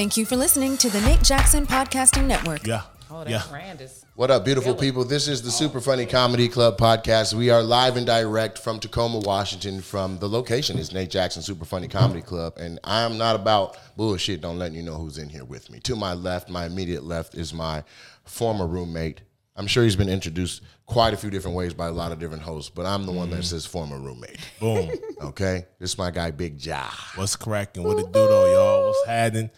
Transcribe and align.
Thank 0.00 0.16
you 0.16 0.24
for 0.24 0.34
listening 0.36 0.78
to 0.78 0.88
the 0.88 0.98
Nate 1.02 1.22
Jackson 1.22 1.66
Podcasting 1.66 2.24
Network. 2.24 2.66
Yeah. 2.66 2.84
Oh, 3.10 3.22
yeah. 3.28 3.36
that's 3.36 3.48
Randis. 3.48 4.04
What 4.14 4.30
up, 4.30 4.46
beautiful 4.46 4.74
people? 4.74 5.04
This 5.04 5.28
is 5.28 5.42
the 5.42 5.48
oh, 5.48 5.50
Super 5.50 5.78
Funny 5.78 6.06
Comedy 6.06 6.48
Club 6.48 6.78
podcast. 6.78 7.34
We 7.34 7.50
are 7.50 7.62
live 7.62 7.98
and 7.98 8.06
direct 8.06 8.56
from 8.56 8.80
Tacoma, 8.80 9.18
Washington. 9.18 9.82
From 9.82 10.18
the 10.18 10.26
location 10.26 10.78
is 10.78 10.94
Nate 10.94 11.10
Jackson 11.10 11.42
Super 11.42 11.66
Funny 11.66 11.86
Comedy 11.86 12.22
Club, 12.22 12.54
and 12.56 12.78
I 12.82 13.02
am 13.02 13.18
not 13.18 13.36
about 13.36 13.76
bullshit. 13.94 14.40
Don't 14.40 14.58
let 14.58 14.72
you 14.72 14.82
know 14.82 14.94
who's 14.94 15.18
in 15.18 15.28
here 15.28 15.44
with 15.44 15.68
me. 15.68 15.80
To 15.80 15.94
my 15.94 16.14
left, 16.14 16.48
my 16.48 16.64
immediate 16.64 17.04
left, 17.04 17.34
is 17.34 17.52
my 17.52 17.84
former 18.24 18.66
roommate. 18.66 19.20
I'm 19.54 19.66
sure 19.66 19.84
he's 19.84 19.96
been 19.96 20.08
introduced 20.08 20.62
quite 20.86 21.12
a 21.12 21.18
few 21.18 21.28
different 21.28 21.58
ways 21.58 21.74
by 21.74 21.88
a 21.88 21.92
lot 21.92 22.10
of 22.10 22.18
different 22.18 22.42
hosts, 22.42 22.70
but 22.70 22.86
I'm 22.86 23.04
the 23.04 23.12
one 23.12 23.28
that 23.28 23.36
mm-hmm. 23.36 23.42
says 23.42 23.66
former 23.66 23.98
roommate. 23.98 24.40
Boom. 24.60 24.90
Okay, 25.20 25.66
this 25.78 25.90
is 25.90 25.98
my 25.98 26.10
guy, 26.10 26.30
Big 26.30 26.64
Ja. 26.64 26.88
What's 27.14 27.36
cracking? 27.36 27.82
What 27.82 27.98
it 27.98 28.06
do 28.06 28.26
though, 28.26 28.50
y'all? 28.50 28.86
What's 28.86 29.06
happening? 29.06 29.50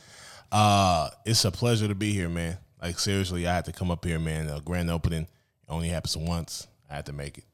Uh, 0.52 1.08
it's 1.24 1.44
a 1.44 1.50
pleasure 1.50 1.88
to 1.88 1.94
be 1.94 2.12
here, 2.12 2.28
man. 2.28 2.58
Like 2.80 2.98
seriously, 2.98 3.46
I 3.46 3.54
had 3.54 3.64
to 3.64 3.72
come 3.72 3.90
up 3.90 4.04
here, 4.04 4.18
man. 4.18 4.46
The 4.46 4.60
grand 4.60 4.90
opening 4.90 5.26
only 5.68 5.88
happens 5.88 6.16
once. 6.16 6.68
I 6.90 6.96
had 6.96 7.06
to 7.06 7.12
make 7.12 7.38
it. 7.38 7.44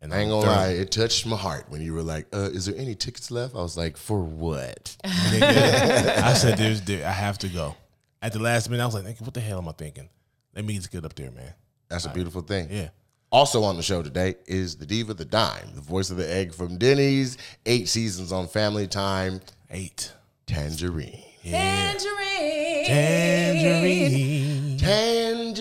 And 0.00 0.12
I 0.12 0.18
ain't 0.18 0.30
gonna 0.30 0.46
lie, 0.46 0.68
it 0.68 0.90
touched 0.90 1.24
my 1.24 1.36
heart 1.36 1.66
when 1.70 1.80
you 1.80 1.94
were 1.94 2.02
like, 2.02 2.26
uh, 2.34 2.50
"Is 2.52 2.66
there 2.66 2.74
any 2.76 2.94
tickets 2.94 3.30
left?" 3.30 3.54
I 3.54 3.58
was 3.58 3.76
like, 3.76 3.96
"For 3.96 4.22
what?" 4.22 4.96
Nigga, 5.04 6.18
I 6.18 6.34
said, 6.34 6.58
"There's, 6.58 6.82
there, 6.82 7.06
I 7.06 7.12
have 7.12 7.38
to 7.38 7.48
go." 7.48 7.74
At 8.20 8.32
the 8.34 8.38
last 8.38 8.68
minute, 8.68 8.82
I 8.82 8.86
was 8.86 8.94
like, 8.94 9.04
"Nigga, 9.04 9.22
what 9.22 9.32
the 9.32 9.40
hell 9.40 9.58
am 9.58 9.68
I 9.68 9.72
thinking?" 9.72 10.10
Let 10.54 10.64
me 10.64 10.74
just 10.76 10.90
get 10.90 11.04
up 11.04 11.14
there, 11.14 11.30
man. 11.30 11.54
That's 11.88 12.04
a 12.04 12.10
beautiful 12.10 12.42
thing. 12.42 12.68
Yeah. 12.70 12.88
Also 13.30 13.62
on 13.64 13.76
the 13.76 13.82
show 13.82 14.02
today 14.02 14.36
is 14.46 14.76
the 14.76 14.86
diva, 14.86 15.14
the 15.14 15.24
dime, 15.24 15.68
the 15.74 15.80
voice 15.80 16.10
of 16.10 16.16
the 16.16 16.30
egg 16.30 16.54
from 16.54 16.78
Denny's. 16.78 17.38
Eight 17.66 17.88
seasons 17.88 18.30
on 18.30 18.46
Family 18.46 18.86
Time. 18.86 19.40
Eight. 19.70 20.12
Tangerine. 20.46 21.24
Tangerine. 21.44 22.86
Tangerine. 22.86 24.78
Tangerine. 24.78 25.54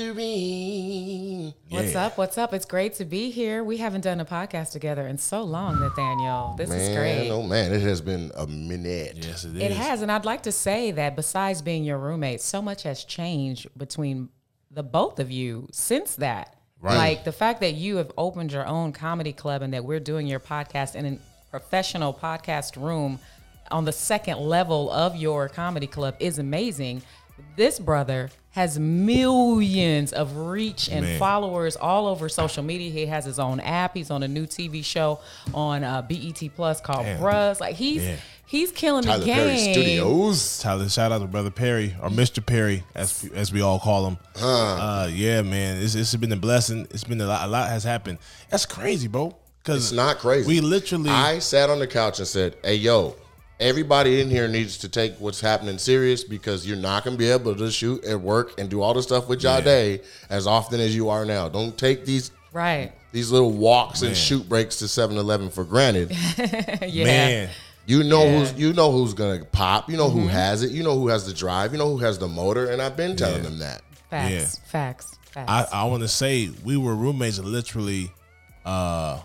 What's 1.70 1.92
Yeah. 1.94 2.06
up? 2.06 2.18
What's 2.18 2.38
up? 2.38 2.54
It's 2.54 2.66
great 2.66 2.94
to 2.96 3.04
be 3.06 3.30
here. 3.32 3.64
We 3.66 3.78
haven't 3.78 4.02
done 4.02 4.20
a 4.22 4.26
podcast 4.26 4.72
together 4.72 5.06
in 5.08 5.18
so 5.18 5.44
long, 5.44 5.78
Nathaniel. 5.80 6.54
This 6.58 6.70
is 6.72 6.96
great. 6.96 7.30
oh 7.30 7.44
man, 7.44 7.74
it 7.74 7.82
has 7.82 8.00
been 8.00 8.32
a 8.36 8.48
minute. 8.48 9.18
Yes, 9.26 9.44
it 9.44 9.58
is. 9.58 9.62
It 9.64 9.72
has, 9.72 10.02
and 10.02 10.10
I'd 10.12 10.24
like 10.26 10.44
to 10.44 10.52
say 10.54 10.92
that 10.92 11.16
besides 11.18 11.62
being 11.62 11.84
your 11.84 11.98
roommate, 11.98 12.40
so 12.42 12.62
much 12.62 12.84
has 12.84 13.04
changed 13.04 13.68
between 13.78 14.30
the 14.72 14.84
both 14.84 15.20
of 15.20 15.32
you 15.32 15.68
since 15.74 16.16
that. 16.16 16.56
Right. 16.80 16.96
Like 16.98 17.24
the 17.26 17.32
fact 17.34 17.60
that 17.62 17.74
you 17.74 17.98
have 17.98 18.12
opened 18.18 18.52
your 18.54 18.66
own 18.68 18.92
comedy 18.94 19.34
club 19.34 19.62
and 19.62 19.74
that 19.74 19.84
we're 19.86 20.00
doing 20.00 20.28
your 20.28 20.40
podcast 20.40 20.96
in 20.96 21.06
a 21.06 21.18
professional 21.50 22.14
podcast 22.14 22.82
room 22.82 23.20
on 23.72 23.86
the 23.86 23.92
second 23.92 24.40
level 24.40 24.92
of 24.92 25.16
your 25.16 25.50
comedy 25.50 25.88
club 25.88 26.16
is 26.20 26.40
amazing. 26.40 27.02
This 27.56 27.80
brother 27.80 28.30
has 28.52 28.78
millions 28.78 30.14
of 30.14 30.36
reach 30.38 30.88
and 30.90 31.04
Man. 31.06 31.20
followers 31.20 31.76
all 31.76 32.08
over 32.08 32.30
social 32.30 32.64
media. 32.64 32.92
He 32.92 33.06
has 33.08 33.26
his 33.26 33.40
own 33.40 33.60
app. 33.60 33.96
He's 33.96 34.12
on 34.12 34.22
a 34.24 34.28
new 34.28 34.46
TV 34.46 34.84
show 34.84 35.20
on 35.54 35.84
uh, 35.84 36.02
BET 36.04 36.42
Plus 36.56 36.80
called 36.82 37.06
Damn. 37.06 37.20
Bruz. 37.20 37.60
Like 37.60 37.76
he's 37.76 38.04
Yeah. 38.04 38.16
he's 38.46 38.72
killing 38.72 39.04
Tyler 39.04 39.20
the 39.20 39.26
game. 39.26 39.36
Perry 39.36 39.58
Studios. 39.74 40.60
Tyler, 40.60 40.88
shout 40.90 41.12
out 41.12 41.20
to 41.20 41.28
brother 41.28 41.50
Perry 41.50 41.96
or 42.02 42.10
Mr. 42.10 42.46
Perry, 42.46 42.84
as 42.94 43.28
as 43.34 43.52
we 43.52 43.62
all 43.62 43.80
call 43.80 44.08
him. 44.08 44.18
Uh, 44.40 45.10
yeah, 45.12 45.42
man, 45.42 45.82
it's, 45.82 45.96
it's 45.96 46.16
been 46.16 46.32
a 46.32 46.36
blessing. 46.38 46.88
It's 46.92 47.04
been 47.04 47.20
a 47.22 47.26
lot. 47.26 47.46
A 47.46 47.48
lot 47.50 47.70
has 47.70 47.84
happened. 47.84 48.20
That's 48.50 48.66
crazy, 48.68 49.08
bro. 49.08 49.36
Because 49.64 49.86
It's 49.86 49.92
not 49.94 50.18
crazy. 50.20 50.48
We 50.48 50.60
literally. 50.62 51.10
I 51.10 51.40
sat 51.40 51.70
on 51.70 51.80
the 51.80 51.88
couch 51.88 52.20
and 52.20 52.28
said, 52.28 52.56
"Hey, 52.64 52.76
yo." 52.76 53.16
Everybody 53.64 54.20
in 54.20 54.30
here 54.30 54.50
needs 54.50 54.78
to 54.80 54.90
take 54.90 55.16
what's 55.20 55.40
happening 55.40 55.78
serious 55.78 56.22
because 56.24 56.68
you're 56.68 56.76
not 56.76 57.06
gonna 57.06 57.16
be 57.16 57.30
able 57.30 57.56
to 57.56 57.72
shoot 57.72 58.04
and 58.04 58.22
work 58.22 58.60
and 58.60 58.70
do 58.70 58.82
all 58.82 58.94
the 58.94 59.02
stuff 59.02 59.30
with 59.30 59.42
y'all 59.42 59.60
Yeah. 59.60 59.62
day 59.64 60.02
as 60.30 60.46
often 60.48 60.82
as 60.82 60.94
you 60.94 61.08
are 61.08 61.24
now. 61.24 61.48
Don't 61.48 61.78
take 61.78 62.04
these 62.06 62.32
Right. 62.52 62.92
these 63.14 63.32
little 63.32 63.52
walks 63.54 64.02
Man. 64.02 64.10
and 64.10 64.18
shoot 64.18 64.50
breaks 64.50 64.80
to 64.80 64.86
7-Eleven 64.90 65.50
for 65.50 65.64
granted. 65.64 66.12
yeah. 66.86 67.04
man, 67.06 67.50
You 67.86 68.04
know 68.04 68.24
Yeah. 68.26 68.32
Mm-hmm. 68.32 68.38
who's 68.40 68.54
you 68.60 68.74
know 68.74 68.92
who's 68.92 69.14
gonna 69.14 69.46
pop. 69.46 69.90
You 69.90 69.96
know 69.96 70.10
who 70.10 70.28
has 70.28 70.62
it. 70.64 70.72
You 70.72 70.84
know 70.84 71.00
who 71.00 71.08
has 71.08 71.26
the 71.26 71.34
drive. 71.34 71.72
You 71.72 71.78
know 71.78 71.90
who 71.90 72.00
has 72.04 72.18
the 72.18 72.28
motor. 72.28 72.70
And 72.70 72.82
I've 72.82 72.98
been 72.98 73.16
telling 73.16 73.44
Yeah. 73.44 73.50
them 73.50 73.60
that. 73.60 73.82
Facts. 74.10 74.32
Yeah. 74.32 74.46
Facts. 74.70 75.18
Facts. 75.32 75.50
I, 75.50 75.68
I 75.72 75.84
want 75.86 76.02
to 76.04 76.08
say 76.10 76.50
we 76.66 76.76
were 76.76 76.96
roommates 76.96 77.40
literally 77.40 78.12
uh, 78.66 79.20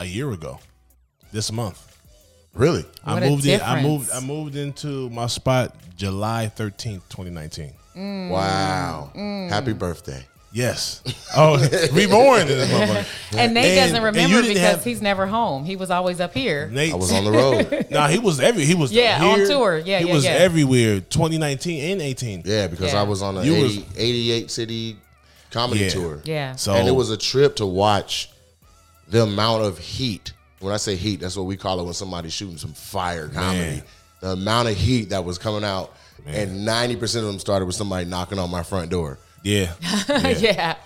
a 0.00 0.04
year 0.06 0.32
ago. 0.32 0.60
This 1.32 1.52
month, 1.52 1.95
Really? 2.56 2.84
I 3.04 3.14
What 3.14 3.22
a 3.22 3.30
moved 3.30 3.46
in. 3.46 3.60
I 3.60 3.82
moved. 3.82 4.10
I 4.10 4.20
moved 4.20 4.56
into 4.56 5.08
my 5.10 5.26
spot 5.26 5.74
July 5.96 6.48
thirteenth, 6.48 7.08
twenty 7.08 7.30
nineteen. 7.30 7.72
Mm. 7.96 8.30
Wow. 8.30 9.10
Happy 9.50 9.72
birthday. 9.72 10.26
Yes. 10.52 11.02
Oh, 11.36 11.56
reborn 11.92 12.42
in 12.42 12.48
this 12.48 12.70
motherfucker. 12.72 13.06
and 13.38 13.52
Nate 13.52 13.64
And- 13.66 13.90
doesn't 13.92 14.02
remember 14.02 14.40
because 14.42 14.58
have- 14.58 14.84
he's 14.84 15.02
never 15.02 15.26
home. 15.26 15.64
He 15.66 15.76
was 15.76 15.90
always 15.90 16.18
up 16.18 16.32
here. 16.32 16.68
Nate, 16.70 16.92
I 16.94 16.96
was 16.96 17.12
on 17.12 17.24
the 17.24 17.30
road. 17.32 17.86
Nah, 17.90 18.08
he 18.08 18.18
was 18.18 18.40
every. 18.40 18.64
He 18.64 18.74
was 18.74 18.90
Yeah, 18.90 19.22
on 19.22 19.46
tour. 19.46 19.76
Yeah, 19.78 19.98
he 19.98 20.06
yeah, 20.08 20.14
was 20.14 20.24
yeah. 20.24 20.30
everywhere. 20.30 21.00
2019 21.00 21.92
and 21.92 22.00
18. 22.00 22.42
Yeah, 22.46 22.68
because 22.68 22.94
Yeah. 22.94 23.00
I 23.00 23.02
was 23.02 23.20
on 23.20 23.36
a 23.36 23.40
80, 23.40 23.62
was- 23.62 23.78
88 23.98 24.50
city 24.50 24.96
comedy 25.50 25.80
Yeah. 25.80 25.88
tour. 25.90 26.20
Yeah. 26.24 26.56
So 26.56 26.72
and 26.74 26.88
it 26.88 26.92
was 26.94 27.10
a 27.10 27.18
trip 27.18 27.56
to 27.56 27.66
watch 27.66 28.30
the 29.08 29.24
amount 29.24 29.64
of 29.64 29.78
heat. 29.78 30.32
When 30.66 30.74
I 30.74 30.78
say 30.78 30.96
heat, 30.96 31.20
that's 31.20 31.36
what 31.36 31.46
we 31.46 31.56
call 31.56 31.80
it 31.80 31.84
when 31.84 31.94
somebody's 31.94 32.32
shooting 32.32 32.58
some 32.58 32.72
fire 32.74 33.28
comedy. 33.28 33.58
Man. 33.58 33.82
The 34.20 34.28
amount 34.32 34.68
of 34.68 34.76
heat 34.76 35.10
that 35.10 35.24
was 35.24 35.38
coming 35.38 35.62
out, 35.64 35.94
and 36.26 36.66
90% 36.66 37.02
of 37.18 37.24
them 37.26 37.38
started 37.38 37.66
with 37.66 37.76
somebody 37.76 38.04
knocking 38.04 38.38
on 38.38 38.50
my 38.50 38.62
front 38.64 38.90
door. 38.90 39.18
yeah. 39.44 39.72
yeah. 40.08 40.76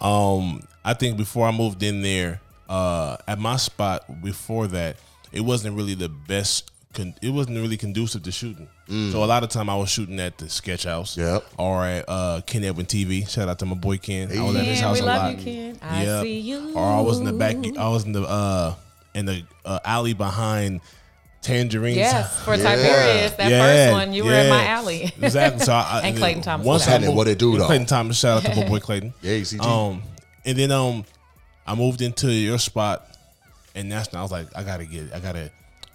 Um, 0.00 0.62
I 0.84 0.94
think 0.94 1.16
before 1.16 1.46
I 1.46 1.52
moved 1.52 1.82
in 1.84 2.02
there, 2.02 2.40
uh, 2.68 3.16
at 3.28 3.38
my 3.38 3.56
spot 3.56 4.22
before 4.22 4.66
that, 4.68 4.96
it 5.32 5.40
wasn't 5.40 5.76
really 5.76 5.94
the 5.94 6.08
best. 6.08 6.70
Con- 6.94 7.14
it 7.22 7.30
wasn't 7.30 7.58
really 7.58 7.76
conducive 7.76 8.22
to 8.24 8.32
shooting. 8.32 8.66
So 8.88 9.22
a 9.22 9.26
lot 9.26 9.42
of 9.44 9.50
time 9.50 9.68
I 9.68 9.76
was 9.76 9.90
shooting 9.90 10.18
at 10.18 10.38
the 10.38 10.48
sketch 10.48 10.84
house. 10.84 11.16
Yep. 11.18 11.44
Or 11.58 11.84
at 11.84 12.06
uh, 12.08 12.40
Ken 12.46 12.64
Edwin 12.64 12.86
TV. 12.86 13.28
Shout 13.28 13.46
out 13.48 13.58
to 13.58 13.66
my 13.66 13.74
boy 13.76 13.98
Ken. 13.98 14.32
I 14.36 14.42
was 14.42 14.56
at 14.56 14.64
his 14.64 14.80
house 14.80 14.96
we 14.96 15.02
a 15.02 15.04
love 15.04 15.22
lot. 15.22 15.38
you, 15.38 15.44
Ken. 15.44 15.78
I 15.82 16.04
Yep. 16.04 16.22
see 16.22 16.38
you. 16.40 16.72
Or 16.74 16.84
I 16.84 17.00
was 17.02 17.18
in 17.18 17.24
the 17.26 17.32
back. 17.34 17.56
I 17.76 17.88
was 17.90 18.04
in 18.04 18.12
the 18.12 18.22
uh, 18.22 18.74
in 19.14 19.26
the 19.26 19.42
uh, 19.64 19.78
alley 19.84 20.12
behind 20.14 20.80
Tangerines. 21.40 21.96
Yes, 21.96 22.42
for 22.44 22.54
Yeah. 22.56 22.62
Tiberius, 22.64 23.32
that 23.34 23.48
first 23.50 23.92
one, 23.92 24.12
you 24.12 24.24
were 24.24 24.32
in 24.32 24.50
my 24.50 24.66
alley. 24.66 25.04
exactly. 25.22 25.64
So 25.64 25.72
I, 25.72 26.00
And 26.04 26.16
Clayton 26.16 26.42
Thomas 26.42 26.66
Once 26.66 26.86
was 26.86 26.94
I 26.94 26.98
moved, 26.98 27.16
what 27.16 27.28
it 27.28 27.38
do, 27.38 27.56
though? 27.56 27.66
Clayton 27.66 27.86
Thomas. 27.86 28.18
Shout 28.18 28.44
out 28.44 28.52
to 28.52 28.60
my 28.60 28.68
boy 28.68 28.80
Clayton. 28.80 29.14
Yeah, 29.22 29.32
CG. 29.34 29.60
Um, 29.64 30.02
and 30.44 30.58
then 30.58 30.70
um, 30.72 31.04
I 31.66 31.74
moved 31.74 32.00
into 32.02 32.30
your 32.32 32.58
spot, 32.58 33.06
and 33.74 33.90
that's 33.90 34.12
when 34.12 34.18
I 34.18 34.22
was 34.22 34.32
like, 34.32 34.48
I 34.56 34.62
gotta 34.64 34.84
get, 34.84 35.12
I 35.14 35.20
gotta, 35.20 35.50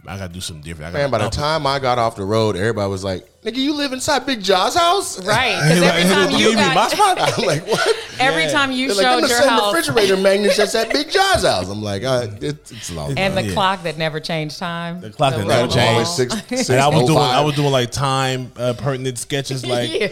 I 0.07 0.17
gotta 0.17 0.33
do 0.33 0.39
something 0.41 0.63
different. 0.63 0.89
I 0.89 0.91
gotta 0.91 1.03
Man, 1.03 1.11
by 1.11 1.17
the 1.19 1.25
up 1.25 1.33
it. 1.33 1.35
time 1.35 1.67
I 1.67 1.79
got 1.79 1.97
off 1.99 2.15
the 2.15 2.25
road, 2.25 2.55
everybody 2.55 2.89
was 2.89 3.03
like, 3.03 3.27
"Nigga, 3.43 3.55
you 3.57 3.73
live 3.73 3.93
inside 3.93 4.25
Big 4.25 4.41
Jaw's 4.43 4.75
house?" 4.75 5.23
Right. 5.23 5.55
Because 5.61 5.83
every 5.83 6.03
time 6.13 6.31
You 6.31 6.37
you 6.37 6.47
mean 6.55 6.67
my 6.67 6.73
got, 6.73 6.91
spot? 6.95 7.17
I'm 7.39 7.45
like, 7.45 7.67
"What?" 7.67 7.95
every 8.19 8.43
Yeah. 8.43 8.51
time 8.51 8.71
you 8.71 8.87
They're 8.93 8.95
like, 8.97 9.05
"Them 9.05 9.13
showed 9.13 9.23
the 9.23 9.27
your 9.29 9.39
same 9.41 9.49
house 9.49 9.73
refrigerator 9.75 10.17
magnets 10.17 10.57
that's 10.57 10.75
at 10.75 10.89
Big 10.93 11.11
Jaw's 11.11 11.43
house." 11.43 11.69
I'm 11.69 11.81
like, 11.81 12.03
uh, 12.03 12.27
it, 12.41 12.71
"It's 12.71 12.91
long." 12.91 13.17
and 13.17 13.35
the 13.37 13.43
Yeah. 13.43 13.53
clock 13.53 13.83
that 13.83 13.97
never 13.97 14.19
changed 14.19 14.57
time. 14.59 15.01
The 15.01 15.09
clock 15.11 15.33
that 15.35 15.45
never 15.47 15.67
Right, 15.67 15.75
wall. 15.75 15.87
always 15.89 16.15
changed. 16.15 16.31
six, 16.33 16.47
six 16.47 16.69
And 16.69 16.79
I 16.79 16.87
was 16.87 17.03
oh 17.03 17.07
doing. 17.07 17.19
I 17.19 17.41
was 17.41 17.55
doing 17.55 17.71
like 17.71 17.91
time 17.91 18.51
uh, 18.57 18.73
pertinent 18.73 19.17
sketches, 19.19 19.65
like 19.75 19.91
Yeah. 19.91 20.07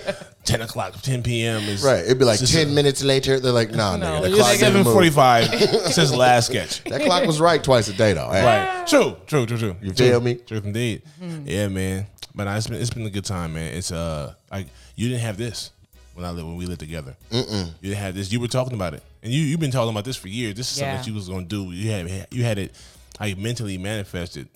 ten 0.45 0.61
o'clock, 0.61 1.01
ten 1.01 1.23
p.m. 1.23 1.61
is 1.63 1.83
Right. 1.83 2.03
It'd 2.05 2.19
be 2.19 2.25
like 2.25 2.41
It's 2.41 2.51
just- 2.51 2.53
ten 2.65 2.73
minutes 2.75 3.03
later. 3.03 3.39
They're 3.39 3.51
like, 3.51 3.71
"Nah, 3.71 3.97
No, 3.97 4.05
nigga, 4.05 4.21
the 4.21 4.27
it's 4.27 4.35
clock 4.37 4.47
didn't 4.51 4.59
seven 4.61 4.83
move." 4.83 4.93
forty-five 4.93 5.91
since 5.93 6.13
last 6.13 6.47
sketch. 6.47 6.83
That 6.85 7.01
clock 7.03 7.25
was 7.25 7.39
right 7.39 7.63
twice 7.63 7.87
a 7.87 7.93
day, 7.93 8.13
though. 8.13 8.29
Hey, 8.31 8.43
Right. 8.45 8.87
True. 8.87 9.15
True. 9.27 9.45
True. 9.45 9.57
True. 9.57 9.75
You 9.81 9.93
True. 9.93 10.07
feel 10.09 10.21
me? 10.21 10.35
True 10.35 10.61
indeed. 10.63 11.01
Hmm. 11.19 11.43
Yeah, 11.45 11.67
man. 11.67 12.07
But 12.33 12.45
nah, 12.45 12.55
it's 12.55 12.67
been 12.67 12.81
it's 12.81 12.89
been 12.89 13.05
a 13.05 13.09
good 13.09 13.20
time, 13.21 13.53
man. 13.53 13.73
It's 13.73 13.91
uh 13.91 14.33
like 14.51 14.67
you 14.95 15.07
didn't 15.09 15.21
have 15.21 15.37
this 15.37 15.71
when 16.13 16.25
I 16.25 16.31
lived 16.31 16.47
when 16.47 16.57
we 16.57 16.65
lived 16.65 16.79
together. 16.81 17.15
Mm-mm. 17.31 17.67
You 17.81 17.89
didn't 17.89 17.97
have 18.03 18.15
this. 18.15 18.31
You 18.31 18.39
were 18.39 18.47
talking 18.47 18.73
about 18.73 18.93
it, 18.93 19.03
and 19.23 19.31
you 19.31 19.41
you've 19.41 19.59
been 19.59 19.71
talking 19.71 19.91
about 19.91 20.05
this 20.05 20.17
for 20.17 20.27
years. 20.27 20.55
This 20.55 20.71
is 20.71 20.77
something 20.77 20.95
that 20.97 21.07
you 21.07 21.13
was 21.13 21.29
gonna 21.29 21.45
do. 21.45 21.71
You 21.71 21.91
had 21.91 22.27
you 22.31 22.43
had 22.43 22.57
it 22.57 22.73
like 23.19 23.37
mentally 23.37 23.77
manifested 23.77 24.47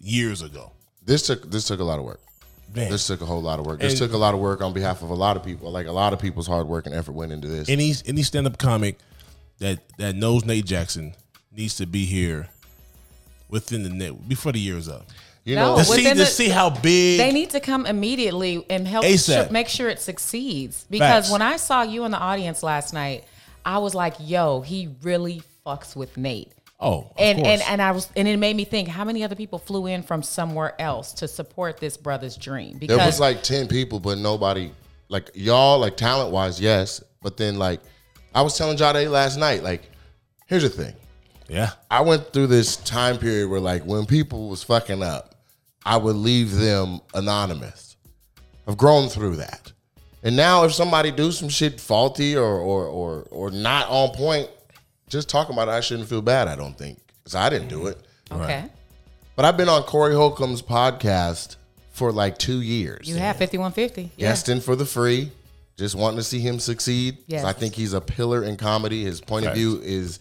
years 0.00 0.42
ago. 0.42 0.72
This 1.04 1.26
took 1.26 1.50
this 1.50 1.66
took 1.66 1.80
a 1.80 1.84
lot 1.84 1.98
of 1.98 2.04
work. 2.04 2.20
Man, 2.74 2.88
This 2.88 3.06
took 3.08 3.20
a 3.20 3.26
whole 3.26 3.42
lot 3.42 3.58
of 3.58 3.66
work. 3.66 3.80
This 3.80 3.92
And- 3.94 3.98
took 3.98 4.12
a 4.12 4.16
lot 4.16 4.32
of 4.32 4.38
work 4.38 4.60
on 4.62 4.72
behalf 4.72 5.02
of 5.02 5.10
a 5.10 5.14
lot 5.14 5.36
of 5.36 5.42
people. 5.44 5.72
Like 5.72 5.86
a 5.88 5.92
lot 5.92 6.12
of 6.12 6.20
people's 6.20 6.46
hard 6.46 6.68
work 6.68 6.86
and 6.86 6.94
effort 6.94 7.12
went 7.12 7.32
into 7.32 7.48
this. 7.48 7.68
any 7.68 7.94
any 8.06 8.22
stand 8.22 8.46
up 8.46 8.58
comic 8.58 8.98
that 9.58 9.80
that 9.98 10.14
knows 10.14 10.44
Nate 10.44 10.66
Jackson 10.66 11.14
needs 11.50 11.74
to 11.76 11.86
be 11.86 12.04
here 12.06 12.48
within 13.48 13.82
the 13.82 13.88
net 13.88 14.28
before 14.28 14.52
the 14.52 14.60
year 14.60 14.76
is 14.76 14.88
up. 14.88 15.06
You 15.50 15.56
No, 15.56 15.72
know, 15.72 15.78
To 15.78 15.84
see 15.84 15.96
within 15.96 16.16
to 16.16 16.22
the- 16.24 16.26
see 16.30 16.48
how 16.48 16.70
big 16.70 17.18
They 17.18 17.32
need 17.32 17.50
to 17.50 17.58
come 17.60 17.84
immediately 17.86 18.64
and 18.70 18.86
help 18.86 19.04
ASAP. 19.04 19.50
make 19.50 19.66
sure 19.68 19.88
it 19.88 19.98
succeeds. 20.00 20.84
Because 20.88 21.24
Facts. 21.24 21.30
when 21.32 21.42
I 21.42 21.56
saw 21.56 21.82
you 21.82 22.04
in 22.04 22.12
the 22.12 22.18
audience 22.18 22.62
last 22.62 22.94
night, 22.94 23.24
I 23.64 23.78
was 23.78 23.92
like, 23.94 24.14
yo, 24.20 24.60
he 24.60 24.88
really 25.02 25.42
fucks 25.66 25.96
with 25.96 26.16
Nate. 26.16 26.52
Oh, 26.78 26.98
of 27.00 27.06
and 27.18 27.38
and 27.38 27.46
course. 27.60 27.62
and 27.68 27.82
I 27.82 27.90
was 27.90 28.08
and 28.16 28.28
it 28.28 28.36
made 28.38 28.54
me 28.56 28.64
think 28.64 28.86
how 28.88 29.04
many 29.04 29.22
other 29.24 29.34
people 29.34 29.58
flew 29.58 29.86
in 29.86 30.02
from 30.04 30.22
somewhere 30.22 30.80
else 30.80 31.12
to 31.14 31.26
support 31.28 31.78
this 31.78 31.96
brother's 31.98 32.36
dream 32.36 32.78
Because 32.78 32.88
There 32.88 32.96
because 32.96 33.12
was 33.14 33.20
like 33.20 33.42
ten 33.42 33.66
people, 33.66 33.98
but 34.00 34.16
nobody 34.18 34.70
like 35.08 35.30
y'all 35.34 35.78
like 35.80 35.96
talent 35.96 36.30
wise, 36.30 36.60
yes. 36.60 37.02
But 37.22 37.36
then 37.36 37.58
like 37.58 37.80
I 38.34 38.42
was 38.42 38.56
telling 38.56 38.76
Jade 38.78 39.08
last 39.08 39.36
night, 39.36 39.62
like, 39.64 39.90
here's 40.46 40.62
the 40.62 40.68
thing. 40.70 40.94
yeah, 41.48 41.72
I 41.90 42.00
went 42.02 42.32
through 42.32 42.46
this 42.46 42.76
time 42.76 43.18
period 43.18 43.50
where 43.50 43.60
like 43.60 43.82
when 43.84 44.06
people 44.06 44.48
was 44.48 44.62
fucking 44.62 45.02
up, 45.02 45.29
I 45.84 45.96
would 45.96 46.16
leave 46.16 46.54
them 46.56 47.00
anonymous. 47.14 47.96
I've 48.66 48.76
grown 48.76 49.08
through 49.08 49.36
that. 49.36 49.72
And 50.22 50.36
now 50.36 50.64
if 50.64 50.74
somebody 50.74 51.10
do 51.10 51.32
some 51.32 51.48
shit 51.48 51.80
faulty 51.80 52.36
or 52.36 52.44
or 52.58 52.84
or 52.86 53.22
or 53.30 53.50
not 53.50 53.88
on 53.88 54.10
point, 54.14 54.50
just 55.08 55.28
talking 55.28 55.54
about 55.54 55.68
it, 55.68 55.72
I 55.72 55.80
shouldn't 55.80 56.08
feel 56.08 56.20
bad, 56.22 56.46
I 56.48 56.56
don't 56.56 56.76
think. 56.76 56.98
Because 57.18 57.34
I 57.34 57.48
didn't 57.48 57.68
do 57.68 57.86
it. 57.86 57.98
okay, 58.30 58.64
But 59.36 59.44
I've 59.46 59.56
been 59.56 59.68
on 59.70 59.82
Corey 59.84 60.14
Holcomb's 60.14 60.62
podcast 60.62 61.56
for 61.92 62.12
like 62.12 62.36
two 62.38 62.60
years. 62.60 63.08
you 63.08 63.16
have 63.16 63.36
fifty 63.36 63.56
one 63.58 63.72
fifty. 63.72 64.10
Yeah. 64.16 64.28
Guesting 64.30 64.60
for 64.60 64.76
the 64.76 64.84
free, 64.86 65.30
just 65.78 65.94
wanting 65.94 66.18
to 66.18 66.22
see 66.24 66.40
him 66.40 66.58
succeed. 66.60 67.16
Yes. 67.26 67.44
I 67.44 67.52
think 67.54 67.74
he's 67.74 67.94
a 67.94 68.00
pillar 68.00 68.44
in 68.44 68.56
comedy. 68.58 69.02
His 69.04 69.20
point 69.22 69.46
of 69.46 69.54
view 69.54 69.80
is 69.82 70.20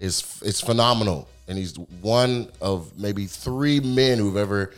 is 0.00 0.40
is 0.42 0.60
phenomenal, 0.60 1.28
and 1.46 1.56
he's 1.56 1.78
one 2.02 2.50
of 2.60 2.98
maybe 2.98 3.26
three 3.26 3.78
men 3.80 4.18
who've 4.18 4.36
ever 4.36 4.72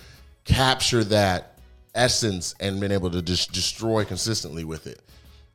captured 0.48 1.04
that 1.04 1.58
essence 1.94 2.54
and 2.58 2.80
been 2.80 2.90
able 2.92 3.10
to 3.10 3.22
just 3.22 3.52
destroy 3.52 4.04
consistently 4.04 4.64
with 4.64 4.86
it. 4.86 5.00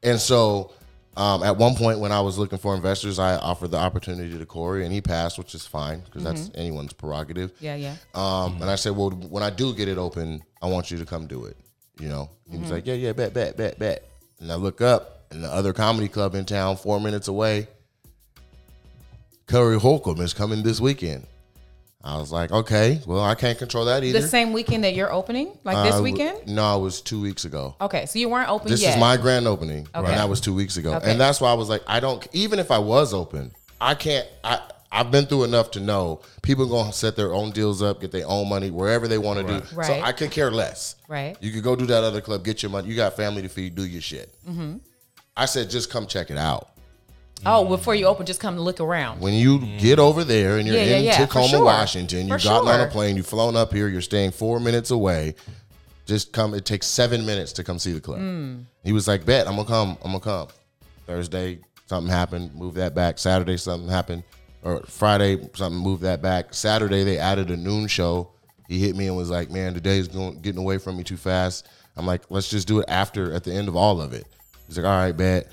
And 0.03 0.19
so, 0.19 0.71
um, 1.15 1.43
at 1.43 1.57
one 1.57 1.75
point 1.75 1.99
when 1.99 2.11
I 2.11 2.21
was 2.21 2.37
looking 2.37 2.57
for 2.57 2.75
investors, 2.75 3.19
I 3.19 3.35
offered 3.35 3.71
the 3.71 3.77
opportunity 3.77 4.37
to 4.37 4.45
Corey, 4.45 4.83
and 4.83 4.93
he 4.93 5.01
passed, 5.01 5.37
which 5.37 5.53
is 5.53 5.65
fine 5.65 6.01
because 6.01 6.23
that's 6.23 6.49
anyone's 6.55 6.93
prerogative. 6.93 7.51
Yeah, 7.59 7.75
yeah. 7.75 7.95
Um, 8.15 8.61
and 8.61 8.69
I 8.69 8.75
said, 8.75 8.95
well, 8.95 9.11
when 9.11 9.43
I 9.43 9.49
do 9.49 9.73
get 9.75 9.87
it 9.87 9.97
open, 9.97 10.41
I 10.61 10.67
want 10.67 10.89
you 10.89 10.97
to 10.97 11.05
come 11.05 11.27
do 11.27 11.45
it. 11.45 11.57
You 11.99 12.09
know, 12.09 12.29
he 12.49 12.57
was 12.57 12.71
like, 12.71 12.87
yeah, 12.87 12.95
yeah, 12.95 13.13
bet, 13.13 13.33
bet, 13.33 13.55
bet, 13.57 13.77
bet. 13.77 14.09
And 14.39 14.51
I 14.51 14.55
look 14.55 14.81
up, 14.81 15.27
and 15.31 15.43
the 15.43 15.47
other 15.47 15.71
comedy 15.73 16.07
club 16.07 16.33
in 16.35 16.45
town, 16.45 16.77
four 16.77 16.99
minutes 16.99 17.27
away, 17.27 17.67
Corey 19.47 19.79
Holcomb 19.79 20.19
is 20.21 20.33
coming 20.33 20.63
this 20.63 20.81
weekend. 20.81 21.27
I 22.05 22.17
was 22.17 22.31
like, 22.33 22.51
okay, 22.51 23.01
well, 23.05 23.21
I 23.21 23.33
can't 23.33 23.57
control 23.57 23.85
that 23.85 24.03
either. 24.03 24.19
The 24.19 24.27
same 24.27 24.51
weekend 24.51 24.83
that 24.83 24.93
you're 24.93 25.11
opening, 25.13 25.57
like 25.63 25.77
Uh, 25.77 25.83
this 25.89 26.01
weekend. 26.01 26.47
No, 26.47 26.77
it 26.77 26.81
was 26.81 26.99
two 27.01 27.21
weeks 27.21 27.45
ago. 27.45 27.75
Okay, 27.79 28.05
so 28.07 28.19
you 28.19 28.27
weren't 28.27 28.49
open 28.49 28.69
This 28.69 28.81
yet. 28.81 28.95
is 28.95 28.99
my 28.99 29.15
grand 29.15 29.47
opening, 29.47 29.87
Okay. 29.95 30.07
and 30.11 30.19
that 30.19 30.27
was 30.27 30.41
two 30.41 30.53
weeks 30.53 30.75
ago. 30.75 30.95
Okay. 30.95 31.11
And 31.11 31.19
that's 31.21 31.39
why 31.39 31.49
I 31.49 31.53
was 31.53 31.69
like, 31.69 31.81
I 31.87 32.01
don't. 32.01 32.27
Even 32.33 32.59
if 32.59 32.71
I 32.71 32.77
was 32.79 33.13
open, 33.13 33.51
I 33.79 33.95
can't. 33.95 34.27
I 34.43 34.59
I've 34.91 35.09
been 35.09 35.25
through 35.25 35.45
enough 35.45 35.71
to 35.71 35.79
know 35.79 36.19
people 36.43 36.67
gonna 36.67 36.93
set 36.93 37.15
their 37.15 37.33
own 37.33 37.49
deals 37.51 37.81
up, 37.81 37.99
get 38.01 38.11
their 38.11 38.27
own 38.27 38.47
money 38.47 38.69
wherever 38.69 39.07
they 39.07 39.17
want 39.17 39.39
to 39.47 39.59
do. 39.59 39.65
So 39.67 39.75
Right. 39.77 40.03
I 40.03 40.11
could 40.11 40.29
care 40.29 40.51
less. 40.51 40.95
Right. 41.07 41.35
You 41.41 41.51
could 41.51 41.63
go 41.63 41.75
do 41.75 41.85
that 41.87 42.03
other 42.03 42.21
club, 42.21 42.43
get 42.43 42.61
your 42.61 42.69
money. 42.69 42.89
You 42.89 42.95
got 42.95 43.15
family 43.15 43.41
to 43.41 43.49
feed, 43.49 43.73
do 43.75 43.85
your 43.85 44.01
shit. 44.03 44.35
Mm-hmm. 44.47 44.77
I 45.35 45.45
said, 45.45 45.71
just 45.71 45.89
come 45.89 46.05
check 46.05 46.29
it 46.29 46.37
out. 46.37 46.69
Oh, 47.45 47.67
before 47.67 47.95
you 47.95 48.05
open, 48.05 48.25
just 48.25 48.39
come 48.39 48.57
look 48.57 48.79
around. 48.79 49.19
When 49.21 49.33
you 49.33 49.59
get 49.77 49.99
over 49.99 50.23
there 50.23 50.57
and 50.57 50.67
you're 50.67 50.77
Yeah, 50.77 50.83
yeah, 50.83 50.97
in 50.97 51.03
yeah, 51.05 51.17
for 51.17 51.25
Tacoma, 51.27 51.47
sure. 51.47 51.65
Washington, 51.65 52.27
you've 52.27 52.43
gotten 52.43 52.67
on 52.67 52.79
a 52.79 52.83
sure. 52.83 52.91
plane, 52.91 53.15
you've 53.15 53.27
flown 53.27 53.55
up 53.55 53.73
here, 53.73 53.87
you're 53.87 54.01
staying 54.01 54.31
four 54.31 54.59
minutes 54.59 54.91
away. 54.91 55.35
Just 56.05 56.33
come. 56.33 56.53
It 56.53 56.65
takes 56.65 56.85
seven 56.87 57.25
minutes 57.25 57.53
to 57.53 57.63
come 57.63 57.79
see 57.79 57.93
the 57.93 58.01
club. 58.01 58.19
Mm. 58.19 58.65
He 58.83 58.91
was 58.91 59.07
like, 59.07 59.25
"Bet 59.25 59.47
I'm 59.47 59.55
gonna 59.55 59.67
come. 59.67 59.97
I'm 60.03 60.11
gonna 60.11 60.19
come." 60.19 60.47
Thursday, 61.07 61.59
something 61.85 62.11
happened. 62.11 62.53
Move 62.55 62.73
that 62.73 62.93
back. 62.93 63.17
Saturday, 63.17 63.55
something 63.55 63.89
happened. 63.89 64.23
Or 64.63 64.81
Friday, 64.81 65.49
something 65.55 65.81
moved 65.81 66.03
that 66.03 66.21
back. 66.21 66.53
Saturday, 66.53 67.03
they 67.03 67.17
added 67.17 67.51
a 67.51 67.57
noon 67.57 67.87
show. 67.87 68.29
He 68.67 68.79
hit 68.79 68.95
me 68.97 69.07
and 69.07 69.15
was 69.15 69.29
like, 69.29 69.49
"Man, 69.49 69.73
today's 69.73 70.09
going 70.09 70.41
getting 70.41 70.59
away 70.59 70.77
from 70.77 70.97
me 70.97 71.03
too 71.05 71.17
fast." 71.17 71.67
I'm 71.95 72.05
like, 72.05 72.23
"Let's 72.29 72.49
just 72.49 72.67
do 72.67 72.79
it 72.79 72.85
after 72.89 73.33
at 73.33 73.45
the 73.45 73.53
end 73.53 73.69
of 73.69 73.77
all 73.77 74.01
of 74.01 74.11
it." 74.11 74.27
He's 74.67 74.77
like, 74.77 74.85
"All 74.85 74.91
right, 74.91 75.15
bet." 75.15 75.47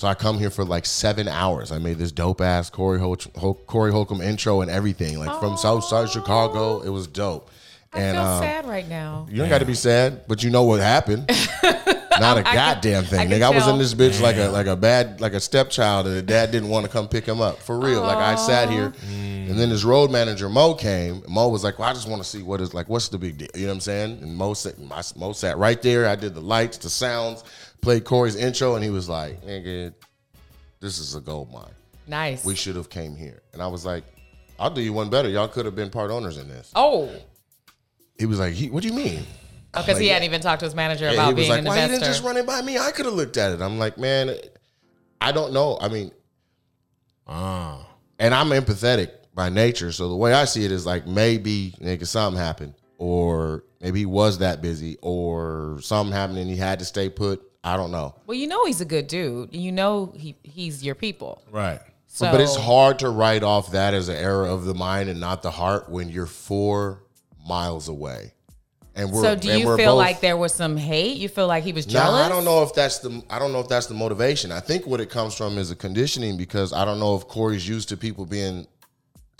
So 0.00 0.08
I 0.08 0.14
come 0.14 0.38
here 0.38 0.48
for 0.48 0.64
like 0.64 0.86
seven 0.86 1.28
hours. 1.28 1.70
I 1.70 1.78
made 1.78 1.98
this 1.98 2.10
dope 2.10 2.40
ass 2.40 2.70
Corey 2.70 2.98
Hol- 2.98 3.18
Hol- 3.36 3.52
Corey 3.66 3.92
Holcomb 3.92 4.22
intro 4.22 4.62
and 4.62 4.70
everything, 4.70 5.18
like 5.18 5.38
from 5.40 5.58
South 5.58 5.84
Southside 5.84 6.08
Chicago. 6.08 6.80
It 6.80 6.88
was 6.88 7.06
dope. 7.06 7.50
I 7.92 8.00
and 8.00 8.16
feel 8.16 8.24
um, 8.24 8.40
sad 8.42 8.66
right 8.66 8.88
now. 8.88 9.26
you 9.28 9.36
don't 9.36 9.50
got 9.50 9.58
to 9.58 9.66
be 9.66 9.74
sad, 9.74 10.22
but 10.26 10.42
you 10.42 10.48
know 10.48 10.64
what 10.64 10.80
happened. 10.80 11.28
Not 12.18 12.38
a 12.38 12.40
I 12.40 12.42
can- 12.42 12.54
goddamn 12.54 13.04
I 13.04 13.06
thing. 13.06 13.28
can 13.28 13.40
Nigga, 13.40 13.42
I 13.42 13.50
was 13.50 13.68
in 13.68 13.76
this 13.76 13.92
bitch 13.92 14.22
like 14.22 14.36
a 14.36 14.48
like 14.48 14.66
a 14.66 14.76
bad 14.76 15.20
like 15.20 15.34
a 15.34 15.40
stepchild, 15.40 16.06
and 16.06 16.16
the 16.16 16.22
dad 16.22 16.50
didn't 16.50 16.70
want 16.70 16.86
to 16.86 16.90
come 16.90 17.06
pick 17.06 17.26
him 17.26 17.42
up 17.42 17.58
for 17.58 17.78
real. 17.78 18.00
Like 18.00 18.16
I 18.16 18.36
sat 18.36 18.70
here, 18.70 18.94
and 19.10 19.58
then 19.58 19.68
his 19.68 19.84
road 19.84 20.10
manager 20.10 20.48
Mo 20.48 20.72
came. 20.74 21.22
Mo 21.28 21.48
was 21.48 21.62
like, 21.62 21.78
"Well, 21.78 21.88
I 21.88 21.92
just 21.92 22.08
want 22.08 22.22
to 22.22 22.28
see 22.28 22.42
what 22.42 22.62
is 22.62 22.72
like. 22.72 22.88
What's 22.88 23.08
the 23.08 23.18
big 23.18 23.36
deal? 23.36 23.48
You 23.54 23.62
know 23.62 23.68
what 23.68 23.74
I'm 23.74 23.80
saying?" 23.80 24.22
And 24.22 24.34
Mo 24.34 24.54
sat, 24.54 24.78
my, 24.78 25.02
Mo 25.16 25.32
sat 25.34 25.58
right 25.58 25.80
there. 25.82 26.06
I 26.06 26.16
did 26.16 26.34
the 26.34 26.40
lights, 26.40 26.78
the 26.78 26.88
sounds, 26.88 27.44
played 27.80 28.04
Corey's 28.04 28.36
intro, 28.36 28.74
and 28.74 28.84
he 28.84 28.90
was 28.90 29.08
like, 29.08 29.44
"Nigga, 29.44 29.92
this 30.80 30.98
is 30.98 31.14
a 31.14 31.20
gold 31.20 31.52
mine. 31.52 31.72
Nice. 32.06 32.44
We 32.44 32.54
should 32.54 32.76
have 32.76 32.90
came 32.90 33.16
here." 33.16 33.42
And 33.52 33.62
I 33.62 33.66
was 33.66 33.84
like, 33.84 34.04
"I'll 34.58 34.70
do 34.70 34.80
you 34.80 34.92
one 34.92 35.10
better. 35.10 35.28
Y'all 35.28 35.48
could 35.48 35.64
have 35.64 35.74
been 35.74 35.90
part 35.90 36.10
owners 36.10 36.36
in 36.36 36.48
this." 36.48 36.70
oh, 36.74 37.10
He 38.18 38.26
was 38.26 38.38
like, 38.38 38.52
he, 38.52 38.70
"What 38.70 38.82
do 38.82 38.88
you 38.88 38.94
mean?" 38.94 39.24
because 39.72 39.98
he 39.98 40.08
hadn't 40.08 40.24
even 40.24 40.40
talked 40.40 40.60
to 40.60 40.66
his 40.66 40.74
manager 40.74 41.04
Yeah, 41.06 41.12
about 41.12 41.28
he 41.28 41.34
was 41.34 41.42
being 41.42 41.50
like, 41.50 41.58
an 41.60 41.64
"Why 41.66 41.82
you 41.82 41.88
didn't 41.88 42.04
just 42.04 42.24
run 42.24 42.36
it 42.36 42.46
by 42.46 42.60
me? 42.60 42.76
I 42.78 42.90
could 42.90 43.06
have 43.06 43.14
looked 43.14 43.36
at 43.36 43.52
it." 43.52 43.60
I'm 43.60 43.78
like, 43.78 43.98
"Man, 43.98 44.34
I 45.20 45.32
don't 45.32 45.52
know. 45.52 45.78
I 45.80 45.88
mean, 45.88 46.10
ah, 47.26 47.86
and 48.18 48.34
I'm 48.34 48.48
empathetic 48.48 49.10
by 49.34 49.48
nature, 49.48 49.92
so 49.92 50.08
the 50.08 50.16
way 50.16 50.32
I 50.32 50.44
see 50.44 50.64
it 50.64 50.72
is 50.72 50.84
like 50.86 51.06
maybe 51.06 51.74
nigga 51.80 52.06
something 52.06 52.38
happened, 52.40 52.74
or 52.98 53.64
maybe 53.80 54.00
he 54.00 54.06
was 54.06 54.38
that 54.38 54.60
busy, 54.60 54.98
or 55.00 55.78
something 55.82 56.12
happened 56.12 56.38
and 56.38 56.50
he 56.50 56.56
had 56.56 56.78
to 56.80 56.84
stay 56.84 57.08
put. 57.08 57.42
I 57.62 57.76
don't 57.76 57.90
know, 57.90 58.14
well, 58.26 58.36
you 58.36 58.46
know 58.46 58.64
he's 58.66 58.80
a 58.80 58.84
good 58.86 59.06
dude. 59.06 59.54
You 59.54 59.70
know 59.72 60.12
he 60.16 60.36
he's 60.42 60.82
your 60.84 60.94
people. 60.94 61.42
right. 61.50 61.80
So, 62.12 62.28
but 62.32 62.40
it's 62.40 62.56
hard 62.56 62.98
to 63.00 63.08
write 63.10 63.44
off 63.44 63.70
that 63.70 63.94
as 63.94 64.08
an 64.08 64.16
error 64.16 64.44
of 64.46 64.64
the 64.64 64.74
mind 64.74 65.08
and 65.08 65.20
not 65.20 65.42
the 65.42 65.50
heart 65.52 65.88
when 65.88 66.08
you're 66.08 66.26
four 66.26 67.04
miles 67.46 67.86
away. 67.88 68.32
And 68.96 69.12
we're 69.12 69.22
So 69.22 69.36
do 69.36 69.48
you 69.56 69.64
feel 69.76 69.92
both- 69.92 69.98
like 69.98 70.20
there 70.20 70.36
was 70.36 70.52
some 70.52 70.76
hate? 70.76 71.18
You 71.18 71.28
feel 71.28 71.46
like 71.46 71.62
he 71.62 71.72
was 71.72 71.86
No, 71.86 71.92
jealous? 71.92 72.26
I 72.26 72.28
don't 72.28 72.44
know 72.44 72.64
if 72.64 72.74
that's 72.74 72.98
the 72.98 73.22
I 73.30 73.38
don't 73.38 73.52
know 73.52 73.60
if 73.60 73.68
that's 73.68 73.86
the 73.86 73.94
motivation. 73.94 74.50
I 74.50 74.58
think 74.58 74.86
what 74.88 75.00
it 75.00 75.08
comes 75.08 75.34
from 75.36 75.56
is 75.56 75.70
a 75.70 75.76
conditioning 75.76 76.36
because 76.36 76.72
I 76.72 76.84
don't 76.84 76.98
know 76.98 77.14
if 77.14 77.28
Corey's 77.28 77.68
used 77.68 77.88
to 77.90 77.96
people 77.96 78.26
being 78.26 78.66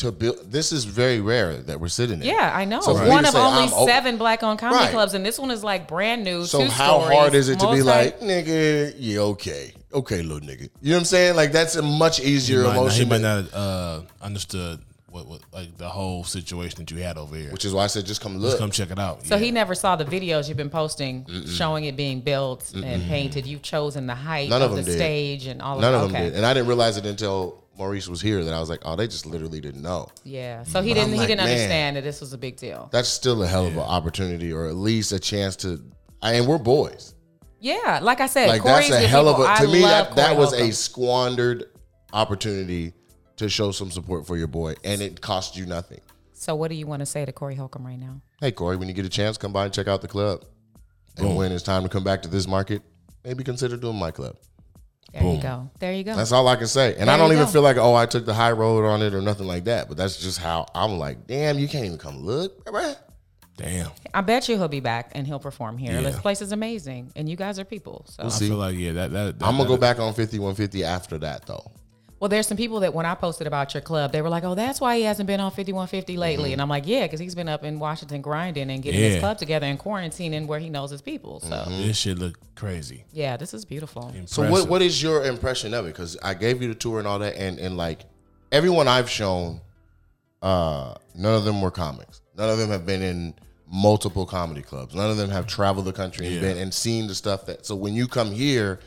to 0.01 0.13
build. 0.13 0.51
This 0.53 0.73
is 0.73 0.85
very 0.85 1.21
rare 1.21 1.57
that 1.57 1.81
we're 1.81 1.89
sitting 1.89 2.21
in. 2.21 2.27
Yeah, 2.27 2.53
I 2.55 2.65
know. 2.65 2.81
So 2.81 2.95
for 2.97 3.05
me 3.05 3.09
one 3.09 3.25
of 3.25 3.33
say 3.33 3.39
only 3.41 3.63
I'm 3.65 3.73
open- 3.73 3.87
seven 3.89 4.17
black 4.19 4.43
owned 4.43 4.59
comedy 4.59 4.85
Right. 4.85 4.91
clubs, 4.93 5.15
and 5.15 5.25
this 5.25 5.39
one 5.39 5.51
is 5.51 5.63
like 5.65 5.89
brand 5.89 6.25
new. 6.25 6.45
So 6.45 6.61
two 6.65 6.69
how 6.71 7.01
stories, 7.01 7.19
hard 7.19 7.35
is 7.35 7.49
it 7.49 7.59
to 7.61 7.67
be 7.67 7.83
multi- 7.83 7.83
like, 7.85 8.21
nigga? 8.21 8.95
Yeah, 8.99 9.21
okay, 9.21 9.73
okay, 9.93 10.23
little 10.23 10.47
nigga. 10.47 10.69
You 10.83 10.91
know 10.91 10.97
what 10.97 10.99
I'm 11.01 11.05
saying? 11.07 11.37
Like 11.37 11.53
that's 11.53 11.77
a 11.77 11.83
much 11.83 12.21
easier 12.21 12.63
He 12.63 12.67
might, 12.69 12.75
not, 12.75 12.93
he 12.93 13.03
emotion. 13.03 13.09
might 13.09 13.21
not 13.21 13.55
uh, 13.55 14.01
understood 14.23 14.81
what, 15.11 15.27
what 15.27 15.41
like 15.53 15.77
the 15.77 15.89
whole 15.89 16.23
situation 16.23 16.79
that 16.79 16.91
you 16.93 16.99
had 17.03 17.19
over 17.19 17.35
here. 17.37 17.51
which 17.51 17.65
is 17.65 17.75
why 17.75 17.83
I 17.85 17.89
said 17.89 18.07
just 18.07 18.21
come 18.21 18.37
look. 18.39 18.51
Just 18.53 18.59
come 18.61 18.71
check 18.71 18.91
it 18.93 18.99
out. 18.99 19.27
So 19.27 19.35
yeah. 19.37 19.43
he 19.43 19.51
never 19.51 19.75
saw 19.75 19.97
the 19.97 20.05
videos 20.05 20.47
you've 20.49 20.57
been 20.57 20.71
posting 20.71 21.27
showing 21.47 21.85
it 21.85 21.97
being 21.97 22.21
built 22.21 22.73
and 22.75 23.03
painted. 23.05 23.45
You've 23.47 23.63
chosen 23.63 24.07
the 24.07 24.15
height 24.15 24.49
None 24.49 24.63
of, 24.63 24.71
of 24.71 24.77
the 24.79 24.83
did. 24.85 24.97
stage 24.97 25.47
and 25.47 25.61
all 25.61 25.79
None 25.81 25.95
of 25.95 26.03
of 26.03 26.11
okay. 26.11 26.21
them 26.23 26.31
did, 26.31 26.37
and 26.37 26.47
I 26.47 26.55
didn't 26.55 26.69
realize 26.69 26.97
it 26.97 27.05
until 27.07 27.63
Maurice 27.81 28.09
was 28.09 28.21
here 28.21 28.45
that 28.45 28.53
I 28.53 28.61
was 28.61 28.69
like, 28.69 28.81
oh, 28.85 28.95
they 28.95 29.07
just 29.07 29.25
literally 29.25 29.59
didn't 29.61 29.81
know. 29.81 30.09
Yeah. 30.23 30.65
So 30.65 30.83
he 30.83 30.93
But 30.93 31.01
I'm 31.01 31.05
didn't 31.07 31.13
he 31.15 31.19
like, 31.21 31.29
didn't 31.29 31.45
man. 31.45 31.49
understand 31.55 31.97
that 31.97 32.05
this 32.05 32.21
was 32.21 32.35
a 32.35 32.39
big 32.39 32.57
deal. 32.57 32.91
That's 32.93 33.09
still 33.09 33.43
a 33.43 33.47
hell 33.47 33.67
of 33.67 33.73
an 33.73 33.79
opportunity, 33.81 34.53
or 34.53 34.67
at 34.67 34.75
least 34.75 35.13
a 35.13 35.19
chance 35.19 35.57
to. 35.57 35.83
I 36.21 36.35
and 36.35 36.47
we're 36.47 36.59
boys. 36.59 37.15
Yeah. 37.59 38.01
Like 38.03 38.21
I 38.21 38.27
said, 38.27 38.49
like 38.49 38.61
Corey's 38.61 38.91
that's 38.91 38.99
a 38.99 39.01
good 39.05 39.09
hell 39.09 39.25
people. 39.25 39.45
of 39.45 39.49
a 39.49 39.53
I 39.53 39.57
to 39.61 39.67
me 39.69 39.83
love 39.83 40.09
that 40.09 40.17
that 40.17 40.27
Corey 40.29 40.39
was 40.39 40.51
Holcomb. 40.51 40.69
a 40.69 40.73
squandered 40.73 41.65
opportunity 42.13 42.93
to 43.37 43.49
show 43.49 43.71
some 43.73 43.91
support 43.91 44.27
for 44.27 44.37
your 44.37 44.47
boy 44.47 44.75
and 44.85 45.01
it 45.01 45.21
cost 45.23 45.57
you 45.57 45.65
nothing 45.65 46.01
So 46.35 46.55
what 46.55 46.69
do 46.69 46.75
you 46.75 46.87
want 46.87 47.01
to 47.01 47.07
say 47.07 47.25
to 47.25 47.33
Corey 47.33 47.55
Holcomb 47.55 47.87
right 47.87 47.99
now? 47.99 48.21
hey 48.41 48.51
corey 48.53 48.77
when 48.77 48.89
you 48.89 48.95
get 48.95 49.05
a 49.07 49.09
chance 49.11 49.39
come 49.39 49.53
by 49.53 49.65
and 49.65 49.73
check 49.73 49.87
out 49.89 50.03
the 50.03 50.09
club 50.09 50.45
and 51.17 51.37
when 51.37 51.53
it's 51.53 51.63
time 51.63 51.83
to 51.83 51.89
come 51.89 52.03
back 52.05 52.21
to 52.23 52.29
this 52.29 52.47
market 52.47 52.83
maybe 53.25 53.45
consider 53.45 53.77
doing 53.77 53.97
my 53.97 54.11
club 54.11 54.37
There 55.13 55.23
you 55.35 55.43
go. 55.43 55.71
There 55.81 55.93
you 55.93 56.05
go. 56.05 56.15
that's 56.15 56.33
all 56.33 56.47
i 56.49 56.57
can 56.57 56.67
say 56.69 56.95
and 56.97 57.09
There 57.09 57.15
i 57.15 57.19
don't 57.19 57.33
even 57.33 57.45
go. 57.47 57.51
feel 57.51 57.63
like 57.63 57.77
oh 57.77 57.95
i 57.95 58.07
took 58.07 58.25
the 58.27 58.35
high 58.35 58.53
road 58.53 58.85
on 58.87 59.03
it 59.03 59.13
or 59.15 59.21
nothing 59.21 59.47
like 59.47 59.65
that 59.65 59.89
but 59.89 59.97
that's 59.97 60.17
just 60.17 60.39
how 60.39 60.67
i'm 60.75 60.99
like 60.99 61.27
damn 61.27 61.59
you 61.59 61.67
can't 61.69 61.85
even 61.85 61.99
come 61.99 62.25
look 62.25 62.65
bruh. 62.65 62.97
Damn. 63.57 63.91
I 64.15 64.23
bet 64.23 64.49
you 64.49 64.57
he'll 64.57 64.69
be 64.69 64.81
back 64.81 65.11
and 65.15 65.27
he'll 65.27 65.39
perform 65.39 65.77
here. 65.77 65.93
Yeah. 65.93 66.01
This 66.01 66.19
place 66.19 66.41
is 66.41 66.53
amazing, 66.53 67.13
and 67.15 67.29
you 67.29 67.37
guys 67.37 67.59
are 67.59 67.65
people. 67.67 68.07
So, 68.09 68.23
I 68.25 68.29
see. 68.31 68.49
feel 68.49 68.57
like 68.57 68.75
yeah, 68.75 68.93
that 68.93 69.11
that, 69.13 69.39
that 69.39 69.47
i'm 69.47 69.59
gonna 69.59 69.69
go 69.69 69.77
back 69.77 69.99
on 69.99 70.15
5150 70.15 70.83
after 70.83 71.19
that 71.19 71.45
though 71.45 71.71
well, 72.21 72.29
there's 72.29 72.47
some 72.47 72.57
people 72.59 72.81
that 72.81 72.93
when 72.95 73.07
I 73.07 73.15
posted 73.15 73.47
about 73.47 73.73
your 73.75 73.81
club, 73.81 74.13
they 74.13 74.21
were 74.23 74.29
like, 74.29 74.45
"Oh, 74.45 74.55
that's 74.55 74.81
why 74.81 74.97
he 74.99 75.03
hasn't 75.05 75.27
been 75.27 75.41
on 75.41 75.51
5150 75.51 76.17
lately." 76.17 76.45
Mm-hmm. 76.45 76.53
And 76.53 76.63
I'm 76.63 76.69
like, 76.69 76.87
"Yeah, 76.87 77.07
because 77.07 77.19
he's 77.19 77.35
been 77.35 77.49
up 77.49 77.65
in 77.65 77.79
Washington 77.79 78.21
grinding 78.21 78.71
and 78.71 78.83
getting 78.83 79.01
his 79.01 79.19
club 79.21 79.39
together 79.39 79.67
and 79.67 79.79
quarantining 79.79 80.47
where 80.47 80.59
he 80.61 80.69
knows 80.71 80.91
his 80.91 81.01
people." 81.03 81.41
So, 81.41 81.49
Mm-hmm. 81.49 81.83
This 81.83 81.97
should 81.97 82.19
look 82.19 82.39
crazy. 82.55 83.05
yeah, 83.13 83.37
this 83.37 83.55
is 83.55 83.65
beautiful. 83.65 84.15
So 84.27 84.49
what 84.51 84.69
what 84.69 84.83
is 84.83 85.03
your 85.03 85.25
impression 85.25 85.73
of 85.75 85.87
it? 85.87 85.89
Because 85.95 86.17
I 86.23 86.35
gave 86.35 86.61
you 86.63 86.69
the 86.69 86.75
tour 86.75 86.99
and 86.99 87.09
all 87.09 87.19
that, 87.21 87.37
and 87.37 87.59
and 87.59 87.77
like 87.77 88.01
everyone 88.53 88.87
I've 88.87 89.09
shown 89.11 89.61
uh, 90.43 90.95
none 91.15 91.35
of 91.35 91.45
them 91.45 91.61
were 91.61 91.71
comics. 91.71 92.21
None 92.37 92.49
of 92.49 92.59
them 92.59 92.71
have 92.71 92.87
been 92.87 93.03
in 93.03 93.35
multiple 93.71 94.27
comedy 94.27 94.63
clubs. 94.63 94.95
None 94.95 95.11
of 95.11 95.17
them 95.17 95.31
have 95.31 95.47
traveled 95.47 95.87
the 95.87 95.93
country 95.93 96.27
and 96.27 96.41
been 96.41 96.59
and 96.59 96.73
seen 96.75 97.07
the 97.07 97.15
stuff 97.15 97.47
that. 97.47 97.67
So 97.67 97.75
when 97.77 97.95
you 97.95 98.09
come 98.09 98.31
here, 98.33 98.81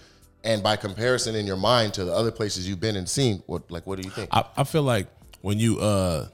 and 0.44 0.62
by 0.62 0.76
comparison 0.76 1.36
in 1.36 1.48
your 1.48 1.58
mind 1.58 1.94
to 1.96 2.06
the 2.06 2.14
other 2.14 2.32
places 2.32 2.68
you've 2.68 2.80
been 2.80 2.96
and 2.96 3.08
seen, 3.08 3.44
what 3.46 3.70
like 3.72 3.86
what 3.88 4.00
do 4.00 4.04
you 4.08 4.12
think? 4.14 4.30
I, 4.32 4.46
I 4.58 4.64
feel 4.64 4.84
like 4.84 5.08
when 5.42 5.60
you 5.60 5.80
uh 5.80 6.28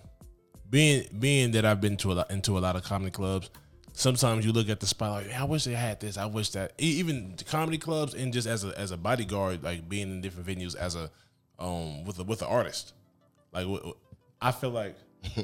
being 0.69 1.05
being 1.19 1.51
that 1.51 1.65
I've 1.65 1.81
been 1.81 1.97
to 1.97 2.11
a 2.11 2.13
lot 2.13 2.31
into 2.31 2.57
a 2.57 2.59
lot 2.59 2.75
of 2.75 2.83
comedy 2.83 3.11
clubs, 3.11 3.49
sometimes 3.93 4.45
you 4.45 4.51
look 4.51 4.69
at 4.69 4.79
the 4.79 4.87
spot 4.87 5.23
like, 5.25 5.35
I 5.35 5.43
wish 5.43 5.63
they 5.63 5.73
had 5.73 5.99
this. 5.99 6.17
I 6.17 6.25
wish 6.25 6.49
that 6.51 6.73
e- 6.81 6.99
even 6.99 7.35
the 7.37 7.43
comedy 7.43 7.77
clubs 7.77 8.13
and 8.13 8.31
just 8.33 8.47
as 8.47 8.63
a 8.63 8.77
as 8.79 8.91
a 8.91 8.97
bodyguard, 8.97 9.63
like 9.63 9.87
being 9.89 10.09
in 10.11 10.21
different 10.21 10.47
venues 10.47 10.75
as 10.75 10.95
a 10.95 11.09
um 11.59 12.03
with 12.05 12.19
a 12.19 12.23
with 12.23 12.41
an 12.41 12.47
artist, 12.47 12.93
like 13.51 13.65
wh- 13.67 13.87
wh- 13.87 13.93
I 14.41 14.51
feel 14.51 14.71
like 14.71 14.95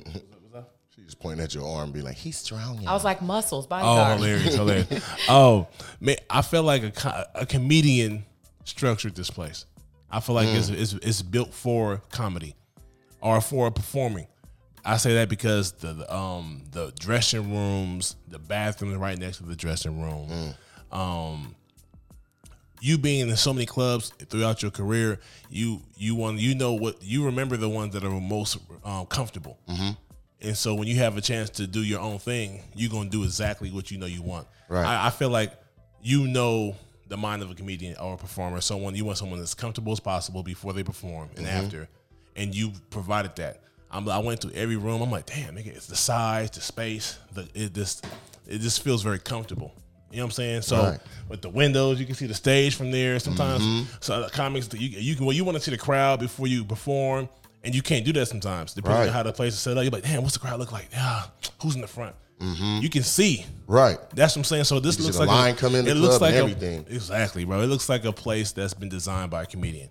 She 0.95 1.01
just 1.01 1.19
pointing 1.19 1.43
at 1.43 1.53
your 1.53 1.67
arm, 1.67 1.91
be 1.91 2.01
like, 2.01 2.15
"He's 2.15 2.37
strong." 2.37 2.87
I 2.87 2.93
was 2.93 3.03
like 3.03 3.21
muscles, 3.21 3.67
bodyguard." 3.67 4.21
oh 4.21 4.23
bodyguard. 4.23 4.55
hilarious 4.55 4.55
hilarious 4.87 5.19
oh 5.27 5.67
man 5.99 6.15
I 6.29 6.41
feel 6.41 6.63
like 6.63 6.83
a 7.03 7.25
a 7.35 7.45
comedian 7.45 8.23
structured 8.65 9.15
this 9.15 9.29
place. 9.29 9.65
I 10.11 10.19
feel 10.19 10.35
like 10.35 10.47
it's, 10.47 10.69
it's 10.69 10.93
it's 10.93 11.21
built 11.21 11.53
for 11.53 12.01
comedy 12.11 12.55
or 13.21 13.41
for 13.41 13.71
performing. 13.71 14.27
I 14.83 14.97
say 14.97 15.15
that 15.15 15.29
because 15.29 15.71
the, 15.71 15.93
the 15.93 16.13
um 16.15 16.63
the 16.71 16.93
dressing 16.99 17.51
rooms, 17.51 18.15
the 18.27 18.37
bathrooms 18.39 18.97
right 18.97 19.17
next 19.17 19.37
to 19.37 19.43
the 19.43 19.55
dressing 19.55 19.99
room. 20.01 20.53
Um 20.91 21.55
you 22.81 22.97
being 22.97 23.29
in 23.29 23.35
so 23.35 23.51
many 23.53 23.65
clubs 23.65 24.11
throughout 24.29 24.61
your 24.61 24.69
career, 24.71 25.19
you 25.49 25.81
you 25.97 26.13
want 26.13 26.39
you 26.39 26.53
know 26.53 26.73
what 26.73 27.01
you 27.01 27.25
remember 27.25 27.57
the 27.57 27.69
ones 27.69 27.93
that 27.93 28.03
are 28.03 28.09
most 28.09 28.57
um, 28.83 29.05
comfortable. 29.07 29.57
And 30.41 30.55
so 30.55 30.75
when 30.75 30.87
you 30.87 30.97
have 30.97 31.17
a 31.17 31.21
chance 31.21 31.49
to 31.51 31.65
do 31.65 31.81
your 31.81 31.99
own 32.01 32.19
thing, 32.19 32.61
you're 32.75 32.91
gonna 32.91 33.09
do 33.09 33.23
exactly 33.23 33.71
what 33.71 33.89
you 33.89 33.97
know 33.97 34.05
you 34.05 34.21
want. 34.21 34.47
Right. 34.69 34.85
I, 34.85 35.07
I 35.07 35.09
feel 35.09 35.29
like 35.29 35.53
you 36.01 36.27
know 36.27 36.75
the 37.15 37.21
mind 37.21 37.41
of 37.41 37.49
a 37.49 37.55
comedian 37.55 37.95
or 37.97 38.15
a 38.15 38.17
performer. 38.17 38.61
Someone 38.61 38.95
you 38.95 39.05
want 39.05 39.17
someone 39.17 39.39
as 39.39 39.53
comfortable 39.53 39.93
as 39.93 39.99
possible 39.99 40.43
before 40.43 40.73
they 40.73 40.83
perform 40.83 41.29
and 41.37 41.45
mm-hmm. 41.45 41.65
after, 41.65 41.87
and 42.35 42.53
you 42.53 42.71
provided 42.89 43.35
that. 43.37 43.61
I'm, 43.89 44.07
I 44.09 44.19
went 44.19 44.41
to 44.41 44.53
every 44.53 44.75
room. 44.75 45.01
I'm 45.01 45.11
like, 45.11 45.25
damn, 45.25 45.55
nigga, 45.55 45.67
it's 45.67 45.87
the 45.87 45.95
size, 45.95 46.51
the 46.51 46.61
space, 46.61 47.17
the 47.33 47.47
it 47.53 47.73
just 47.73 48.05
it 48.47 48.59
just 48.59 48.83
feels 48.83 49.01
very 49.01 49.19
comfortable. 49.19 49.73
You 50.11 50.17
know 50.17 50.23
what 50.23 50.27
I'm 50.27 50.31
saying? 50.31 50.61
So 50.63 50.77
Right. 50.77 50.99
with 51.29 51.41
the 51.41 51.49
windows, 51.49 51.99
you 51.99 52.05
can 52.05 52.15
see 52.15 52.27
the 52.27 52.33
stage 52.33 52.75
from 52.75 52.91
there. 52.91 53.19
Sometimes, 53.19 53.63
mm-hmm. 53.63 53.91
so 54.01 54.21
the 54.21 54.29
comics 54.29 54.73
you 54.73 54.89
you 54.89 55.15
can 55.15 55.25
well, 55.25 55.35
you 55.35 55.45
want 55.45 55.57
to 55.57 55.63
see 55.63 55.71
the 55.71 55.77
crowd 55.77 56.19
before 56.19 56.47
you 56.47 56.65
perform, 56.65 57.29
and 57.63 57.73
you 57.73 57.81
can't 57.81 58.05
do 58.05 58.11
that 58.13 58.27
sometimes. 58.27 58.73
Depending 58.73 58.99
Right. 58.99 59.07
on 59.07 59.13
how 59.13 59.23
the 59.23 59.31
place 59.31 59.53
is 59.53 59.59
set 59.59 59.77
up, 59.77 59.83
you're 59.83 59.91
like, 59.91 60.03
damn, 60.03 60.21
what's 60.21 60.33
the 60.33 60.39
crowd 60.39 60.59
look 60.59 60.71
like? 60.73 60.89
Yeah, 60.91 61.23
who's 61.61 61.75
in 61.75 61.81
the 61.81 61.87
front? 61.87 62.15
You 62.39 62.89
can 62.89 63.03
see. 63.03 63.45
right. 63.67 63.97
That's 64.11 64.35
what 64.35 64.41
I'm 64.41 64.43
saying. 64.43 64.63
So 64.65 64.79
this 64.79 64.97
You 64.99 65.05
looks 65.05 65.17
see 65.17 65.23
the 65.23 65.27
like 65.29 65.37
line 65.37 65.53
a, 65.53 65.57
come 65.57 65.75
in 65.75 65.85
the 65.85 65.91
it 65.91 65.95
looks 65.95 66.17
club 66.17 66.21
like 66.21 66.35
and 66.35 66.39
a- 66.49 66.51
everything. 66.55 66.85
exactly, 66.89 67.45
bro. 67.45 67.61
It 67.61 67.67
looks 67.67 67.87
like 67.89 68.05
a 68.05 68.11
place 68.11 68.51
that's 68.51 68.73
been 68.73 68.89
designed 68.89 69.31
by 69.31 69.43
a 69.43 69.45
comedian 69.45 69.89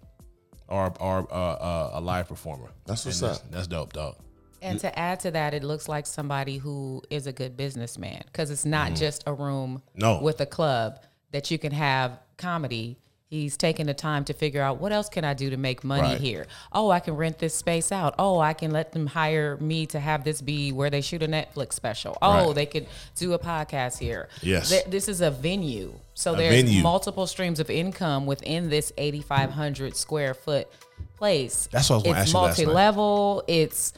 or 0.69 0.93
or 1.01 1.27
uh, 1.33 1.35
uh, 1.35 1.91
a 1.95 2.01
live 2.01 2.29
performer. 2.29 2.71
That's 2.87 3.05
what's 3.05 3.21
And 3.23 3.31
up. 3.33 3.39
That's, 3.39 3.51
that's 3.51 3.67
dope, 3.67 3.93
dog. 3.93 4.17
And 4.63 4.81
to 4.81 4.99
add 4.99 5.21
to 5.21 5.31
that, 5.33 5.53
it 5.53 5.63
looks 5.63 5.89
like 5.89 6.07
somebody 6.07 6.57
who 6.57 7.03
is 7.11 7.27
a 7.27 7.33
good 7.33 7.57
businessman 7.57 8.23
because 8.27 8.51
it's 8.51 8.65
not 8.65 8.95
just 8.95 9.23
a 9.27 9.33
room. 9.35 9.83
No. 9.95 10.21
with 10.23 10.41
a 10.41 10.47
club 10.47 11.01
that 11.33 11.51
you 11.51 11.59
can 11.59 11.73
have 11.73 12.19
comedy. 12.39 12.99
He's 13.35 13.57
taking 13.57 13.87
the 13.87 13.95
time 13.95 14.25
to 14.27 14.33
figure 14.33 14.63
out 14.63 14.81
what 14.81 14.93
else 14.93 15.09
can 15.09 15.25
I 15.25 15.35
do 15.35 15.51
to 15.51 15.57
make 15.57 15.83
money 15.83 16.03
Right. 16.03 16.21
here. 16.21 16.47
Oh, 16.73 16.91
I 16.91 17.01
can 17.01 17.15
rent 17.17 17.39
this 17.41 17.53
space 17.53 17.91
out. 17.91 18.15
Oh, 18.17 18.39
I 18.39 18.53
can 18.53 18.71
let 18.71 18.93
them 18.93 19.09
hire 19.09 19.57
me 19.57 19.87
to 19.87 19.99
have 19.99 20.23
this 20.23 20.41
be 20.41 20.71
where 20.71 20.89
they 20.89 21.01
shoot 21.01 21.21
a 21.23 21.27
Netflix 21.27 21.73
special. 21.73 22.17
Oh, 22.23 22.47
Right. 22.47 22.55
they 22.55 22.67
could 22.67 22.87
do 23.17 23.33
a 23.33 23.39
podcast 23.41 23.99
here. 23.99 24.29
Yes. 24.41 24.69
Th- 24.69 24.85
this 24.85 25.09
is 25.09 25.21
a 25.21 25.33
venue. 25.33 25.95
So 26.15 26.35
A 26.35 26.37
there's 26.37 26.55
venue. 26.63 26.83
multiple 26.83 27.27
streams 27.27 27.59
of 27.59 27.71
income 27.71 28.25
within 28.25 28.69
this 28.71 28.93
8,500 28.97 29.97
square 29.97 30.33
foot 30.35 30.69
place. 31.17 31.69
That's 31.73 31.91
what 31.91 31.97
I 31.97 31.99
was 31.99 32.05
gonna 32.05 32.21
it's 32.21 32.29
ask 32.29 32.33
you 32.35 32.39
last 32.41 32.59
night. 32.59 32.65
multi-level. 32.67 33.45
It's 33.49 33.93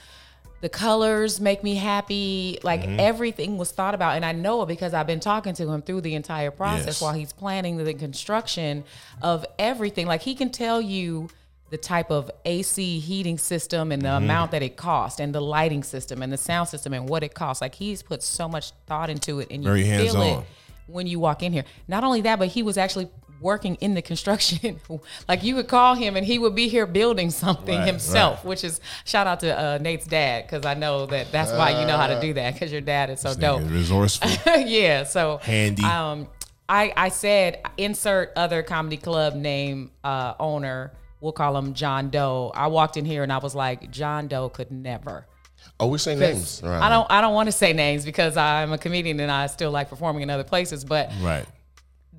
the 0.60 0.68
colors 0.68 1.40
make 1.40 1.62
me 1.62 1.74
happy. 1.74 2.58
Like 2.62 2.80
Mm-hmm. 2.82 3.00
everything 3.00 3.58
was 3.58 3.70
thought 3.72 3.94
about, 3.94 4.16
and 4.16 4.24
I 4.24 4.32
know 4.32 4.62
it 4.62 4.66
because 4.66 4.94
I've 4.94 5.06
been 5.06 5.20
talking 5.20 5.54
to 5.54 5.68
him 5.70 5.82
through 5.82 6.00
the 6.02 6.14
entire 6.14 6.50
process 6.50 6.86
Yes. 6.86 7.02
while 7.02 7.12
he's 7.12 7.32
planning 7.32 7.76
the 7.76 7.94
construction 7.94 8.84
of 9.22 9.44
everything. 9.58 10.06
Like 10.06 10.22
he 10.22 10.34
can 10.34 10.50
tell 10.50 10.80
you 10.80 11.28
the 11.70 11.76
type 11.76 12.10
of 12.12 12.30
AC 12.44 13.00
heating 13.00 13.38
system 13.38 13.90
and 13.90 14.00
the 14.00 14.08
Mm-hmm. 14.08 14.24
amount 14.24 14.50
that 14.52 14.62
it 14.62 14.76
cost, 14.76 15.20
and 15.20 15.34
the 15.34 15.40
lighting 15.42 15.82
system 15.82 16.22
and 16.22 16.32
the 16.32 16.36
sound 16.38 16.68
system 16.68 16.92
and 16.94 17.08
what 17.08 17.22
it 17.22 17.34
costs. 17.34 17.60
Like 17.60 17.74
he's 17.74 18.02
put 18.02 18.22
so 18.22 18.48
much 18.48 18.70
thought 18.86 19.10
into 19.10 19.40
it, 19.40 19.48
and 19.50 19.62
you 19.64 19.68
Very 19.70 19.82
feel 19.82 20.20
it 20.22 20.44
when 20.86 21.06
you 21.08 21.18
walk 21.18 21.42
in 21.42 21.52
here. 21.52 21.64
Not 21.88 22.04
only 22.04 22.20
that, 22.22 22.38
but 22.38 22.48
he 22.48 22.62
was 22.62 22.78
actually 22.78 23.08
working 23.40 23.74
in 23.76 23.94
the 23.94 24.02
construction. 24.02 24.80
like 25.28 25.42
you 25.42 25.54
would 25.56 25.68
call 25.68 25.94
him 25.94 26.16
and 26.16 26.26
he 26.26 26.38
would 26.38 26.54
be 26.54 26.68
here 26.68 26.86
building 26.86 27.30
something 27.30 27.78
Right, 27.78 27.86
himself, 27.86 28.38
right. 28.38 28.44
which 28.46 28.64
is 28.64 28.80
shout 29.04 29.26
out 29.26 29.40
to 29.40 29.58
uh, 29.58 29.78
Nate's 29.78 30.06
dad 30.06 30.46
because 30.46 30.64
I 30.64 30.74
know 30.74 31.06
that 31.06 31.30
that's 31.32 31.52
why 31.52 31.80
you 31.80 31.86
know 31.86 31.96
how 31.96 32.06
to 32.06 32.20
do 32.20 32.32
that 32.34 32.54
because 32.54 32.72
your 32.72 32.80
dad 32.80 33.10
is 33.10 33.20
so 33.20 33.34
dope. 33.34 33.62
Resourceful. 33.70 34.30
yeah, 34.66 35.04
so 35.04 35.38
Handy. 35.38 35.84
Um, 35.84 36.28
I 36.68 36.92
I 36.96 37.08
said 37.10 37.62
insert 37.76 38.32
other 38.36 38.62
comedy 38.62 38.96
club 38.96 39.34
name 39.34 39.90
uh, 40.02 40.34
owner. 40.40 40.92
We'll 41.20 41.32
call 41.32 41.56
him 41.56 41.72
John 41.74 42.10
Doe. 42.10 42.52
I 42.54 42.66
walked 42.66 42.96
in 42.96 43.04
here 43.04 43.22
and 43.22 43.32
I 43.32 43.38
was 43.38 43.54
like, 43.54 43.90
John 43.90 44.28
Doe 44.28 44.48
could 44.48 44.70
never. 44.70 45.26
Oh, 45.80 45.88
we 45.88 45.98
say 45.98 46.14
names. 46.14 46.60
Right. 46.64 46.80
I 46.80 46.88
don't. 46.88 47.06
I 47.10 47.20
don't 47.20 47.34
want 47.34 47.46
to 47.48 47.52
say 47.52 47.72
names 47.72 48.04
because 48.04 48.36
I'm 48.36 48.72
a 48.72 48.78
comedian 48.78 49.18
and 49.20 49.30
I 49.30 49.46
still 49.46 49.70
like 49.70 49.88
performing 49.90 50.22
in 50.22 50.30
other 50.30 50.44
places. 50.44 50.84
But 50.84 51.10
right. 51.20 51.44